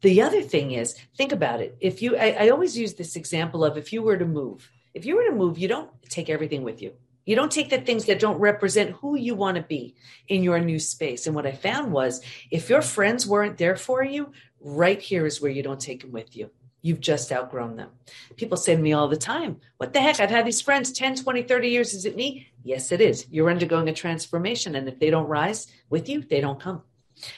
The 0.01 0.21
other 0.21 0.41
thing 0.41 0.71
is, 0.71 0.95
think 1.17 1.31
about 1.31 1.61
it. 1.61 1.77
If 1.81 2.01
you, 2.01 2.17
I, 2.17 2.45
I 2.45 2.49
always 2.49 2.77
use 2.77 2.93
this 2.93 3.15
example 3.15 3.65
of 3.65 3.77
if 3.77 3.91
you 3.91 4.01
were 4.01 4.17
to 4.17 4.25
move, 4.25 4.69
if 4.93 5.05
you 5.05 5.15
were 5.15 5.25
to 5.25 5.35
move, 5.35 5.57
you 5.57 5.67
don't 5.67 5.89
take 6.09 6.29
everything 6.29 6.63
with 6.63 6.81
you. 6.81 6.93
You 7.25 7.35
don't 7.35 7.51
take 7.51 7.69
the 7.69 7.79
things 7.79 8.05
that 8.05 8.19
don't 8.19 8.39
represent 8.39 8.95
who 8.95 9.15
you 9.15 9.35
want 9.35 9.57
to 9.57 9.61
be 9.61 9.95
in 10.27 10.41
your 10.41 10.59
new 10.59 10.79
space. 10.79 11.27
And 11.27 11.35
what 11.35 11.45
I 11.45 11.51
found 11.51 11.91
was 11.91 12.23
if 12.49 12.69
your 12.69 12.81
friends 12.81 13.27
weren't 13.27 13.57
there 13.57 13.75
for 13.75 14.03
you, 14.03 14.31
right 14.61 15.01
here 15.01 15.25
is 15.25 15.41
where 15.41 15.51
you 15.51 15.63
don't 15.63 15.79
take 15.79 16.01
them 16.01 16.11
with 16.11 16.35
you. 16.35 16.49
You've 16.81 17.01
just 17.01 17.31
outgrown 17.31 17.75
them. 17.75 17.89
People 18.37 18.57
say 18.57 18.75
to 18.75 18.81
me 18.81 18.93
all 18.93 19.09
the 19.09 19.17
time, 19.17 19.59
What 19.77 19.91
the 19.91 19.99
heck? 19.99 20.19
I've 20.19 20.29
had 20.29 20.45
these 20.45 20.61
friends 20.61 20.91
10, 20.93 21.15
20, 21.15 21.43
30 21.43 21.67
years. 21.67 21.93
Is 21.93 22.05
it 22.05 22.15
me? 22.15 22.47
Yes, 22.63 22.91
it 22.91 23.01
is. 23.01 23.27
You're 23.29 23.49
undergoing 23.49 23.89
a 23.89 23.93
transformation. 23.93 24.75
And 24.75 24.87
if 24.87 24.99
they 24.99 25.09
don't 25.09 25.27
rise 25.27 25.67
with 25.89 26.07
you, 26.07 26.21
they 26.21 26.39
don't 26.39 26.59
come. 26.59 26.83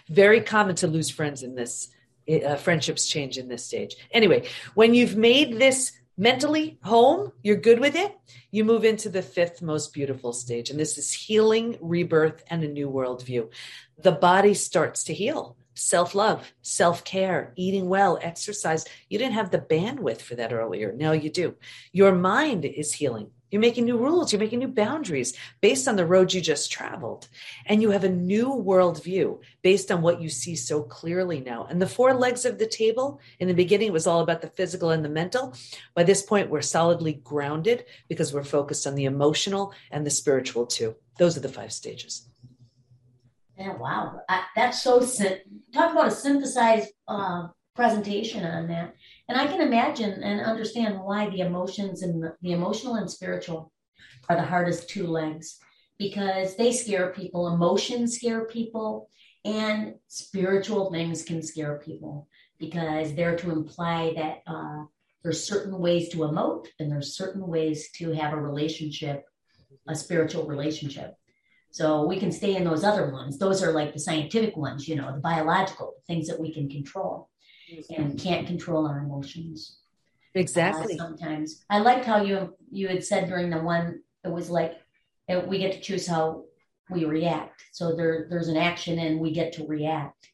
Very 0.10 0.42
common 0.42 0.76
to 0.76 0.88
lose 0.88 1.10
friends 1.10 1.42
in 1.42 1.56
this, 1.56 1.90
uh, 2.30 2.56
friendships 2.56 3.08
change 3.08 3.40
in 3.40 3.48
this 3.48 3.66
stage. 3.66 3.96
Anyway, 4.12 4.48
when 4.76 4.94
you've 4.94 5.16
made 5.16 5.58
this 5.58 5.94
mentally 6.18 6.78
home, 6.84 7.32
you're 7.42 7.56
good 7.56 7.80
with 7.80 7.96
it, 7.96 8.16
you 8.52 8.64
move 8.64 8.86
into 8.86 9.10
the 9.10 9.24
fifth 9.24 9.62
most 9.64 9.92
beautiful 9.92 10.34
stage. 10.34 10.70
And 10.70 10.80
this 10.80 11.00
is 11.00 11.12
healing, 11.12 11.80
rebirth, 11.82 12.44
and 12.48 12.64
a 12.64 12.68
new 12.68 12.90
worldview. 12.90 13.50
The 13.98 14.12
body 14.12 14.54
starts 14.54 15.04
to 15.06 15.16
heal 15.16 15.58
self 15.74 16.16
love, 16.16 16.54
self 16.62 17.04
care, 17.04 17.54
eating 17.56 17.88
well, 17.88 18.20
exercise. 18.22 18.86
You 19.10 19.18
didn't 19.18 19.34
have 19.34 19.52
the 19.52 19.60
bandwidth 19.60 20.22
for 20.22 20.36
that 20.36 20.54
earlier. 20.54 20.94
Now 20.94 21.12
you 21.12 21.30
do. 21.30 21.56
Your 21.92 22.14
mind 22.14 22.66
is 22.66 22.94
healing. 22.94 23.32
You're 23.52 23.60
making 23.60 23.84
new 23.84 23.98
rules, 23.98 24.32
you're 24.32 24.40
making 24.40 24.60
new 24.60 24.70
boundaries 24.70 25.34
based 25.60 25.90
on 25.90 25.98
the 25.98 26.06
road 26.06 26.34
you 26.34 26.40
just 26.40 26.72
traveled. 26.72 27.28
And 27.66 27.82
you 27.82 27.92
have 27.92 28.06
a 28.06 28.10
new 28.10 28.48
worldview 28.48 29.40
based 29.62 29.92
on 29.92 30.02
what 30.02 30.22
you 30.22 30.30
see 30.30 30.56
so 30.56 30.84
clearly 30.84 31.42
now. 31.42 31.68
And 31.70 31.82
the 31.82 31.88
four 31.88 32.14
legs 32.14 32.46
of 32.46 32.58
the 32.58 32.66
table, 32.66 33.20
in 33.40 33.50
the 33.50 33.54
beginning, 33.54 33.90
it 33.90 33.94
was 33.94 34.08
all 34.08 34.22
about 34.22 34.42
the 34.42 34.48
physical 34.48 34.92
and 34.92 35.04
the 35.04 35.10
mental. 35.10 35.54
By 35.94 36.04
this 36.04 36.22
point, 36.22 36.50
we're 36.50 36.62
solidly 36.62 37.14
grounded 37.14 37.86
because 38.08 38.34
we're 38.34 38.46
focused 38.46 38.88
on 38.88 38.96
the 38.96 39.06
emotional 39.06 39.74
and 39.92 40.06
the 40.06 40.12
spiritual 40.12 40.66
too. 40.66 40.96
Those 41.18 41.36
are 41.36 41.42
the 41.42 41.50
five 41.50 41.74
stages. 41.74 42.31
Yeah, 43.62 43.78
wow. 43.78 44.22
I, 44.28 44.46
that's 44.56 44.82
so, 44.82 45.02
talk 45.72 45.92
about 45.92 46.08
a 46.08 46.12
synthesized 46.12 46.90
uh, 47.08 47.50
presentation 47.76 48.44
on 48.44 48.68
that. 48.70 48.96
And 49.30 49.40
I 49.40 49.46
can 49.46 49.62
imagine 49.62 50.24
and 50.24 50.42
understand 50.42 51.00
why 51.00 51.30
the 51.30 51.42
emotions 51.42 52.02
and 52.02 52.24
the, 52.24 52.36
the 52.42 52.54
emotional 52.54 52.96
and 52.96 53.10
spiritual 53.10 53.72
are 54.30 54.36
the 54.36 54.42
hardest 54.42 54.90
two 54.90 55.06
legs 55.06 55.60
because 56.00 56.56
they 56.56 56.72
scare 56.72 57.12
people. 57.12 57.54
Emotions 57.54 58.16
scare 58.16 58.46
people, 58.46 59.12
and 59.46 59.94
spiritual 60.08 60.92
things 60.92 61.22
can 61.22 61.44
scare 61.44 61.78
people 61.86 62.28
because 62.58 63.14
they're 63.14 63.38
to 63.38 63.52
imply 63.52 64.12
that 64.16 64.40
uh, 64.52 64.86
there's 65.22 65.44
certain 65.44 65.78
ways 65.78 66.10
to 66.10 66.18
emote 66.18 66.66
and 66.80 66.92
there's 66.92 67.16
certain 67.16 67.46
ways 67.46 67.92
to 67.92 68.12
have 68.12 68.34
a 68.34 68.42
relationship, 68.42 69.24
a 69.88 69.94
spiritual 69.94 70.48
relationship. 70.48 71.16
So 71.72 72.06
we 72.06 72.20
can 72.20 72.32
stay 72.32 72.56
in 72.56 72.66
those 72.66 72.84
other 72.84 73.12
ones. 73.12 73.38
Those 73.38 73.64
are 73.64 73.72
like 73.72 73.94
the 73.94 74.00
scientific 74.00 74.58
ones, 74.58 74.88
you 74.88 74.96
know, 74.96 75.14
the 75.14 75.22
biological 75.22 75.94
things 76.06 76.28
that 76.28 76.40
we 76.40 76.54
can 76.54 76.70
control 76.70 77.30
and 77.90 78.20
can't 78.20 78.46
control 78.46 78.86
our 78.86 79.00
emotions. 79.00 79.80
Exactly. 80.36 80.96
Uh, 80.96 80.98
sometimes 80.98 81.64
I 81.70 81.80
liked 81.80 82.06
how 82.06 82.24
you 82.24 82.56
you 82.72 82.88
had 82.88 83.04
said 83.04 83.28
during 83.28 83.50
the 83.50 83.60
one 83.60 84.02
it 84.24 84.32
was 84.32 84.50
like 84.50 84.76
it, 85.28 85.48
we 85.48 85.60
get 85.60 85.74
to 85.74 85.80
choose 85.80 86.08
how 86.08 86.44
we 86.90 87.06
react. 87.06 87.64
So 87.72 87.96
there 87.96 88.28
there's 88.30 88.48
an 88.50 88.58
action 88.58 89.00
and 89.00 89.20
we 89.20 89.32
get 89.32 89.54
to 89.54 89.66
react. 89.66 90.30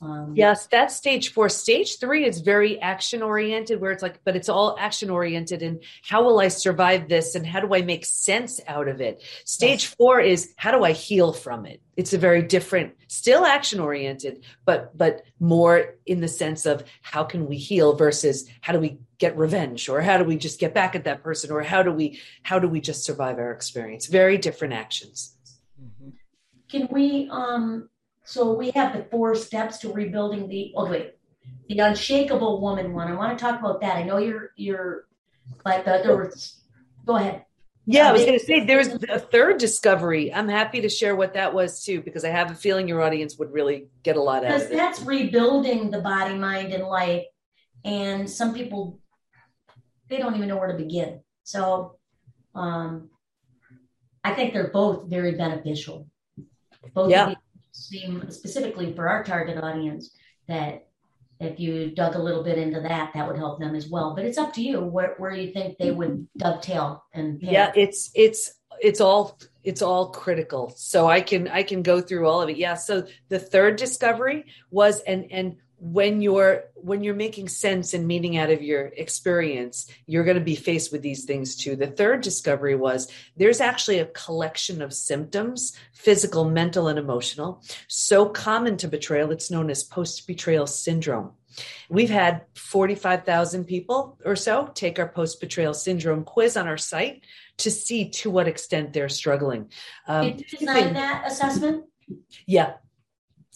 Um, 0.00 0.34
yes, 0.36 0.66
that's 0.66 0.94
stage 0.94 1.32
four. 1.32 1.48
Stage 1.48 1.98
three 1.98 2.26
is 2.26 2.40
very 2.40 2.78
action 2.80 3.22
oriented, 3.22 3.80
where 3.80 3.90
it's 3.90 4.02
like, 4.02 4.20
but 4.24 4.36
it's 4.36 4.48
all 4.48 4.76
action 4.78 5.08
oriented. 5.08 5.62
And 5.62 5.82
how 6.02 6.22
will 6.22 6.40
I 6.40 6.48
survive 6.48 7.08
this? 7.08 7.34
And 7.34 7.46
how 7.46 7.60
do 7.60 7.74
I 7.74 7.82
make 7.82 8.04
sense 8.04 8.60
out 8.66 8.88
of 8.88 9.00
it? 9.00 9.22
Stage 9.46 9.84
yes. 9.84 9.94
four 9.94 10.20
is 10.20 10.52
how 10.56 10.72
do 10.72 10.84
I 10.84 10.92
heal 10.92 11.32
from 11.32 11.64
it? 11.64 11.80
It's 11.96 12.12
a 12.12 12.18
very 12.18 12.42
different, 12.42 12.94
still 13.08 13.46
action 13.46 13.80
oriented, 13.80 14.44
but 14.66 14.96
but 14.98 15.22
more 15.40 15.94
in 16.04 16.20
the 16.20 16.28
sense 16.28 16.66
of 16.66 16.84
how 17.00 17.24
can 17.24 17.46
we 17.46 17.56
heal 17.56 17.94
versus 17.94 18.48
how 18.60 18.72
do 18.72 18.80
we 18.80 18.98
get 19.18 19.36
revenge 19.38 19.88
or 19.88 20.02
how 20.02 20.18
do 20.18 20.24
we 20.24 20.36
just 20.36 20.60
get 20.60 20.74
back 20.74 20.94
at 20.94 21.04
that 21.04 21.22
person 21.22 21.50
or 21.50 21.62
how 21.62 21.82
do 21.82 21.92
we 21.92 22.20
how 22.42 22.58
do 22.58 22.68
we 22.68 22.80
just 22.80 23.04
survive 23.04 23.38
our 23.38 23.52
experience? 23.52 24.06
Very 24.06 24.36
different 24.36 24.74
actions. 24.74 25.36
Mm-hmm. 25.80 26.10
Can 26.68 26.88
we 26.90 27.28
um 27.30 27.88
so 28.24 28.52
we 28.52 28.70
have 28.70 28.96
the 28.96 29.04
four 29.10 29.34
steps 29.34 29.78
to 29.78 29.92
rebuilding 29.92 30.48
the, 30.48 30.72
oh 30.76 30.90
wait, 30.90 31.14
the 31.68 31.78
unshakable 31.78 32.60
woman 32.60 32.92
one. 32.94 33.08
I 33.08 33.14
want 33.14 33.38
to 33.38 33.42
talk 33.42 33.60
about 33.60 33.80
that. 33.82 33.96
I 33.96 34.02
know 34.02 34.18
you're, 34.18 34.50
you're, 34.56 35.06
but 35.62 35.84
the, 35.84 36.00
there 36.02 36.16
was, 36.16 36.60
go 37.04 37.16
ahead. 37.16 37.44
Yeah, 37.86 38.08
I 38.08 38.12
was 38.12 38.24
going 38.24 38.38
to 38.38 38.44
say 38.44 38.64
there's 38.64 38.88
a 38.88 39.18
third 39.18 39.58
discovery. 39.58 40.32
I'm 40.32 40.48
happy 40.48 40.80
to 40.80 40.88
share 40.88 41.14
what 41.14 41.34
that 41.34 41.52
was 41.52 41.84
too, 41.84 42.00
because 42.00 42.24
I 42.24 42.30
have 42.30 42.50
a 42.50 42.54
feeling 42.54 42.88
your 42.88 43.02
audience 43.02 43.36
would 43.38 43.52
really 43.52 43.88
get 44.02 44.16
a 44.16 44.22
lot 44.22 44.42
out 44.42 44.54
of 44.54 44.62
it. 44.62 44.70
Because 44.70 44.76
that's 44.78 45.02
rebuilding 45.02 45.90
the 45.90 46.00
body, 46.00 46.34
mind, 46.34 46.72
and 46.72 46.84
life. 46.84 47.24
And 47.84 48.28
some 48.28 48.54
people, 48.54 49.00
they 50.08 50.16
don't 50.16 50.34
even 50.34 50.48
know 50.48 50.56
where 50.56 50.72
to 50.72 50.78
begin. 50.78 51.20
So 51.42 51.98
um, 52.54 53.10
I 54.22 54.32
think 54.32 54.54
they're 54.54 54.70
both 54.70 55.10
very 55.10 55.32
beneficial. 55.32 56.08
Both 56.94 57.10
yeah 57.10 57.34
seem 57.74 58.30
specifically 58.30 58.94
for 58.94 59.08
our 59.08 59.24
target 59.24 59.62
audience 59.62 60.10
that 60.48 60.86
if 61.40 61.58
you 61.58 61.90
dug 61.90 62.14
a 62.14 62.22
little 62.22 62.44
bit 62.44 62.58
into 62.58 62.80
that, 62.80 63.12
that 63.12 63.26
would 63.26 63.36
help 63.36 63.58
them 63.58 63.74
as 63.74 63.88
well. 63.88 64.14
But 64.14 64.24
it's 64.24 64.38
up 64.38 64.52
to 64.54 64.62
you 64.62 64.80
where, 64.80 65.14
where 65.18 65.32
you 65.32 65.52
think 65.52 65.76
they 65.78 65.90
would 65.90 66.26
dovetail 66.36 67.04
and 67.12 67.42
yeah, 67.42 67.72
it's 67.74 68.10
it's 68.14 68.54
it's 68.80 69.00
all 69.00 69.38
it's 69.64 69.82
all 69.82 70.10
critical. 70.10 70.72
So 70.76 71.08
I 71.08 71.20
can 71.20 71.48
I 71.48 71.62
can 71.64 71.82
go 71.82 72.00
through 72.00 72.28
all 72.28 72.40
of 72.40 72.48
it. 72.48 72.56
Yeah. 72.56 72.74
So 72.74 73.06
the 73.28 73.38
third 73.38 73.76
discovery 73.76 74.46
was 74.70 75.00
and 75.00 75.26
and 75.30 75.56
when 75.84 76.22
you're 76.22 76.64
when 76.76 77.04
you're 77.04 77.14
making 77.14 77.46
sense 77.46 77.92
and 77.92 78.06
meaning 78.06 78.38
out 78.38 78.48
of 78.48 78.62
your 78.62 78.86
experience 78.96 79.86
you're 80.06 80.24
going 80.24 80.38
to 80.38 80.42
be 80.42 80.56
faced 80.56 80.90
with 80.90 81.02
these 81.02 81.24
things 81.24 81.56
too 81.56 81.76
the 81.76 81.86
third 81.86 82.22
discovery 82.22 82.74
was 82.74 83.12
there's 83.36 83.60
actually 83.60 83.98
a 83.98 84.06
collection 84.06 84.80
of 84.80 84.94
symptoms 84.94 85.76
physical 85.92 86.46
mental 86.46 86.88
and 86.88 86.98
emotional 86.98 87.62
so 87.86 88.26
common 88.26 88.78
to 88.78 88.88
betrayal 88.88 89.30
it's 89.30 89.50
known 89.50 89.68
as 89.68 89.84
post 89.84 90.26
betrayal 90.26 90.66
syndrome 90.66 91.32
We've 91.88 92.10
had 92.10 92.46
45,000 92.56 93.64
people 93.64 94.18
or 94.24 94.34
so 94.34 94.72
take 94.74 94.98
our 94.98 95.06
post 95.06 95.38
betrayal 95.40 95.72
syndrome 95.72 96.24
quiz 96.24 96.56
on 96.56 96.66
our 96.66 96.76
site 96.76 97.22
to 97.58 97.70
see 97.70 98.08
to 98.08 98.28
what 98.28 98.48
extent 98.48 98.92
they're 98.92 99.08
struggling. 99.08 99.70
Um, 100.08 100.36
Did 100.36 100.50
you 100.50 100.58
design 100.58 100.94
that 100.94 101.30
assessment? 101.30 101.84
Yeah, 102.44 102.72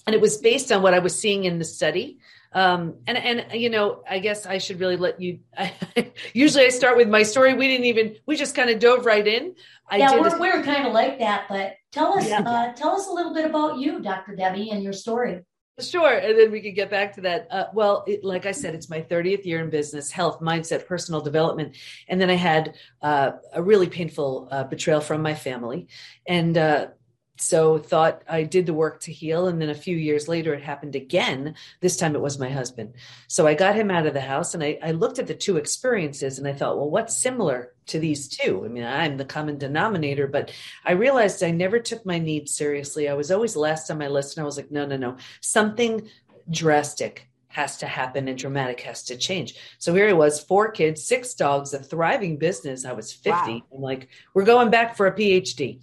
and 0.08 0.14
it 0.14 0.22
was 0.22 0.38
based 0.38 0.72
on 0.72 0.80
what 0.80 0.94
I 0.94 1.00
was 1.00 1.14
seeing 1.14 1.44
in 1.44 1.58
the 1.58 1.66
study. 1.66 2.18
Um, 2.54 2.94
and 3.06 3.18
and 3.18 3.60
you 3.60 3.68
know, 3.68 4.02
I 4.08 4.20
guess 4.20 4.46
I 4.46 4.56
should 4.56 4.80
really 4.80 4.96
let 4.96 5.20
you. 5.20 5.40
I, 5.56 5.70
usually, 6.32 6.64
I 6.64 6.70
start 6.70 6.96
with 6.96 7.10
my 7.10 7.22
story. 7.22 7.52
We 7.52 7.68
didn't 7.68 7.84
even. 7.84 8.16
We 8.24 8.36
just 8.36 8.54
kind 8.54 8.70
of 8.70 8.78
dove 8.78 9.04
right 9.04 9.26
in. 9.26 9.54
I 9.90 9.98
yeah, 9.98 10.18
we're, 10.18 10.34
a, 10.34 10.40
we're 10.40 10.62
kind 10.62 10.86
of 10.86 10.94
like 10.94 11.18
that. 11.18 11.44
But 11.50 11.74
tell 11.92 12.18
us, 12.18 12.26
yeah. 12.26 12.40
uh, 12.40 12.72
tell 12.72 12.92
us 12.92 13.06
a 13.06 13.12
little 13.12 13.34
bit 13.34 13.44
about 13.44 13.76
you, 13.76 14.00
Dr. 14.00 14.32
Debi, 14.32 14.72
and 14.72 14.82
your 14.82 14.94
story. 14.94 15.42
Sure, 15.78 16.16
and 16.16 16.38
then 16.38 16.50
we 16.50 16.62
can 16.62 16.72
get 16.72 16.88
back 16.88 17.14
to 17.16 17.20
that. 17.20 17.48
Uh, 17.50 17.66
well, 17.74 18.02
it, 18.06 18.24
like 18.24 18.46
I 18.46 18.52
said, 18.52 18.74
it's 18.74 18.88
my 18.88 19.02
30th 19.02 19.44
year 19.44 19.60
in 19.60 19.68
business, 19.68 20.10
health, 20.10 20.40
mindset, 20.40 20.86
personal 20.86 21.20
development, 21.20 21.76
and 22.08 22.18
then 22.18 22.30
I 22.30 22.34
had 22.34 22.76
uh, 23.02 23.32
a 23.52 23.62
really 23.62 23.88
painful 23.88 24.48
uh, 24.50 24.64
betrayal 24.64 25.02
from 25.02 25.20
my 25.20 25.34
family, 25.34 25.86
and 26.26 26.56
uh, 26.56 26.86
so 27.40 27.78
thought 27.78 28.22
I 28.28 28.42
did 28.42 28.66
the 28.66 28.74
work 28.74 29.00
to 29.02 29.12
heal. 29.12 29.46
And 29.46 29.60
then 29.60 29.70
a 29.70 29.74
few 29.74 29.96
years 29.96 30.28
later, 30.28 30.54
it 30.54 30.62
happened 30.62 30.96
again. 30.96 31.54
This 31.80 31.96
time 31.96 32.14
it 32.14 32.20
was 32.20 32.38
my 32.38 32.48
husband. 32.48 32.94
So 33.28 33.46
I 33.46 33.54
got 33.54 33.76
him 33.76 33.90
out 33.90 34.06
of 34.06 34.14
the 34.14 34.20
house 34.20 34.54
and 34.54 34.62
I, 34.62 34.78
I 34.82 34.90
looked 34.90 35.18
at 35.18 35.26
the 35.26 35.34
two 35.34 35.56
experiences 35.56 36.38
and 36.38 36.48
I 36.48 36.52
thought, 36.52 36.76
well, 36.76 36.90
what's 36.90 37.16
similar 37.16 37.72
to 37.86 37.98
these 37.98 38.28
two? 38.28 38.62
I 38.64 38.68
mean, 38.68 38.84
I'm 38.84 39.16
the 39.16 39.24
common 39.24 39.56
denominator, 39.56 40.26
but 40.26 40.52
I 40.84 40.92
realized 40.92 41.42
I 41.42 41.52
never 41.52 41.78
took 41.78 42.04
my 42.04 42.18
needs 42.18 42.54
seriously. 42.54 43.08
I 43.08 43.14
was 43.14 43.30
always 43.30 43.56
last 43.56 43.90
on 43.90 43.98
my 43.98 44.08
list 44.08 44.36
and 44.36 44.42
I 44.42 44.46
was 44.46 44.56
like, 44.56 44.70
no, 44.70 44.84
no, 44.84 44.96
no, 44.96 45.16
something 45.40 46.08
drastic 46.50 47.28
has 47.48 47.78
to 47.78 47.86
happen 47.86 48.28
and 48.28 48.38
dramatic 48.38 48.80
has 48.80 49.02
to 49.04 49.16
change. 49.16 49.54
So 49.78 49.94
here 49.94 50.06
he 50.06 50.12
was, 50.12 50.38
four 50.40 50.70
kids, 50.70 51.04
six 51.04 51.34
dogs, 51.34 51.72
a 51.72 51.78
thriving 51.78 52.36
business. 52.36 52.84
I 52.84 52.92
was 52.92 53.12
50. 53.12 53.30
Wow. 53.30 53.62
I'm 53.74 53.80
like, 53.80 54.08
we're 54.34 54.44
going 54.44 54.70
back 54.70 54.96
for 54.96 55.06
a 55.06 55.14
PhD 55.14 55.80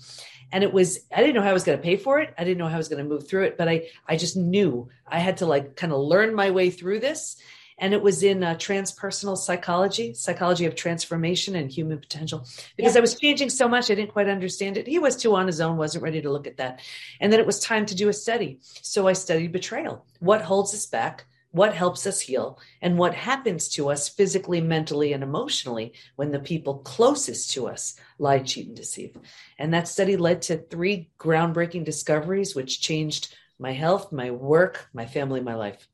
and 0.56 0.64
it 0.64 0.72
was 0.72 1.01
i 1.14 1.20
didn't 1.20 1.36
know 1.36 1.41
how 1.41 1.49
i 1.49 1.53
was 1.53 1.66
going 1.66 1.78
to 1.78 1.84
pay 1.84 1.97
for 1.97 2.20
it. 2.20 2.34
I 2.38 2.45
didn't 2.45 2.60
know 2.60 2.70
how 2.70 2.76
i 2.76 2.78
was 2.78 2.88
going 2.88 3.03
to 3.03 3.10
move 3.10 3.28
through 3.28 3.43
it 3.43 3.58
but 3.58 3.68
i 3.68 3.88
i 4.08 4.16
just 4.16 4.38
knew. 4.38 4.89
I 5.06 5.20
had 5.20 5.38
to 5.38 5.45
like 5.45 5.76
kind 5.76 5.93
of 5.93 5.99
learn 5.99 6.34
my 6.34 6.49
way 6.49 6.72
through 6.72 7.01
this. 7.01 7.36
And 7.78 7.93
it 7.93 8.01
was 8.01 8.24
in 8.24 8.41
uh, 8.41 8.56
transpersonal 8.56 9.38
psychology 9.38 10.14
psychology 10.14 10.66
of 10.66 10.76
transformation 10.76 11.58
and 11.58 11.70
human 11.70 11.99
potential. 11.99 12.47
Because 12.78 12.95
yeah. 12.95 12.99
i 12.99 13.01
was 13.01 13.20
changing 13.20 13.49
so 13.49 13.68
much 13.68 13.91
i 13.91 13.95
didn't 13.95 14.14
quite 14.14 14.30
understand 14.30 14.78
it. 14.78 14.88
He 14.88 14.97
was 14.97 15.18
too 15.18 15.36
on 15.36 15.45
his 15.45 15.60
own 15.60 15.76
wasn't 15.76 16.06
ready 16.06 16.22
to 16.22 16.32
look 16.32 16.47
at 16.47 16.58
that. 16.58 16.80
And 17.20 17.32
then 17.32 17.41
it 17.41 17.45
was 17.45 17.60
time 17.60 17.86
to 17.88 17.95
do 17.95 18.08
a 18.08 18.14
study. 18.14 18.60
So 18.62 19.08
i 19.08 19.14
studied 19.14 19.51
betrayal. 19.51 20.06
What 20.20 20.41
holds 20.41 20.74
us 20.74 20.86
back 20.86 21.26
what 21.56 21.74
helps 21.74 22.06
us 22.06 22.20
heal 22.20 22.60
and 22.82 22.97
what 22.97 23.16
happens 23.16 23.70
to 23.70 23.89
us 23.89 24.10
physically, 24.10 24.60
mentally, 24.60 25.14
and 25.14 25.24
emotionally 25.24 25.93
when 26.18 26.32
the 26.32 26.39
people 26.39 26.80
closest 26.80 27.53
to 27.53 27.66
us 27.66 27.95
lie, 28.20 28.39
cheat, 28.39 28.68
and 28.68 28.76
deceive. 28.76 29.16
And 29.58 29.74
that 29.74 29.88
study 29.88 30.18
led 30.18 30.41
to 30.43 30.58
three 30.58 31.12
groundbreaking 31.18 31.86
discoveries, 31.86 32.56
which 32.56 32.82
changed 32.82 33.34
my 33.58 33.72
health, 33.72 34.12
my 34.12 34.32
work, 34.32 34.89
my 34.93 35.06
family, 35.06 35.39
my 35.39 35.56
life. 35.56 35.88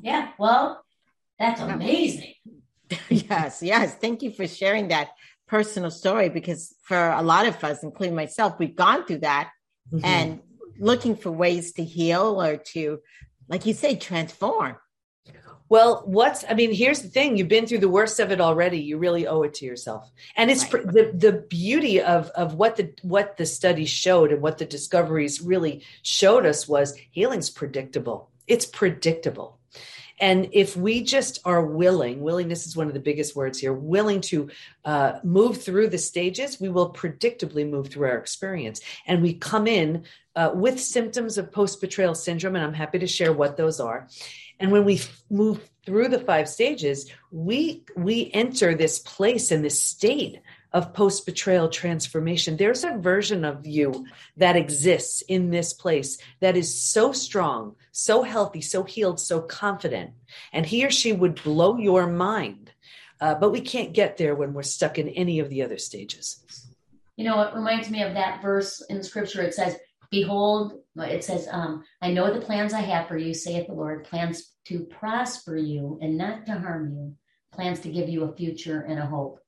Yeah, 0.00 0.30
well, 0.40 0.84
that's 1.38 1.60
amazing. 1.60 2.34
yes, 3.08 3.62
yes. 3.62 3.94
Thank 3.94 4.22
you 4.22 4.32
for 4.32 4.48
sharing 4.48 4.88
that 4.88 5.10
personal 5.46 5.92
story 5.92 6.30
because 6.30 6.74
for 6.82 7.10
a 7.10 7.22
lot 7.22 7.46
of 7.46 7.62
us, 7.62 7.84
including 7.84 8.16
myself, 8.16 8.58
we've 8.58 8.74
gone 8.74 9.06
through 9.06 9.18
that 9.18 9.52
mm-hmm. 9.92 10.04
and 10.04 10.40
looking 10.80 11.14
for 11.14 11.30
ways 11.30 11.74
to 11.74 11.84
heal 11.84 12.42
or 12.42 12.56
to 12.56 12.98
like 13.50 13.66
you 13.66 13.74
say, 13.74 13.96
transform. 13.96 14.76
Well, 15.68 16.02
what's 16.04 16.44
I 16.48 16.54
mean, 16.54 16.72
here's 16.72 17.00
the 17.00 17.08
thing, 17.08 17.36
you've 17.36 17.46
been 17.46 17.66
through 17.66 17.78
the 17.78 17.88
worst 17.88 18.18
of 18.18 18.32
it 18.32 18.40
already. 18.40 18.78
You 18.78 18.98
really 18.98 19.28
owe 19.28 19.42
it 19.42 19.54
to 19.54 19.64
yourself. 19.64 20.10
And 20.36 20.50
it's 20.50 20.72
right. 20.72 20.84
the 20.84 21.12
the 21.14 21.44
beauty 21.48 22.02
of 22.02 22.28
of 22.30 22.54
what 22.54 22.74
the 22.74 22.92
what 23.02 23.36
the 23.36 23.46
study 23.46 23.84
showed 23.84 24.32
and 24.32 24.42
what 24.42 24.58
the 24.58 24.64
discoveries 24.64 25.40
really 25.40 25.84
showed 26.02 26.44
us 26.44 26.66
was 26.66 26.96
healing's 27.12 27.50
predictable. 27.50 28.30
It's 28.48 28.66
predictable. 28.66 29.59
And 30.20 30.48
if 30.52 30.76
we 30.76 31.02
just 31.02 31.40
are 31.44 31.64
willing, 31.64 32.20
willingness 32.20 32.66
is 32.66 32.76
one 32.76 32.88
of 32.88 32.94
the 32.94 33.00
biggest 33.00 33.34
words 33.34 33.58
here, 33.58 33.72
willing 33.72 34.20
to 34.22 34.50
uh, 34.84 35.18
move 35.24 35.62
through 35.62 35.88
the 35.88 35.98
stages, 35.98 36.60
we 36.60 36.68
will 36.68 36.92
predictably 36.92 37.68
move 37.68 37.88
through 37.88 38.08
our 38.08 38.18
experience. 38.18 38.80
And 39.06 39.22
we 39.22 39.34
come 39.34 39.66
in 39.66 40.04
uh, 40.36 40.52
with 40.54 40.78
symptoms 40.78 41.38
of 41.38 41.50
post 41.50 41.80
betrayal 41.80 42.14
syndrome, 42.14 42.54
and 42.54 42.64
I'm 42.64 42.74
happy 42.74 42.98
to 42.98 43.06
share 43.06 43.32
what 43.32 43.56
those 43.56 43.80
are. 43.80 44.08
And 44.60 44.70
when 44.70 44.84
we 44.84 44.96
f- 44.96 45.22
move 45.30 45.68
through 45.86 46.08
the 46.08 46.20
five 46.20 46.48
stages, 46.48 47.10
we 47.30 47.84
we 47.96 48.30
enter 48.34 48.74
this 48.74 48.98
place 48.98 49.50
and 49.50 49.64
this 49.64 49.82
state 49.82 50.40
of 50.72 50.94
post 50.94 51.26
betrayal 51.26 51.68
transformation. 51.68 52.56
There's 52.56 52.84
a 52.84 52.96
version 52.98 53.44
of 53.44 53.66
you 53.66 54.06
that 54.36 54.56
exists 54.56 55.22
in 55.22 55.50
this 55.50 55.72
place 55.72 56.18
that 56.40 56.56
is 56.56 56.82
so 56.82 57.12
strong, 57.12 57.76
so 57.92 58.22
healthy, 58.22 58.60
so 58.60 58.84
healed, 58.84 59.20
so 59.20 59.40
confident. 59.40 60.12
And 60.52 60.64
he 60.64 60.84
or 60.84 60.90
she 60.90 61.12
would 61.12 61.42
blow 61.42 61.76
your 61.76 62.06
mind. 62.06 62.72
Uh, 63.20 63.34
but 63.34 63.50
we 63.50 63.60
can't 63.60 63.92
get 63.92 64.16
there 64.16 64.34
when 64.34 64.54
we're 64.54 64.62
stuck 64.62 64.98
in 64.98 65.08
any 65.10 65.40
of 65.40 65.50
the 65.50 65.62
other 65.62 65.78
stages. 65.78 66.42
You 67.16 67.24
know, 67.24 67.42
it 67.42 67.54
reminds 67.54 67.90
me 67.90 68.02
of 68.02 68.14
that 68.14 68.40
verse 68.40 68.80
in 68.88 69.02
scripture. 69.02 69.42
It 69.42 69.54
says, 69.54 69.76
Behold, 70.10 70.80
it 70.96 71.22
says, 71.22 71.46
um, 71.50 71.84
I 72.02 72.12
know 72.12 72.32
the 72.32 72.44
plans 72.44 72.72
I 72.72 72.80
have 72.80 73.06
for 73.06 73.16
you, 73.16 73.32
saith 73.32 73.68
the 73.68 73.74
Lord, 73.74 74.04
plans 74.04 74.52
to 74.66 74.80
prosper 74.80 75.56
you 75.56 75.98
and 76.02 76.18
not 76.18 76.46
to 76.46 76.58
harm 76.58 76.92
you, 76.92 77.14
plans 77.52 77.80
to 77.80 77.90
give 77.90 78.08
you 78.08 78.24
a 78.24 78.34
future 78.34 78.80
and 78.80 78.98
a 78.98 79.06
hope. 79.06 79.38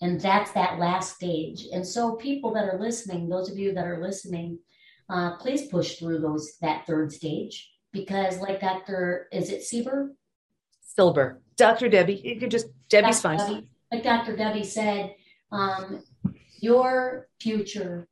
And 0.00 0.20
that's 0.20 0.52
that 0.52 0.78
last 0.78 1.14
stage. 1.14 1.66
And 1.72 1.86
so, 1.86 2.16
people 2.16 2.52
that 2.54 2.64
are 2.64 2.78
listening, 2.78 3.28
those 3.28 3.50
of 3.50 3.58
you 3.58 3.72
that 3.74 3.86
are 3.86 4.02
listening, 4.02 4.58
uh, 5.08 5.36
please 5.36 5.68
push 5.68 5.98
through 5.98 6.20
those 6.20 6.56
that 6.60 6.86
third 6.86 7.12
stage 7.12 7.70
because, 7.92 8.38
like 8.38 8.60
Dr. 8.60 9.28
Is 9.32 9.50
it 9.50 9.62
Sieber? 9.62 10.10
Silber. 10.80 11.40
Dr. 11.56 11.88
Debi. 11.88 12.22
You 12.22 12.38
could 12.38 12.50
just 12.50 12.66
Debi's 12.90 13.20
Dr. 13.20 13.38
fine. 13.38 13.38
Debi, 13.38 13.66
like 13.92 14.02
Dr. 14.02 14.36
Debi 14.36 14.64
said, 14.64 15.14
um, 15.52 16.02
your 16.60 17.28
future 17.40 18.08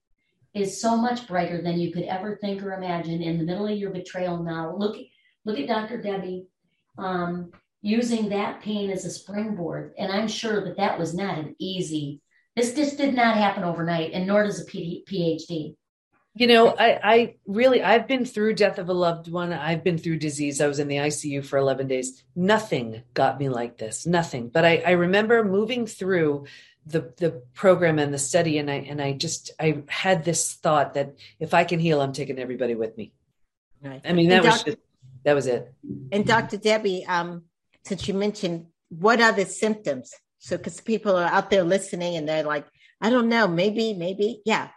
is 0.55 0.81
so 0.81 0.97
much 0.97 1.27
brighter 1.27 1.63
than 1.63 1.81
you 1.81 1.93
could 1.93 2.05
ever 2.05 2.37
think 2.37 2.63
or 2.63 2.75
imagine 2.75 3.23
in 3.23 3.39
the 3.39 3.45
middle 3.45 3.67
of 3.67 3.77
your 3.77 3.91
betrayal 3.91 4.43
now. 4.43 4.77
Look, 4.77 4.97
look 5.45 5.59
at 5.59 5.67
Dr. 5.67 6.01
Debi 6.03 6.47
um, 6.99 7.51
using 7.83 8.29
that 8.29 8.63
pain 8.63 8.91
as 8.91 9.05
a 9.05 9.11
springboard. 9.11 9.93
And 9.99 10.11
I'm 10.11 10.29
sure 10.29 10.65
that 10.65 10.77
that 10.77 10.99
was 10.99 11.15
not 11.15 11.39
an 11.39 11.57
easy, 11.59 12.21
this 12.57 12.75
just 12.75 12.97
did 12.97 13.15
not 13.15 13.37
happen 13.37 13.65
overnight, 13.65 14.13
and 14.13 14.27
nor 14.27 14.45
does 14.45 14.61
a 14.61 14.65
PhD. 14.65 15.75
You 16.35 16.47
know, 16.47 16.69
I, 16.69 17.01
I 17.03 17.35
really, 17.47 17.83
I've 17.83 18.09
been 18.09 18.25
through 18.25 18.55
death 18.55 18.79
of 18.79 18.89
a 18.89 18.95
loved 18.95 19.31
one. 19.31 19.53
I've 19.53 19.85
been 19.85 19.99
through 19.99 20.17
disease. 20.19 20.63
I 20.63 20.67
was 20.67 20.79
in 20.79 20.89
the 20.89 20.97
ICU 20.97 21.45
for 21.45 21.59
11 21.59 21.89
days. 21.89 22.25
Nothing 22.35 23.03
got 23.13 23.39
me 23.39 23.51
like 23.51 23.77
this, 23.77 24.07
nothing. 24.07 24.49
But 24.49 24.65
I, 24.65 24.83
I 24.87 24.91
remember 24.93 25.45
moving 25.45 25.87
through 25.87 26.47
the 26.85 27.13
the 27.19 27.43
program 27.55 28.01
and 28.01 28.13
the 28.13 28.19
study, 28.19 28.59
and 28.59 28.69
I 28.69 28.75
and 28.75 29.01
I 29.01 29.13
just 29.13 29.53
I 29.61 29.85
had 29.89 30.25
this 30.25 30.55
thought 30.55 30.95
that 30.95 31.15
if 31.39 31.55
I 31.55 31.63
can 31.63 31.79
heal, 31.79 32.01
I'm 32.01 32.13
taking 32.13 32.41
everybody 32.41 32.75
with 32.75 32.97
me. 32.97 33.13
Right. 33.81 34.01
I 34.05 34.13
mean, 34.13 34.31
that 34.31 34.39
and 34.39 34.47
was 34.47 34.55
Dr. 34.57 34.71
just 34.73 34.79
that 35.25 35.35
was 35.35 35.47
it. 35.47 35.73
And 36.11 36.27
Dr. 36.27 36.59
Debi, 36.59 37.09
um, 37.09 37.45
since 37.85 38.09
you 38.09 38.15
mentioned 38.15 38.67
what 38.89 39.21
are 39.21 39.33
the 39.33 39.47
symptoms? 39.47 40.13
So, 40.39 40.57
because 40.57 40.81
people 40.81 41.17
are 41.17 41.29
out 41.29 41.51
there 41.51 41.65
listening 41.65 42.17
and 42.17 42.29
they're 42.29 42.43
like, 42.43 42.67
I 43.01 43.11
don't 43.11 43.29
know, 43.29 43.49
maybe, 43.49 43.95
maybe, 43.95 44.43
yeah, 44.45 44.69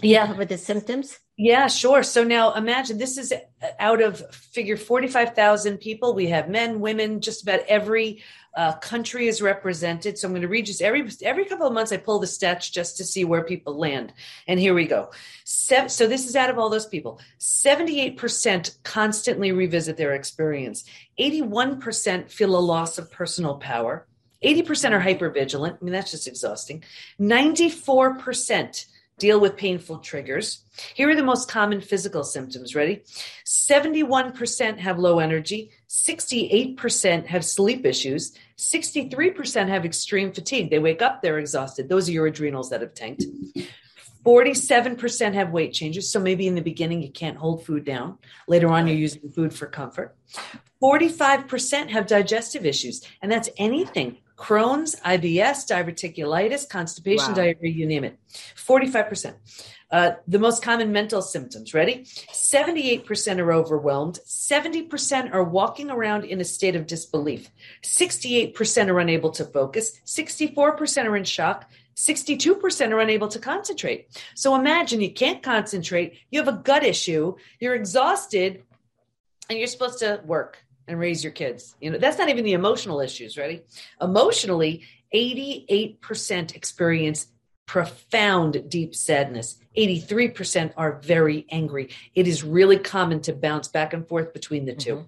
yeah. 0.00 0.26
Cover 0.26 0.44
the 0.44 0.58
symptoms. 0.58 1.18
Yeah, 1.36 1.68
sure. 1.68 2.02
So 2.02 2.22
now 2.22 2.52
imagine 2.52 2.98
this 2.98 3.16
is 3.16 3.32
out 3.78 4.02
of 4.02 4.22
figure 4.34 4.76
45,000 4.76 5.78
people. 5.78 6.14
We 6.14 6.28
have 6.28 6.48
men, 6.48 6.80
women, 6.80 7.20
just 7.20 7.42
about 7.42 7.60
every 7.66 8.22
uh, 8.54 8.72
country 8.78 9.28
is 9.28 9.40
represented. 9.40 10.18
So 10.18 10.26
I'm 10.26 10.32
going 10.32 10.42
to 10.42 10.48
read 10.48 10.66
just 10.66 10.82
every 10.82 11.08
every 11.22 11.44
couple 11.44 11.66
of 11.66 11.72
months 11.72 11.92
I 11.92 11.98
pull 11.98 12.18
the 12.18 12.26
stats 12.26 12.70
just 12.70 12.96
to 12.96 13.04
see 13.04 13.24
where 13.24 13.44
people 13.44 13.78
land. 13.78 14.12
And 14.46 14.58
here 14.58 14.74
we 14.74 14.86
go. 14.86 15.10
so 15.44 15.86
this 15.88 16.26
is 16.26 16.36
out 16.36 16.50
of 16.50 16.58
all 16.58 16.68
those 16.68 16.86
people. 16.86 17.20
78% 17.38 18.82
constantly 18.82 19.52
revisit 19.52 19.96
their 19.96 20.14
experience. 20.14 20.84
81% 21.18 22.30
feel 22.30 22.56
a 22.56 22.58
loss 22.58 22.98
of 22.98 23.10
personal 23.10 23.56
power. 23.56 24.06
80% 24.42 24.92
are 24.92 25.00
hypervigilant. 25.00 25.78
I 25.80 25.84
mean, 25.84 25.92
that's 25.92 26.10
just 26.10 26.26
exhausting. 26.26 26.82
94% 27.20 28.86
deal 29.18 29.38
with 29.38 29.56
painful 29.56 29.98
triggers. 29.98 30.64
Here 30.94 31.08
are 31.10 31.14
the 31.14 31.22
most 31.22 31.48
common 31.48 31.80
physical 31.82 32.24
symptoms. 32.24 32.74
Ready? 32.74 33.02
71% 33.44 34.78
have 34.78 34.98
low 34.98 35.18
energy, 35.18 35.70
68% 35.90 37.26
have 37.26 37.44
sleep 37.44 37.84
issues, 37.84 38.32
63% 38.56 39.68
have 39.68 39.84
extreme 39.84 40.32
fatigue. 40.32 40.70
They 40.70 40.78
wake 40.78 41.02
up, 41.02 41.20
they're 41.20 41.40
exhausted. 41.40 41.88
Those 41.88 42.08
are 42.08 42.12
your 42.12 42.26
adrenals 42.26 42.70
that 42.70 42.80
have 42.80 42.94
tanked. 42.94 43.24
47% 44.24 45.34
have 45.34 45.50
weight 45.50 45.72
changes. 45.72 46.08
So 46.08 46.20
maybe 46.20 46.46
in 46.46 46.54
the 46.54 46.62
beginning 46.62 47.02
you 47.02 47.10
can't 47.10 47.36
hold 47.36 47.66
food 47.66 47.84
down. 47.84 48.18
Later 48.46 48.68
on, 48.68 48.86
you're 48.86 48.96
using 48.96 49.30
food 49.30 49.52
for 49.52 49.66
comfort. 49.66 50.14
45% 50.80 51.90
have 51.90 52.06
digestive 52.06 52.64
issues, 52.64 53.02
and 53.20 53.30
that's 53.30 53.50
anything 53.56 54.18
Crohn's, 54.38 54.96
IBS, 55.00 55.68
diverticulitis, 55.68 56.66
constipation, 56.66 57.28
wow. 57.28 57.34
diarrhea, 57.34 57.70
you 57.70 57.84
name 57.84 58.04
it. 58.04 58.18
45%. 58.56 59.34
Uh, 59.90 60.12
the 60.28 60.38
most 60.38 60.62
common 60.62 60.92
mental 60.92 61.20
symptoms, 61.20 61.74
ready? 61.74 62.04
78% 62.32 63.38
are 63.40 63.52
overwhelmed. 63.52 64.20
70% 64.24 65.34
are 65.34 65.42
walking 65.42 65.90
around 65.90 66.24
in 66.24 66.40
a 66.40 66.44
state 66.44 66.76
of 66.76 66.86
disbelief. 66.86 67.50
68% 67.82 68.88
are 68.88 69.00
unable 69.00 69.30
to 69.30 69.44
focus. 69.44 70.00
64% 70.06 71.06
are 71.06 71.16
in 71.16 71.24
shock. 71.24 71.68
62% 71.96 72.92
are 72.92 73.00
unable 73.00 73.28
to 73.28 73.38
concentrate. 73.40 74.20
So 74.34 74.54
imagine 74.54 75.00
you 75.00 75.12
can't 75.12 75.42
concentrate. 75.42 76.14
You 76.30 76.38
have 76.38 76.54
a 76.54 76.60
gut 76.62 76.84
issue. 76.84 77.34
You're 77.58 77.74
exhausted 77.74 78.62
and 79.48 79.58
you're 79.58 79.68
supposed 79.68 79.98
to 79.98 80.20
work 80.24 80.64
and 80.86 80.98
raise 80.98 81.24
your 81.24 81.32
kids. 81.32 81.74
You 81.80 81.90
know, 81.90 81.98
that's 81.98 82.18
not 82.18 82.28
even 82.28 82.44
the 82.44 82.52
emotional 82.52 83.00
issues, 83.00 83.36
ready? 83.36 83.62
Emotionally, 84.00 84.84
88% 85.12 86.54
experience 86.54 87.26
profound 87.70 88.68
deep 88.68 88.96
sadness. 88.96 89.60
83% 89.78 90.72
are 90.76 90.98
very 91.02 91.46
angry. 91.52 91.88
It 92.16 92.26
is 92.26 92.42
really 92.42 92.78
common 92.78 93.20
to 93.20 93.32
bounce 93.32 93.68
back 93.68 93.92
and 93.92 94.04
forth 94.08 94.32
between 94.32 94.64
the 94.64 94.74
2 94.74 94.96
mm-hmm. 94.96 95.06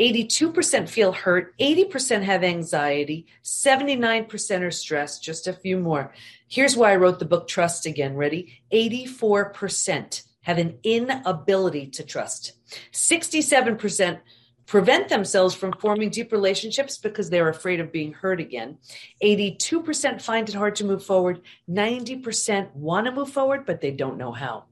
82% 0.00 0.88
feel 0.88 1.12
hurt, 1.12 1.54
80% 1.58 2.22
have 2.22 2.42
anxiety, 2.42 3.26
79% 3.44 4.62
are 4.62 4.70
stressed, 4.70 5.22
just 5.22 5.46
a 5.46 5.52
few 5.52 5.78
more. 5.78 6.14
Here's 6.48 6.74
why 6.74 6.90
I 6.90 6.96
wrote 6.96 7.18
the 7.18 7.26
book 7.26 7.46
Trust 7.48 7.84
Again. 7.84 8.16
Ready? 8.16 8.62
84% 8.72 10.22
have 10.40 10.56
an 10.56 10.78
inability 10.84 11.88
to 11.88 12.02
trust. 12.02 12.52
67% 12.92 14.20
prevent 14.66 15.08
themselves 15.08 15.54
from 15.54 15.72
forming 15.72 16.10
deep 16.10 16.32
relationships 16.32 16.96
because 16.98 17.30
they're 17.30 17.48
afraid 17.48 17.80
of 17.80 17.92
being 17.92 18.12
hurt 18.12 18.40
again. 18.40 18.78
82% 19.22 20.22
find 20.22 20.48
it 20.48 20.54
hard 20.54 20.76
to 20.76 20.84
move 20.84 21.04
forward. 21.04 21.42
90% 21.70 22.74
want 22.74 23.06
to 23.06 23.12
move 23.12 23.30
forward, 23.30 23.66
but 23.66 23.80
they 23.80 23.90
don't 23.90 24.18
know 24.18 24.32
how. 24.32 24.64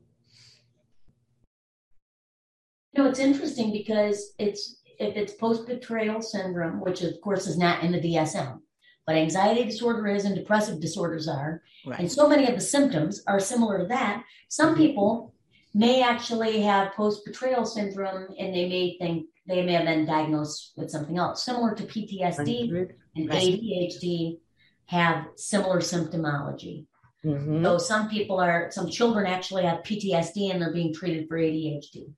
You 2.93 3.03
know, 3.03 3.09
it's 3.09 3.19
interesting 3.19 3.73
because 3.73 4.35
it's 4.39 4.77
if 4.99 5.17
it's 5.17 5.33
post-betrayal 5.33 6.21
syndrome, 6.23 6.81
which 6.81 7.03
of 7.03 7.21
course 7.23 7.47
is 7.47 7.59
not 7.59 7.83
in 7.83 7.93
the 7.93 8.01
DSM, 8.01 8.61
but 9.07 9.17
anxiety 9.17 9.65
disorder 9.65 10.07
is 10.09 10.25
and 10.25 10.35
depressive 10.35 10.81
disorders 10.81 11.27
are, 11.27 11.63
right. 11.87 11.99
and 11.99 12.13
so 12.13 12.29
many 12.29 12.47
of 12.47 12.55
the 12.55 12.61
symptoms 12.61 13.23
are 13.27 13.41
similar 13.41 13.79
to 13.79 13.87
that. 13.87 14.23
Some 14.49 14.75
mm-hmm. 14.75 14.83
people 14.83 15.35
may 15.75 16.03
actually 16.03 16.61
have 16.61 16.93
post-betrayal 16.93 17.65
syndrome 17.65 18.29
and 18.39 18.55
they 18.55 18.69
may 18.69 18.97
think 18.99 19.27
they 19.47 19.63
may 19.63 19.73
have 19.73 19.87
been 19.87 20.07
diagnosed 20.07 20.73
with 20.77 20.91
something 20.91 21.19
else, 21.19 21.45
similar 21.45 21.75
to 21.75 21.83
PTSD 21.83 22.91
and 23.17 23.29
ADHD 23.29 24.39
have 24.87 25.27
similar 25.37 25.81
symptomology. 25.81 26.87
Mm-hmm. 27.25 27.65
So 27.65 27.79
some 27.79 28.09
people 28.09 28.41
are, 28.41 28.71
some 28.71 28.89
children 28.89 29.27
actually 29.27 29.65
have 29.65 29.83
PTSD 29.83 30.53
and 30.53 30.61
they're 30.61 30.73
being 30.73 30.95
treated 30.95 31.29
for 31.29 31.39
ADHD. 31.39 32.13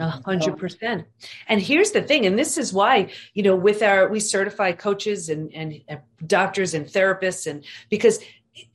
A 0.00 0.08
hundred 0.08 0.56
percent. 0.56 1.06
And 1.48 1.60
here's 1.60 1.90
the 1.90 2.02
thing, 2.02 2.24
and 2.26 2.38
this 2.38 2.56
is 2.56 2.72
why, 2.72 3.10
you 3.34 3.42
know, 3.42 3.56
with 3.56 3.82
our, 3.82 4.08
we 4.08 4.20
certify 4.20 4.70
coaches 4.70 5.28
and, 5.28 5.52
and 5.52 5.82
doctors 6.24 6.74
and 6.74 6.86
therapists 6.86 7.50
and 7.50 7.64
because 7.90 8.20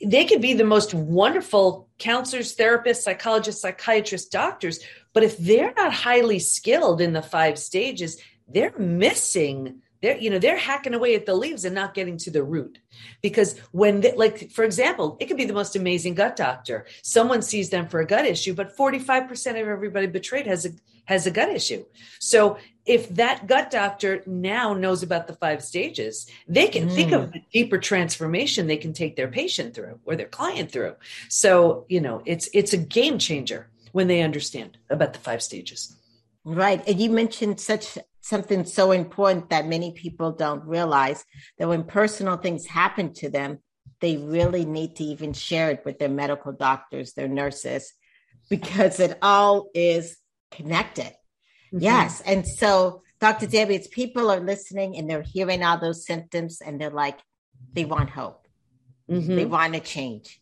they 0.03 0.25
could 0.25 0.41
be 0.41 0.53
the 0.53 0.63
most 0.63 0.93
wonderful 0.93 1.87
counselors, 1.99 2.55
therapists, 2.55 3.03
psychologists, 3.03 3.61
psychiatrists, 3.61 4.29
doctors, 4.29 4.79
but 5.13 5.23
if 5.23 5.37
they're 5.37 5.73
not 5.75 5.93
highly 5.93 6.39
skilled 6.39 7.01
in 7.01 7.13
the 7.13 7.21
five 7.21 7.59
stages, 7.59 8.19
they're 8.47 8.77
missing 8.77 9.81
they're 10.03 10.17
you 10.17 10.29
know 10.29 10.37
they're 10.37 10.57
hacking 10.57 10.93
away 10.93 11.15
at 11.15 11.25
the 11.25 11.33
leaves 11.33 11.63
and 11.65 11.73
not 11.73 11.95
getting 11.95 12.17
to 12.17 12.29
the 12.29 12.43
root. 12.43 12.77
Because 13.21 13.57
when 13.71 14.01
they, 14.01 14.13
like 14.15 14.51
for 14.51 14.63
example 14.63 15.17
it 15.19 15.25
could 15.27 15.37
be 15.37 15.45
the 15.45 15.53
most 15.53 15.75
amazing 15.75 16.13
gut 16.13 16.35
doctor. 16.35 16.85
Someone 17.01 17.41
sees 17.41 17.69
them 17.69 17.87
for 17.87 18.01
a 18.01 18.05
gut 18.05 18.25
issue 18.25 18.53
but 18.53 18.77
45% 18.77 19.51
of 19.51 19.67
everybody 19.67 20.05
betrayed 20.05 20.45
has 20.45 20.65
a 20.65 20.71
has 21.05 21.25
a 21.25 21.31
gut 21.31 21.49
issue. 21.49 21.85
So 22.19 22.57
if 22.85 23.07
that 23.15 23.47
gut 23.47 23.71
doctor 23.71 24.21
now 24.25 24.73
knows 24.73 25.03
about 25.03 25.25
the 25.27 25.35
five 25.35 25.63
stages 25.63 26.27
they 26.47 26.67
can 26.67 26.89
mm. 26.89 26.93
think 26.93 27.13
of 27.13 27.29
mm. 27.29 27.35
a 27.35 27.45
deeper 27.53 27.77
transformation 27.77 28.67
they 28.67 28.77
can 28.77 28.91
take 28.93 29.15
their 29.15 29.29
patient 29.29 29.73
through 29.73 29.99
or 30.05 30.17
their 30.17 30.27
client 30.27 30.69
through. 30.69 30.95
So 31.29 31.85
you 31.87 32.01
know 32.01 32.21
it's 32.25 32.49
it's 32.53 32.73
a 32.73 32.77
game 32.77 33.17
changer 33.17 33.69
when 33.93 34.07
they 34.07 34.21
understand 34.21 34.77
about 34.89 35.13
the 35.13 35.19
five 35.19 35.41
stages. 35.41 35.95
Right. 36.45 36.85
And 36.85 36.99
you 36.99 37.09
mentioned 37.09 37.61
such 37.61 37.97
something 38.23 38.63
so 38.65 38.91
important 38.91 39.49
that 39.49 39.67
many 39.67 39.91
people 39.91 40.31
don't 40.31 40.65
realize 40.65 41.23
that 41.59 41.67
when 41.67 41.83
personal 41.83 42.37
things 42.37 42.65
happen 42.65 43.13
to 43.13 43.29
them, 43.29 43.59
they 43.99 44.15
really 44.17 44.65
need 44.65 44.95
to 44.95 45.03
even 45.03 45.33
share 45.33 45.69
it 45.71 45.83
with 45.85 45.99
their 45.99 46.09
medical 46.09 46.53
doctors, 46.53 47.13
their 47.13 47.27
nurses, 47.27 47.93
because 48.49 48.99
it 48.99 49.17
all 49.21 49.69
is 49.75 50.17
connected. 50.51 51.11
Mm-hmm. 51.73 51.79
Yes. 51.79 52.21
And 52.21 52.47
so, 52.47 53.01
Dr. 53.19 53.45
Debi, 53.45 53.71
it's 53.71 53.87
people 53.87 54.31
are 54.31 54.39
listening 54.39 54.97
and 54.97 55.09
they're 55.09 55.21
hearing 55.21 55.63
all 55.63 55.79
those 55.79 56.05
symptoms 56.05 56.61
and 56.61 56.79
they're 56.79 56.89
like, 56.89 57.19
they 57.73 57.85
want 57.85 58.09
hope. 58.09 58.47
Mm-hmm. 59.09 59.35
They 59.35 59.45
want 59.45 59.73
to 59.73 59.79
change. 59.79 60.41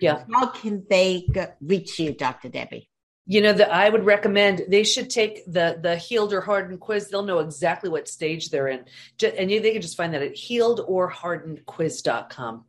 Yeah. 0.00 0.24
How 0.32 0.46
can 0.48 0.84
they 0.88 1.26
go, 1.32 1.46
reach 1.60 1.98
you, 1.98 2.12
Dr. 2.12 2.50
Debi? 2.50 2.88
You 3.26 3.40
know 3.40 3.52
that 3.52 3.72
i 3.72 3.88
would 3.88 4.04
recommend 4.04 4.62
they 4.68 4.84
should 4.84 5.10
take 5.10 5.44
the 5.46 5.78
the 5.80 5.96
healed 5.96 6.32
or 6.32 6.40
hardened 6.40 6.80
quiz. 6.80 7.08
They'll 7.08 7.24
know 7.24 7.40
exactly 7.40 7.90
what 7.90 8.08
stage 8.08 8.50
they're 8.50 8.68
in. 8.68 8.84
And 9.22 9.50
they 9.50 9.72
can 9.72 9.82
just 9.82 9.96
find 9.96 10.14
that 10.14 10.22
at 10.22 10.36
healed 10.36 10.80
or 10.86 11.08
hardened 11.08 11.66
quiz.com 11.66 12.64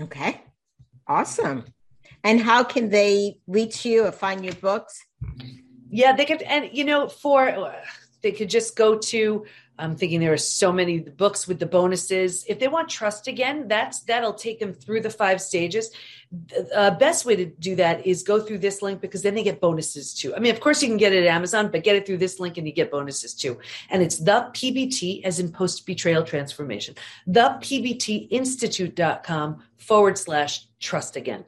okay. 0.00 0.40
Awesome. 1.06 1.64
And 2.22 2.40
how 2.40 2.64
can 2.64 2.90
they 2.90 3.38
reach 3.46 3.84
you 3.84 4.04
or 4.04 4.12
find 4.12 4.44
your 4.44 4.54
books? 4.54 5.04
Yeah 5.90 6.14
they 6.14 6.24
could 6.24 6.42
and 6.42 6.70
you 6.72 6.84
know 6.84 7.08
for 7.08 7.48
they 8.22 8.32
could 8.32 8.50
just 8.50 8.76
go 8.76 8.98
to 8.98 9.46
I'm 9.80 9.96
thinking 9.96 10.20
there 10.20 10.32
are 10.32 10.36
so 10.36 10.72
many 10.72 11.00
books 11.00 11.48
with 11.48 11.58
the 11.58 11.66
bonuses. 11.66 12.44
If 12.46 12.58
they 12.58 12.68
want 12.68 12.88
trust 12.88 13.26
again, 13.26 13.66
that's 13.66 14.00
that'll 14.00 14.34
take 14.34 14.60
them 14.60 14.74
through 14.74 15.00
the 15.00 15.10
five 15.10 15.40
stages. 15.40 15.90
The 16.30 16.68
uh, 16.76 16.98
best 16.98 17.24
way 17.24 17.34
to 17.36 17.46
do 17.46 17.74
that 17.76 18.06
is 18.06 18.22
go 18.22 18.40
through 18.40 18.58
this 18.58 18.82
link 18.82 19.00
because 19.00 19.22
then 19.22 19.34
they 19.34 19.42
get 19.42 19.60
bonuses 19.60 20.14
too. 20.14 20.34
I 20.34 20.38
mean, 20.38 20.54
of 20.54 20.60
course 20.60 20.82
you 20.82 20.88
can 20.88 20.98
get 20.98 21.12
it 21.12 21.24
at 21.24 21.34
Amazon, 21.34 21.70
but 21.70 21.82
get 21.82 21.96
it 21.96 22.06
through 22.06 22.18
this 22.18 22.38
link 22.38 22.58
and 22.58 22.66
you 22.66 22.72
get 22.72 22.90
bonuses 22.90 23.34
too. 23.34 23.58
And 23.88 24.02
it's 24.02 24.18
the 24.18 24.50
PBT 24.52 25.24
as 25.24 25.40
in 25.40 25.50
post 25.50 25.86
betrayal 25.86 26.22
transformation. 26.22 26.94
The 27.26 27.58
PBTinstitute.com 27.60 29.64
forward 29.78 30.18
slash 30.18 30.66
trust 30.78 31.16
again. 31.16 31.44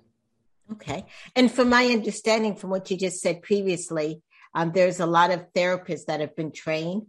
Okay. 0.73 1.05
And 1.37 1.53
from 1.53 1.69
my 1.69 1.85
understanding, 1.87 2.57
from 2.57 2.71
what 2.71 2.91
you 2.91 2.97
just 2.97 3.21
said 3.21 3.43
previously, 3.43 4.23
um, 4.55 4.73
there's 4.73 5.01
a 5.01 5.07
lot 5.07 5.31
of 5.31 5.53
therapists 5.53 6.07
that 6.07 6.21
have 6.21 6.37
been 6.37 6.53
trained. 6.53 7.07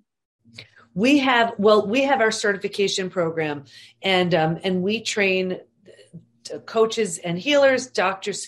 We 0.93 1.19
have 1.19 1.53
well 1.57 1.87
we 1.87 2.03
have 2.03 2.21
our 2.21 2.31
certification 2.31 3.09
program 3.09 3.65
and 4.01 4.33
um, 4.35 4.59
and 4.63 4.83
we 4.83 5.01
train 5.01 5.59
coaches 6.65 7.17
and 7.17 7.39
healers 7.39 7.87
doctors 7.87 8.47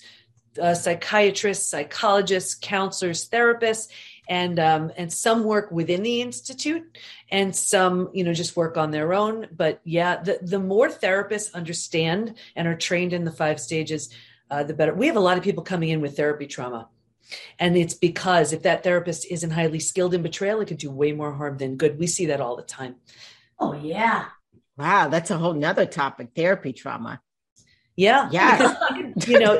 uh, 0.61 0.75
psychiatrists 0.75 1.69
psychologists 1.69 2.55
counselors 2.61 3.27
therapists 3.27 3.87
and 4.29 4.59
um, 4.59 4.91
and 4.95 5.11
some 5.11 5.43
work 5.43 5.71
within 5.71 6.03
the 6.03 6.21
institute 6.21 6.97
and 7.31 7.55
some 7.55 8.09
you 8.13 8.23
know 8.23 8.33
just 8.33 8.55
work 8.55 8.77
on 8.77 8.91
their 8.91 9.13
own. 9.13 9.47
But 9.51 9.81
yeah 9.83 10.21
the, 10.21 10.37
the 10.39 10.59
more 10.59 10.87
therapists 10.87 11.51
understand 11.55 12.35
and 12.55 12.67
are 12.67 12.77
trained 12.77 13.11
in 13.11 13.25
the 13.25 13.31
five 13.31 13.59
stages 13.59 14.09
uh, 14.51 14.63
the 14.63 14.75
better. 14.75 14.93
We 14.93 15.07
have 15.07 15.17
a 15.17 15.21
lot 15.21 15.39
of 15.39 15.43
people 15.43 15.63
coming 15.63 15.89
in 15.89 15.99
with 15.99 16.15
therapy 16.15 16.45
trauma 16.45 16.89
and 17.59 17.75
it's 17.77 17.93
because 17.93 18.53
if 18.53 18.63
that 18.63 18.83
therapist 18.83 19.25
isn't 19.29 19.51
highly 19.51 19.79
skilled 19.79 20.13
in 20.13 20.21
betrayal, 20.21 20.61
it 20.61 20.67
could 20.67 20.77
do 20.77 20.91
way 20.91 21.11
more 21.11 21.33
harm 21.33 21.57
than 21.57 21.77
good. 21.77 21.99
We 21.99 22.07
see 22.07 22.27
that 22.27 22.41
all 22.41 22.55
the 22.55 22.63
time. 22.63 22.95
Oh, 23.59 23.73
yeah. 23.73 24.25
Wow, 24.77 25.07
that's 25.07 25.31
a 25.31 25.37
whole 25.37 25.53
nother 25.53 25.85
topic 25.85 26.29
therapy 26.35 26.73
trauma. 26.73 27.21
Yeah. 27.95 28.29
Yeah. 28.31 28.75
you 29.27 29.39
know, 29.39 29.57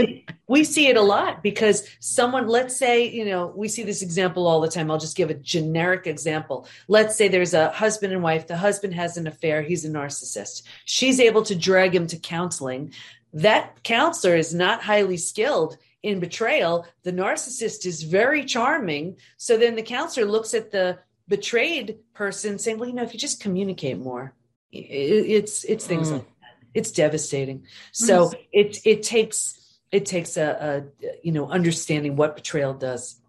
we 0.47 0.63
see 0.63 0.87
it 0.87 0.97
a 0.97 1.01
lot 1.01 1.41
because 1.41 1.87
someone, 1.99 2.47
let's 2.47 2.75
say, 2.75 3.09
you 3.09 3.25
know, 3.25 3.47
we 3.55 3.67
see 3.67 3.83
this 3.83 4.01
example 4.01 4.45
all 4.45 4.59
the 4.59 4.67
time. 4.67 4.91
I'll 4.91 4.99
just 4.99 5.15
give 5.15 5.29
a 5.29 5.35
generic 5.35 6.05
example. 6.05 6.67
Let's 6.87 7.15
say 7.15 7.27
there's 7.29 7.53
a 7.53 7.71
husband 7.71 8.13
and 8.13 8.21
wife. 8.21 8.47
The 8.47 8.57
husband 8.57 8.93
has 8.93 9.15
an 9.15 9.27
affair. 9.27 9.61
He's 9.61 9.85
a 9.85 9.89
narcissist. 9.89 10.63
She's 10.83 11.19
able 11.19 11.43
to 11.43 11.55
drag 11.55 11.95
him 11.95 12.07
to 12.07 12.17
counseling. 12.17 12.93
That 13.33 13.83
counselor 13.83 14.35
is 14.35 14.53
not 14.53 14.83
highly 14.83 15.17
skilled 15.17 15.77
in 16.05 16.19
betrayal, 16.19 16.85
the 17.01 17.11
narcissist 17.11 17.87
is 17.87 18.03
very 18.03 18.45
charming. 18.45 19.17
So 19.37 19.57
then 19.57 19.75
the 19.75 19.81
counselor 19.81 20.27
looks 20.27 20.53
at 20.53 20.69
the 20.71 20.99
betrayed 21.27 21.97
person 22.13 22.59
saying, 22.59 22.77
well, 22.77 22.87
you 22.87 22.93
know, 22.93 23.01
if 23.01 23.11
you 23.11 23.19
just 23.19 23.41
communicate 23.41 23.97
more, 23.97 24.35
it's, 24.71 25.63
it's 25.63 25.87
things 25.87 26.09
mm. 26.09 26.13
like 26.13 26.27
that. 26.41 26.67
It's 26.75 26.91
devastating. 26.91 27.65
So 27.91 28.29
mm. 28.29 28.35
it, 28.53 28.77
it 28.85 29.01
takes, 29.01 29.79
it 29.91 30.05
takes 30.05 30.37
a, 30.37 30.83
a, 31.01 31.07
you 31.23 31.31
know, 31.31 31.49
understanding 31.49 32.15
what 32.15 32.35
betrayal 32.35 32.75
does. 32.75 33.19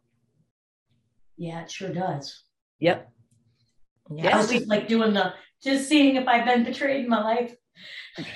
Yeah, 1.39 1.63
it 1.63 1.71
sure 1.71 1.89
does. 1.89 2.43
Yep. 2.81 3.11
Yeah. 4.15 4.37
I 4.37 4.39
was 4.39 4.51
just 4.51 4.69
like 4.69 4.87
doing 4.87 5.15
the, 5.15 5.33
just 5.63 5.89
seeing 5.89 6.17
if 6.17 6.29
I've 6.29 6.45
been 6.45 6.65
betrayed 6.65 7.05
in 7.05 7.09
my 7.09 7.23
life 7.23 7.57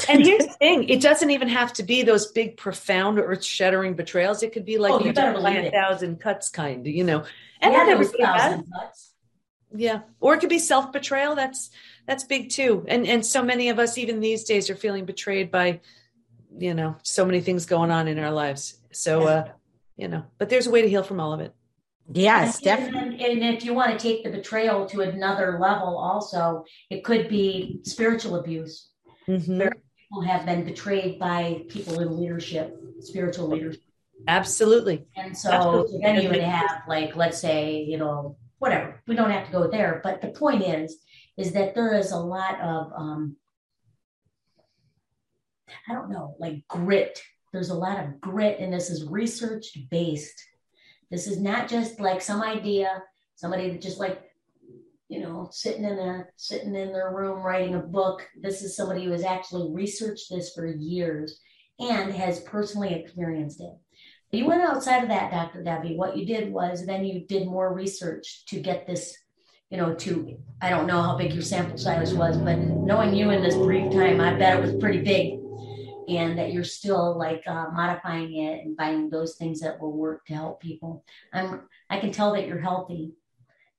and 0.08 0.24
here's 0.26 0.46
the 0.46 0.52
thing 0.54 0.88
it 0.88 1.00
doesn't 1.00 1.30
even 1.30 1.48
have 1.48 1.72
to 1.74 1.82
be 1.82 2.02
those 2.02 2.30
big 2.32 2.56
profound 2.56 3.18
earth 3.18 3.44
shattering 3.44 3.94
betrayals. 3.94 4.42
It 4.42 4.52
could 4.52 4.64
be 4.64 4.78
like 4.78 4.92
oh, 4.92 5.00
you 5.00 5.12
better 5.12 5.38
a 5.38 5.70
thousand 5.70 6.20
cuts 6.20 6.48
kind 6.48 6.86
you 6.86 7.04
know? 7.04 7.24
And 7.60 7.72
yeah, 7.72 7.84
not 7.84 8.06
thousand 8.06 8.72
cuts. 8.72 9.12
Yeah. 9.74 10.00
Or 10.20 10.34
it 10.34 10.40
could 10.40 10.48
be 10.48 10.58
self 10.58 10.92
betrayal 10.92 11.34
that's 11.34 11.70
that's 12.06 12.24
big 12.24 12.50
too. 12.50 12.84
And 12.88 13.06
and 13.06 13.24
so 13.24 13.42
many 13.42 13.68
of 13.68 13.78
us 13.78 13.98
even 13.98 14.20
these 14.20 14.44
days 14.44 14.70
are 14.70 14.76
feeling 14.76 15.04
betrayed 15.04 15.50
by 15.50 15.80
you 16.58 16.74
know 16.74 16.96
so 17.02 17.24
many 17.24 17.40
things 17.40 17.66
going 17.66 17.90
on 17.90 18.08
in 18.08 18.18
our 18.18 18.32
lives. 18.32 18.78
So 18.92 19.26
uh 19.26 19.48
you 19.96 20.08
know 20.08 20.24
but 20.38 20.48
there's 20.48 20.66
a 20.66 20.70
way 20.70 20.82
to 20.82 20.88
heal 20.88 21.02
from 21.02 21.20
all 21.20 21.32
of 21.32 21.40
it. 21.40 21.54
Yes, 22.12 22.56
and, 22.56 22.64
definitely. 22.64 23.24
And, 23.24 23.42
and, 23.42 23.56
if 23.56 23.64
you 23.64 23.72
want 23.72 23.92
to 23.92 23.98
take 23.98 24.24
the 24.24 24.30
betrayal 24.30 24.86
to 24.86 25.02
another 25.02 25.58
level, 25.60 25.96
also, 25.96 26.64
it 26.88 27.04
could 27.04 27.28
be 27.28 27.80
spiritual 27.84 28.36
abuse. 28.36 28.89
Mm-hmm. 29.30 29.68
people 29.96 30.22
have 30.22 30.44
been 30.44 30.64
betrayed 30.64 31.18
by 31.18 31.64
people 31.68 32.00
in 32.00 32.18
leadership, 32.18 32.76
spiritual 33.00 33.48
leadership. 33.48 33.82
Absolutely. 34.26 35.06
And 35.16 35.36
so 35.36 35.50
Absolutely. 35.50 36.00
then 36.02 36.22
you 36.22 36.28
would 36.28 36.40
have 36.40 36.82
like, 36.88 37.16
let's 37.16 37.38
say, 37.38 37.82
you 37.82 37.96
know, 37.96 38.36
whatever. 38.58 39.02
We 39.06 39.16
don't 39.16 39.30
have 39.30 39.46
to 39.46 39.52
go 39.52 39.68
there. 39.68 40.00
But 40.02 40.20
the 40.20 40.28
point 40.28 40.62
is, 40.62 40.96
is 41.36 41.52
that 41.52 41.74
there 41.74 41.94
is 41.94 42.12
a 42.12 42.18
lot 42.18 42.60
of 42.60 42.92
um 42.94 43.36
I 45.88 45.94
don't 45.94 46.10
know, 46.10 46.34
like 46.38 46.66
grit. 46.68 47.22
There's 47.52 47.70
a 47.70 47.74
lot 47.74 48.00
of 48.00 48.20
grit, 48.20 48.58
and 48.60 48.72
this 48.72 48.90
is 48.90 49.08
research 49.08 49.76
based. 49.90 50.44
This 51.10 51.26
is 51.26 51.40
not 51.40 51.68
just 51.68 52.00
like 52.00 52.20
some 52.20 52.42
idea, 52.42 53.02
somebody 53.34 53.70
that 53.70 53.80
just 53.80 53.98
like 53.98 54.29
you 55.10 55.20
know, 55.20 55.48
sitting 55.50 55.84
in 55.84 55.98
a 55.98 56.24
sitting 56.36 56.76
in 56.76 56.92
their 56.92 57.12
room 57.12 57.42
writing 57.42 57.74
a 57.74 57.80
book. 57.80 58.26
This 58.40 58.62
is 58.62 58.76
somebody 58.76 59.04
who 59.04 59.10
has 59.10 59.24
actually 59.24 59.74
researched 59.74 60.30
this 60.30 60.54
for 60.54 60.66
years 60.66 61.40
and 61.80 62.14
has 62.14 62.40
personally 62.40 62.94
experienced 62.94 63.60
it. 63.60 63.72
You 64.30 64.46
went 64.46 64.62
outside 64.62 65.02
of 65.02 65.08
that, 65.08 65.32
Dr. 65.32 65.64
Debbie. 65.64 65.96
What 65.96 66.16
you 66.16 66.24
did 66.24 66.52
was 66.52 66.86
then 66.86 67.04
you 67.04 67.26
did 67.26 67.48
more 67.48 67.74
research 67.74 68.44
to 68.46 68.60
get 68.60 68.86
this, 68.86 69.16
you 69.68 69.78
know, 69.78 69.96
to 69.96 70.38
I 70.62 70.70
don't 70.70 70.86
know 70.86 71.02
how 71.02 71.18
big 71.18 71.32
your 71.32 71.42
sample 71.42 71.76
size 71.76 72.14
was, 72.14 72.36
but 72.36 72.58
knowing 72.58 73.12
you 73.12 73.30
in 73.30 73.42
this 73.42 73.56
brief 73.56 73.90
time, 73.90 74.20
I 74.20 74.34
bet 74.34 74.58
it 74.58 74.62
was 74.62 74.76
pretty 74.76 75.02
big. 75.02 75.40
And 76.08 76.38
that 76.38 76.52
you're 76.52 76.62
still 76.62 77.18
like 77.18 77.42
uh, 77.48 77.66
modifying 77.72 78.36
it 78.36 78.64
and 78.64 78.76
finding 78.76 79.10
those 79.10 79.34
things 79.34 79.58
that 79.60 79.80
will 79.80 79.92
work 79.92 80.24
to 80.26 80.34
help 80.34 80.60
people. 80.60 81.04
I'm 81.32 81.62
I 81.88 81.98
can 81.98 82.12
tell 82.12 82.32
that 82.34 82.46
you're 82.46 82.60
healthy 82.60 83.12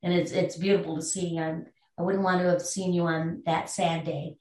and 0.04 0.14
it's 0.14 0.32
it's 0.32 0.58
beautiful 0.58 0.95
to 0.95 1.02
see. 1.02 1.38
I 1.39 1.60
I 1.97 2.02
wouldn't 2.02 2.24
want 2.24 2.41
to 2.41 2.49
have 2.49 2.62
seen 2.62 2.93
you 2.93 3.04
on 3.04 3.43
that 3.45 3.70
sad 3.70 4.06
day. 4.06 4.38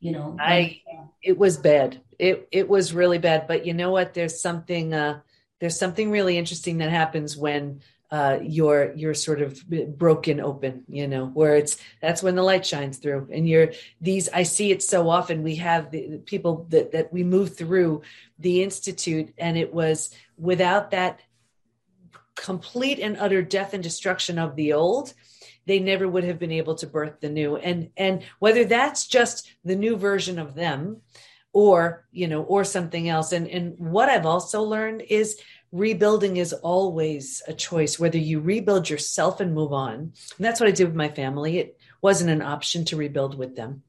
You 0.00 0.12
know, 0.12 0.36
I 0.38 0.82
it 1.22 1.38
was 1.38 1.56
bad. 1.56 2.00
It 2.18 2.48
it 2.52 2.68
was 2.68 2.94
really 2.94 3.18
bad. 3.18 3.46
But 3.46 3.66
you 3.66 3.74
know 3.74 3.90
what? 3.90 4.14
There's 4.14 4.40
something 4.40 4.94
uh, 4.94 5.20
there's 5.60 5.78
something 5.78 6.10
really 6.10 6.38
interesting 6.38 6.78
that 6.78 6.90
happens 6.90 7.36
when 7.36 7.80
uh, 8.10 8.38
you're 8.40 8.92
you're 8.94 9.14
sort 9.14 9.42
of 9.42 9.60
broken 9.98 10.40
open 10.40 10.84
you 10.88 11.08
know 11.08 11.26
where 11.26 11.56
it's 11.56 11.76
that's 12.00 12.22
when 12.22 12.36
the 12.36 12.42
light 12.42 12.64
shines 12.64 12.98
through 12.98 13.28
and 13.32 13.48
you're 13.48 13.72
these 14.00 14.28
i 14.32 14.44
see 14.44 14.70
it 14.70 14.80
so 14.80 15.10
often 15.10 15.42
we 15.42 15.56
have 15.56 15.90
the, 15.90 16.06
the 16.10 16.18
people 16.18 16.66
that 16.70 16.92
that 16.92 17.12
we 17.12 17.24
move 17.24 17.56
through 17.56 18.00
the 18.38 18.62
institute 18.62 19.34
and 19.38 19.58
it 19.58 19.74
was 19.74 20.14
without 20.38 20.92
that 20.92 21.18
complete 22.36 23.00
and 23.00 23.16
utter 23.18 23.42
death 23.42 23.74
and 23.74 23.82
destruction 23.82 24.38
of 24.38 24.54
the 24.56 24.72
old 24.72 25.12
they 25.66 25.80
never 25.80 26.08
would 26.08 26.24
have 26.24 26.38
been 26.38 26.52
able 26.52 26.76
to 26.76 26.86
birth 26.86 27.20
the 27.20 27.28
new. 27.28 27.56
And 27.56 27.90
and 27.96 28.22
whether 28.38 28.64
that's 28.64 29.06
just 29.06 29.50
the 29.64 29.76
new 29.76 29.96
version 29.96 30.38
of 30.38 30.54
them 30.54 31.02
or 31.52 32.06
you 32.12 32.28
know 32.28 32.42
or 32.42 32.64
something 32.64 33.08
else. 33.08 33.32
And 33.32 33.48
and 33.48 33.74
what 33.78 34.08
i've 34.08 34.26
also 34.26 34.62
learned 34.62 35.02
is 35.08 35.38
rebuilding 35.72 36.36
is 36.36 36.52
always 36.52 37.42
a 37.48 37.52
choice 37.52 37.98
whether 37.98 38.18
you 38.18 38.40
rebuild 38.40 38.88
yourself 38.88 39.40
and 39.40 39.54
move 39.54 39.72
on. 39.72 39.94
And 39.94 40.12
that's 40.38 40.60
what 40.60 40.68
i 40.68 40.72
did 40.72 40.86
with 40.86 40.96
my 40.96 41.08
family. 41.08 41.58
It 41.58 41.78
wasn't 42.00 42.30
an 42.30 42.42
option 42.42 42.84
to 42.86 42.96
rebuild 42.96 43.36
with 43.36 43.56
them. 43.56 43.82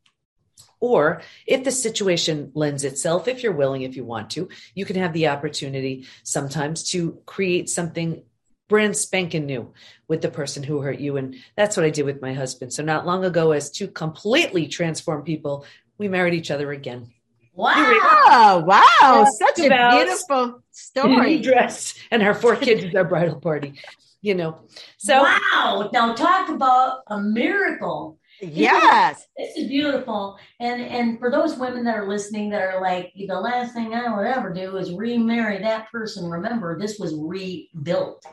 Or 0.79 1.21
if 1.47 1.63
the 1.63 1.71
situation 1.71 2.51
lends 2.53 2.83
itself, 2.83 3.27
if 3.27 3.41
you're 3.41 3.51
willing, 3.51 3.81
if 3.81 3.95
you 3.95 4.05
want 4.05 4.29
to, 4.31 4.49
you 4.75 4.85
can 4.85 4.95
have 4.97 5.11
the 5.11 5.27
opportunity 5.27 6.05
sometimes 6.23 6.83
to 6.91 7.19
create 7.25 7.67
something 7.67 8.21
brand 8.67 8.95
spanking 8.95 9.45
new 9.45 9.71
with 10.07 10.21
the 10.21 10.29
person 10.29 10.63
who 10.63 10.81
hurt 10.81 10.99
you. 10.99 11.17
And 11.17 11.35
that's 11.55 11.77
what 11.77 11.85
I 11.85 11.89
did 11.89 12.05
with 12.05 12.21
my 12.21 12.33
husband. 12.33 12.73
So 12.73 12.83
not 12.83 13.05
long 13.05 13.25
ago, 13.25 13.51
as 13.51 13.71
two 13.71 13.87
completely 13.87 14.67
transformed 14.67 15.25
people, 15.25 15.65
we 15.97 16.07
married 16.07 16.33
each 16.33 16.51
other 16.51 16.71
again. 16.71 17.11
Wow! 17.53 18.63
Wow! 18.65 19.25
Such 19.39 19.59
a 19.59 19.89
beautiful 19.89 20.61
story. 20.71 21.39
Dress 21.41 21.95
and 22.11 22.21
our 22.21 22.35
four 22.35 22.55
kids 22.55 22.85
at 22.85 22.95
our 22.95 23.03
bridal 23.03 23.39
party. 23.39 23.73
You 24.21 24.35
know. 24.35 24.59
So 24.99 25.23
wow! 25.23 25.89
Now 25.91 26.13
talk 26.13 26.49
about 26.49 26.99
a 27.07 27.19
miracle. 27.19 28.19
Yes. 28.39 29.25
This 29.35 29.57
is 29.57 29.67
beautiful. 29.67 30.37
And 30.59 30.81
and 30.81 31.19
for 31.19 31.31
those 31.31 31.57
women 31.57 31.83
that 31.85 31.97
are 31.97 32.07
listening 32.07 32.51
that 32.51 32.61
are 32.61 32.79
like, 32.79 33.11
the 33.15 33.39
last 33.39 33.73
thing 33.73 33.93
I 33.93 34.15
would 34.15 34.27
ever 34.27 34.53
do 34.53 34.77
is 34.77 34.93
remarry 34.93 35.57
that 35.59 35.91
person. 35.91 36.29
Remember, 36.29 36.77
this 36.77 36.99
was 36.99 37.15
rebuilt. 37.15 38.23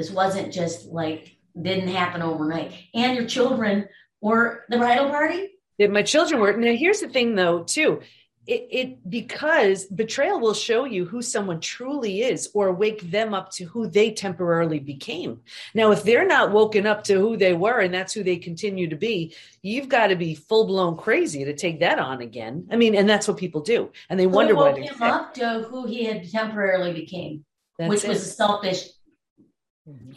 This 0.00 0.10
wasn't 0.10 0.50
just 0.50 0.86
like 0.86 1.36
didn't 1.60 1.88
happen 1.88 2.22
overnight. 2.22 2.72
And 2.94 3.14
your 3.14 3.26
children 3.26 3.86
were 4.22 4.64
the 4.70 4.78
bridal 4.78 5.10
party? 5.10 5.50
my 5.78 6.02
children 6.02 6.40
were. 6.40 6.56
Now 6.56 6.72
here's 6.74 7.00
the 7.00 7.08
thing 7.08 7.34
though, 7.34 7.64
too. 7.64 8.00
it, 8.46 8.68
it 8.70 9.10
because 9.10 9.84
betrayal 9.84 10.40
will 10.40 10.54
show 10.54 10.84
you 10.84 11.04
who 11.04 11.20
someone 11.20 11.60
truly 11.60 12.22
is 12.22 12.50
or 12.54 12.72
wake 12.72 13.02
them 13.10 13.34
up 13.34 13.50
to 13.52 13.64
who 13.64 13.86
they 13.86 14.10
temporarily 14.10 14.78
became 14.78 15.40
now 15.74 15.90
if 15.92 16.02
they're 16.02 16.26
not 16.26 16.50
woken 16.50 16.86
up 16.86 17.04
to 17.04 17.14
who 17.14 17.36
they 17.36 17.52
were 17.52 17.80
and 17.80 17.92
that's 17.92 18.14
who 18.14 18.22
they 18.22 18.36
continue 18.36 18.88
to 18.88 18.96
be 18.96 19.34
you've 19.62 19.90
got 19.90 20.06
to 20.06 20.16
be 20.16 20.34
full-blown 20.34 20.96
crazy 20.96 21.44
to 21.44 21.54
take 21.54 21.80
that 21.80 21.98
on 21.98 22.22
again 22.22 22.66
i 22.72 22.76
mean 22.76 22.94
and 22.94 23.08
that's 23.08 23.28
what 23.28 23.36
people 23.36 23.60
do 23.60 23.90
and 24.08 24.18
they 24.18 24.24
so 24.24 24.30
wonder 24.30 24.54
woke 24.54 24.74
why 24.74 24.80
him 24.80 25.02
up 25.02 25.34
to 25.34 25.66
who 25.68 25.86
he 25.86 26.04
had 26.04 26.28
temporarily 26.30 26.94
became 26.94 27.44
that's 27.78 27.90
which 27.90 28.04
it. 28.04 28.08
was 28.08 28.36
selfish 28.36 28.88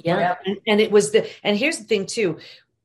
yeah 0.03 0.35
and, 0.45 0.57
and, 0.67 0.81
it 0.81 0.91
was 0.91 1.11
the 1.11 1.27
and 1.43 1.57
here's 1.57 1.77
the 1.77 1.85
thing 1.85 2.05
too 2.05 2.37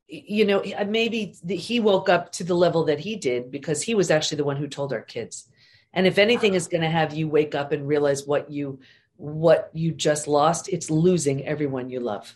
you 0.09 0.45
know 0.45 0.63
maybe 0.87 1.35
he 1.47 1.79
woke 1.79 2.09
up 2.09 2.31
to 2.31 2.43
the 2.43 2.55
level 2.55 2.83
that 2.85 2.99
he 2.99 3.15
did 3.15 3.51
because 3.51 3.81
he 3.81 3.93
was 3.93 4.09
actually 4.09 4.37
the 4.37 4.43
one 4.43 4.57
who 4.57 4.67
told 4.67 4.91
our 4.91 5.01
kids. 5.01 5.47
And 5.93 6.05
if 6.07 6.17
anything 6.17 6.53
is 6.53 6.67
going 6.67 6.81
to 6.81 6.89
have 6.89 7.13
you 7.13 7.27
wake 7.27 7.55
up 7.55 7.71
and 7.71 7.87
realize 7.87 8.25
what 8.25 8.51
you 8.51 8.79
what 9.17 9.69
you 9.73 9.91
just 9.91 10.27
lost 10.27 10.69
it's 10.69 10.89
losing 10.89 11.45
everyone 11.45 11.89
you 11.89 11.99
love. 11.99 12.35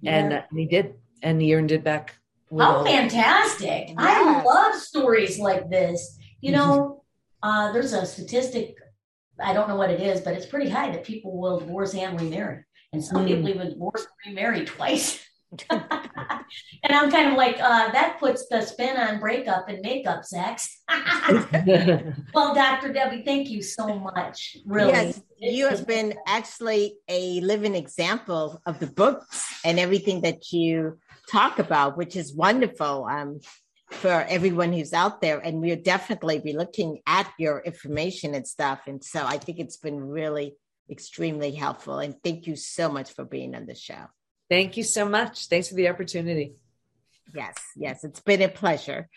Yeah. 0.00 0.18
and, 0.18 0.32
uh, 0.32 0.42
he 0.54 0.66
did 0.66 0.94
and 1.22 1.40
he 1.40 1.54
earned 1.54 1.72
it 1.72 1.84
back 1.84 2.14
how 2.56 2.84
fantastic. 2.84 3.88
Yes. 3.88 3.96
i 3.98 4.42
love 4.42 4.74
stories 4.80 5.38
like 5.38 5.68
this. 5.70 6.18
You 6.40 6.52
know 6.52 7.04
uh, 7.42 7.72
there's 7.72 7.92
a 7.92 8.06
statistic 8.06 8.76
i 9.40 9.52
don't 9.52 9.68
know 9.68 9.76
what 9.76 9.90
it 9.90 10.00
is 10.00 10.20
but 10.20 10.34
it's 10.34 10.46
pretty 10.46 10.70
high 10.70 10.90
that 10.90 11.04
people 11.04 11.36
will 11.36 11.58
divorce 11.58 11.94
and 11.94 12.20
remarry 12.20 12.64
and 12.94 13.04
some 13.04 13.24
mm. 13.24 13.28
people 13.28 13.48
even 13.48 13.70
divorce 13.70 14.06
and 14.24 14.34
remarry 14.34 14.64
twice 14.64 15.24
and 15.70 16.90
I'm 16.90 17.10
kind 17.10 17.30
of 17.30 17.36
like, 17.36 17.56
uh, 17.60 17.90
that 17.92 18.16
puts 18.18 18.46
the 18.48 18.62
spin 18.62 18.96
on 18.96 19.20
breakup 19.20 19.68
and 19.68 19.80
makeup 19.80 20.24
sex. 20.24 20.82
well, 22.34 22.54
Dr. 22.54 22.92
Debi, 22.92 23.24
thank 23.24 23.48
you 23.48 23.62
so 23.62 23.98
much. 23.98 24.56
Really. 24.64 24.92
Yes, 24.92 25.22
you 25.38 25.68
have 25.68 25.86
been 25.86 26.14
actually 26.26 26.96
a 27.08 27.40
living 27.40 27.74
example 27.74 28.60
of 28.66 28.78
the 28.80 28.86
books 28.86 29.46
and 29.64 29.78
everything 29.78 30.22
that 30.22 30.52
you 30.52 30.98
talk 31.30 31.58
about, 31.58 31.96
which 31.96 32.16
is 32.16 32.34
wonderful. 32.34 33.04
Um, 33.04 33.40
for 33.90 34.26
everyone 34.28 34.72
who's 34.72 34.92
out 34.92 35.20
there, 35.20 35.38
and 35.38 35.60
we'll 35.60 35.76
definitely 35.76 36.40
be 36.40 36.52
looking 36.52 36.98
at 37.06 37.30
your 37.38 37.60
information 37.60 38.34
and 38.34 38.48
stuff. 38.48 38.80
And 38.88 39.04
so 39.04 39.24
I 39.24 39.38
think 39.38 39.60
it's 39.60 39.76
been 39.76 40.00
really 40.00 40.56
extremely 40.90 41.52
helpful. 41.52 41.98
And 41.98 42.16
thank 42.22 42.46
you 42.46 42.56
so 42.56 42.90
much 42.90 43.12
for 43.12 43.24
being 43.24 43.54
on 43.54 43.66
the 43.66 43.74
show. 43.74 44.06
Thank 44.50 44.76
you 44.76 44.82
so 44.82 45.08
much. 45.08 45.46
Thanks 45.46 45.68
for 45.68 45.74
the 45.74 45.88
opportunity. 45.88 46.54
Yes, 47.34 47.54
yes, 47.74 48.04
it's 48.04 48.20
been 48.20 48.42
a 48.42 48.48
pleasure. 48.48 49.08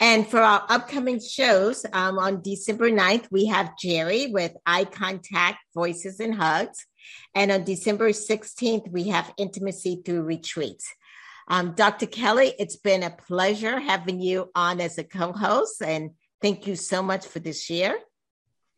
And 0.00 0.26
for 0.26 0.40
our 0.40 0.64
upcoming 0.68 1.20
shows, 1.20 1.84
um, 1.92 2.18
on 2.18 2.42
December 2.42 2.90
9th, 2.90 3.26
we 3.30 3.46
have 3.46 3.76
Jerry 3.76 4.28
with 4.28 4.52
Eye 4.64 4.84
Contact, 4.84 5.58
Voices 5.74 6.20
and 6.20 6.34
Hugs. 6.34 6.86
And 7.34 7.50
on 7.50 7.64
December 7.64 8.10
16th, 8.10 8.90
we 8.90 9.08
have 9.08 9.32
Intimacy 9.38 10.02
Through 10.04 10.22
Retreats. 10.22 10.88
Um, 11.48 11.72
Dr. 11.72 12.06
Kelly, 12.06 12.54
it's 12.58 12.76
been 12.76 13.02
a 13.02 13.10
pleasure 13.10 13.80
having 13.80 14.20
you 14.20 14.50
on 14.54 14.80
as 14.80 14.98
a 14.98 15.04
co 15.04 15.32
host. 15.32 15.82
And 15.82 16.10
thank 16.42 16.66
you 16.66 16.76
so 16.76 17.02
much 17.02 17.26
for 17.26 17.38
this 17.38 17.70
year. 17.70 17.98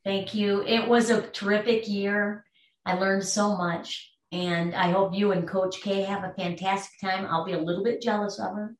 Thank 0.04 0.34
you. 0.34 0.62
It 0.62 0.88
was 0.88 1.10
a 1.10 1.22
terrific 1.22 1.88
year. 1.88 2.44
I 2.86 2.94
learned 2.94 3.24
so 3.24 3.56
much. 3.56 4.10
And 4.32 4.74
I 4.74 4.90
hope 4.90 5.14
you 5.14 5.32
and 5.32 5.46
Coach 5.46 5.80
K 5.82 6.02
have 6.02 6.24
a 6.24 6.34
fantastic 6.34 7.00
time. 7.00 7.26
I'll 7.26 7.44
be 7.44 7.52
a 7.52 7.60
little 7.60 7.82
bit 7.82 8.00
jealous 8.00 8.38
of 8.38 8.54
her, 8.54 8.76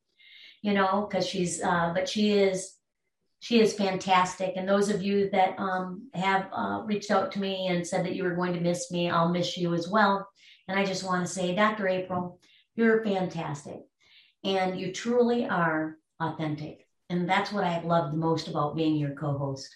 you 0.63 0.73
know, 0.73 1.09
because 1.09 1.27
she's, 1.27 1.61
uh, 1.61 1.93
but 1.93 2.09
she 2.09 2.31
is, 2.31 2.77
she 3.41 3.61
is 3.61 3.75
fantastic. 3.75 4.53
And 4.57 4.69
those 4.69 4.91
of 4.91 5.03
you 5.03 5.29
that 5.31 5.59
um, 5.59 6.09
have 6.15 6.47
uh, 6.53 6.83
reached 6.85 7.11
out 7.11 7.33
to 7.33 7.41
me 7.41 7.67
and 7.67 7.85
said 7.85 8.05
that 8.05 8.15
you 8.15 8.23
were 8.23 8.37
going 8.37 8.53
to 8.53 8.61
miss 8.61 8.93
me, 8.93 9.11
I'll 9.11 9.31
miss 9.31 9.57
you 9.57 9.75
as 9.75 9.89
well. 9.89 10.29
And 10.69 10.79
I 10.79 10.85
just 10.85 11.05
want 11.05 11.27
to 11.27 11.33
say, 11.33 11.55
Dr. 11.55 11.89
April, 11.89 12.39
you're 12.77 13.03
fantastic. 13.03 13.81
And 14.45 14.79
you 14.79 14.93
truly 14.93 15.47
are 15.47 15.97
authentic. 16.21 16.87
And 17.09 17.29
that's 17.29 17.51
what 17.51 17.65
I've 17.65 17.85
loved 17.85 18.13
the 18.13 18.19
most 18.19 18.47
about 18.47 18.77
being 18.77 18.97
your 18.97 19.15
co 19.15 19.37
host. 19.37 19.69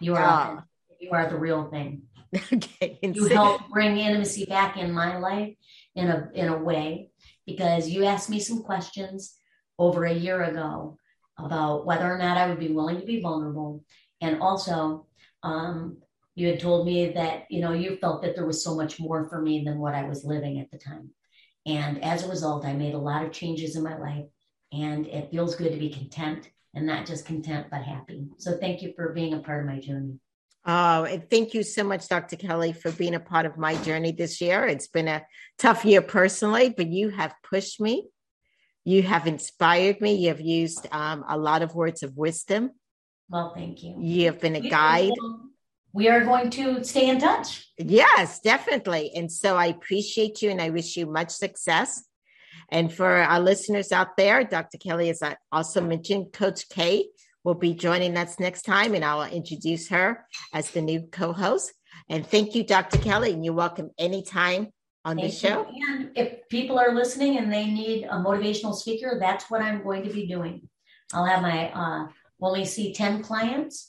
You 0.00 0.16
are, 0.16 0.66
you 1.00 1.10
are 1.12 1.28
the 1.28 1.38
real 1.38 1.68
thing. 1.70 2.02
okay. 2.52 2.98
You 3.02 3.26
help 3.26 3.68
bring 3.70 3.98
intimacy 3.98 4.44
back 4.44 4.76
in 4.76 4.92
my 4.92 5.18
life 5.18 5.54
in 5.96 6.08
a 6.08 6.30
in 6.34 6.48
a 6.48 6.56
way 6.56 7.10
because 7.46 7.88
you 7.88 8.04
asked 8.04 8.30
me 8.30 8.38
some 8.38 8.62
questions 8.62 9.36
over 9.78 10.04
a 10.04 10.14
year 10.14 10.44
ago 10.44 10.96
about 11.38 11.86
whether 11.86 12.12
or 12.12 12.18
not 12.18 12.36
I 12.36 12.48
would 12.48 12.60
be 12.60 12.72
willing 12.72 13.00
to 13.00 13.06
be 13.06 13.20
vulnerable, 13.20 13.84
and 14.20 14.40
also 14.40 15.06
um, 15.42 15.98
you 16.36 16.48
had 16.48 16.60
told 16.60 16.86
me 16.86 17.10
that 17.12 17.46
you 17.50 17.60
know 17.60 17.72
you 17.72 17.96
felt 17.96 18.22
that 18.22 18.36
there 18.36 18.46
was 18.46 18.62
so 18.62 18.76
much 18.76 19.00
more 19.00 19.28
for 19.28 19.40
me 19.40 19.64
than 19.64 19.78
what 19.78 19.94
I 19.94 20.04
was 20.04 20.24
living 20.24 20.60
at 20.60 20.70
the 20.70 20.78
time, 20.78 21.10
and 21.66 22.04
as 22.04 22.24
a 22.24 22.28
result, 22.28 22.64
I 22.64 22.74
made 22.74 22.94
a 22.94 22.98
lot 22.98 23.24
of 23.24 23.32
changes 23.32 23.74
in 23.74 23.82
my 23.82 23.98
life, 23.98 24.26
and 24.72 25.06
it 25.06 25.32
feels 25.32 25.56
good 25.56 25.72
to 25.72 25.78
be 25.78 25.90
content 25.90 26.48
and 26.74 26.86
not 26.86 27.06
just 27.06 27.26
content 27.26 27.66
but 27.70 27.82
happy. 27.82 28.28
So 28.38 28.56
thank 28.56 28.82
you 28.82 28.92
for 28.94 29.12
being 29.12 29.34
a 29.34 29.40
part 29.40 29.60
of 29.60 29.66
my 29.66 29.80
journey. 29.80 30.20
Oh, 30.66 31.04
and 31.04 31.28
thank 31.30 31.54
you 31.54 31.62
so 31.62 31.84
much, 31.84 32.08
Dr. 32.08 32.36
Kelly, 32.36 32.72
for 32.72 32.92
being 32.92 33.14
a 33.14 33.20
part 33.20 33.46
of 33.46 33.56
my 33.56 33.76
journey 33.76 34.12
this 34.12 34.40
year. 34.40 34.66
It's 34.66 34.88
been 34.88 35.08
a 35.08 35.24
tough 35.58 35.84
year 35.84 36.02
personally, 36.02 36.68
but 36.68 36.88
you 36.88 37.08
have 37.08 37.34
pushed 37.42 37.80
me. 37.80 38.08
You 38.84 39.02
have 39.02 39.26
inspired 39.26 40.00
me. 40.00 40.14
You 40.14 40.28
have 40.28 40.40
used 40.40 40.86
um, 40.92 41.24
a 41.28 41.38
lot 41.38 41.62
of 41.62 41.74
words 41.74 42.02
of 42.02 42.16
wisdom. 42.16 42.72
Well, 43.30 43.52
thank 43.54 43.82
you. 43.82 43.96
You 44.00 44.26
have 44.26 44.40
been 44.40 44.56
a 44.56 44.60
guide. 44.60 45.12
We 45.92 46.08
are 46.08 46.24
going 46.24 46.50
to 46.50 46.84
stay 46.84 47.08
in 47.08 47.18
touch. 47.18 47.66
Yes, 47.78 48.40
definitely. 48.40 49.12
And 49.14 49.30
so 49.30 49.56
I 49.56 49.66
appreciate 49.66 50.42
you 50.42 50.50
and 50.50 50.60
I 50.60 50.70
wish 50.70 50.96
you 50.96 51.06
much 51.06 51.30
success. 51.30 52.04
And 52.68 52.92
for 52.92 53.08
our 53.08 53.40
listeners 53.40 53.90
out 53.92 54.16
there, 54.16 54.44
Dr. 54.44 54.78
Kelly, 54.78 55.10
as 55.10 55.22
I 55.22 55.36
also 55.50 55.80
mentioned, 55.80 56.32
Coach 56.32 56.68
K 56.68 57.08
will 57.44 57.54
be 57.54 57.74
joining 57.74 58.16
us 58.16 58.38
next 58.38 58.62
time, 58.62 58.94
and 58.94 59.04
I'll 59.04 59.22
introduce 59.22 59.88
her 59.88 60.26
as 60.52 60.70
the 60.70 60.82
new 60.82 61.02
co 61.10 61.32
host. 61.32 61.72
And 62.08 62.26
thank 62.26 62.54
you, 62.54 62.64
Dr. 62.64 62.98
Kelly, 62.98 63.32
and 63.32 63.44
you're 63.44 63.54
welcome 63.54 63.90
anytime 63.98 64.68
on 65.04 65.16
thank 65.16 65.30
the 65.30 65.36
show. 65.36 65.66
You. 65.72 65.86
And 65.88 66.10
if 66.16 66.48
people 66.48 66.78
are 66.78 66.94
listening 66.94 67.38
and 67.38 67.52
they 67.52 67.66
need 67.66 68.04
a 68.04 68.16
motivational 68.16 68.74
speaker, 68.74 69.18
that's 69.20 69.50
what 69.50 69.62
I'm 69.62 69.82
going 69.82 70.04
to 70.04 70.10
be 70.10 70.26
doing. 70.26 70.68
I'll 71.12 71.24
have 71.24 71.42
my 71.42 71.70
uh, 71.70 72.08
only 72.40 72.64
see 72.64 72.92
10 72.92 73.22
clients 73.22 73.88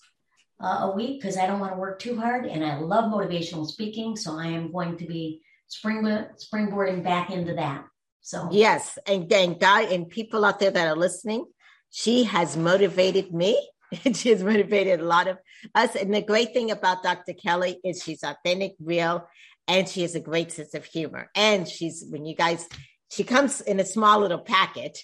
uh, 0.59 0.79
a 0.81 0.95
week 0.95 1.21
because 1.21 1.37
I 1.37 1.47
don't 1.47 1.59
want 1.59 1.73
to 1.73 1.79
work 1.79 1.99
too 1.99 2.19
hard. 2.19 2.45
And 2.45 2.63
I 2.63 2.79
love 2.79 3.11
motivational 3.11 3.67
speaking. 3.67 4.15
So 4.15 4.37
I 4.37 4.47
am 4.47 4.71
going 4.71 4.97
to 4.97 5.05
be 5.05 5.41
spring, 5.67 6.03
springboarding 6.03 7.03
back 7.03 7.29
into 7.31 7.53
that. 7.55 7.85
So, 8.21 8.49
yes. 8.51 8.97
And, 9.07 9.31
and, 9.31 9.59
God, 9.59 9.91
and 9.91 10.07
people 10.07 10.45
out 10.45 10.59
there 10.59 10.71
that 10.71 10.87
are 10.87 10.95
listening, 10.95 11.45
she 11.91 12.23
has 12.23 12.57
motivated 12.57 13.33
me. 13.33 13.59
she 14.13 14.29
has 14.29 14.41
motivated 14.41 15.01
a 15.01 15.05
lot 15.05 15.27
of 15.27 15.37
us. 15.75 15.95
And 15.95 16.13
the 16.13 16.21
great 16.21 16.53
thing 16.53 16.71
about 16.71 17.03
Dr. 17.03 17.33
Kelly 17.33 17.79
is 17.83 18.01
she's 18.01 18.23
authentic, 18.23 18.73
real, 18.81 19.27
and 19.67 19.87
she 19.87 20.01
has 20.01 20.15
a 20.15 20.19
great 20.19 20.51
sense 20.51 20.73
of 20.73 20.85
humor. 20.85 21.29
And 21.35 21.67
she's, 21.67 22.05
when 22.09 22.25
you 22.25 22.35
guys, 22.35 22.67
she 23.11 23.23
comes 23.23 23.61
in 23.61 23.79
a 23.79 23.85
small 23.85 24.19
little 24.19 24.39
packet, 24.39 24.97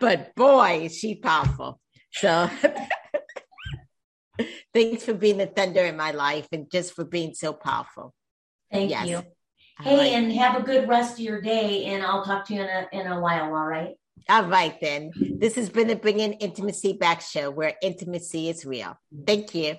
but 0.00 0.34
boy, 0.34 0.82
is 0.84 0.96
she 0.96 1.14
powerful. 1.14 1.80
So 2.12 2.50
thanks 4.74 5.04
for 5.04 5.14
being 5.14 5.36
the 5.36 5.46
thunder 5.46 5.84
in 5.84 5.96
my 5.96 6.12
life 6.12 6.48
and 6.52 6.70
just 6.70 6.94
for 6.94 7.04
being 7.04 7.34
so 7.34 7.52
powerful. 7.52 8.14
Thank 8.72 8.90
yes. 8.90 9.06
you. 9.06 9.22
Hey, 9.80 9.96
right. 9.96 10.12
and 10.12 10.32
have 10.32 10.60
a 10.60 10.62
good 10.62 10.88
rest 10.88 11.14
of 11.14 11.20
your 11.20 11.40
day. 11.40 11.86
And 11.86 12.02
I'll 12.02 12.24
talk 12.24 12.46
to 12.46 12.54
you 12.54 12.62
in 12.62 12.68
a, 12.68 12.88
in 12.92 13.06
a 13.06 13.20
while. 13.20 13.54
All 13.54 13.66
right. 13.66 13.94
All 14.28 14.44
right, 14.44 14.78
then. 14.80 15.12
This 15.38 15.54
has 15.56 15.70
been 15.70 15.88
the 15.88 15.96
Bringing 15.96 16.34
Intimacy 16.34 16.92
Back 16.92 17.20
show 17.20 17.50
where 17.50 17.74
intimacy 17.82 18.48
is 18.48 18.64
real. 18.64 18.98
Thank 19.26 19.54
you. 19.54 19.76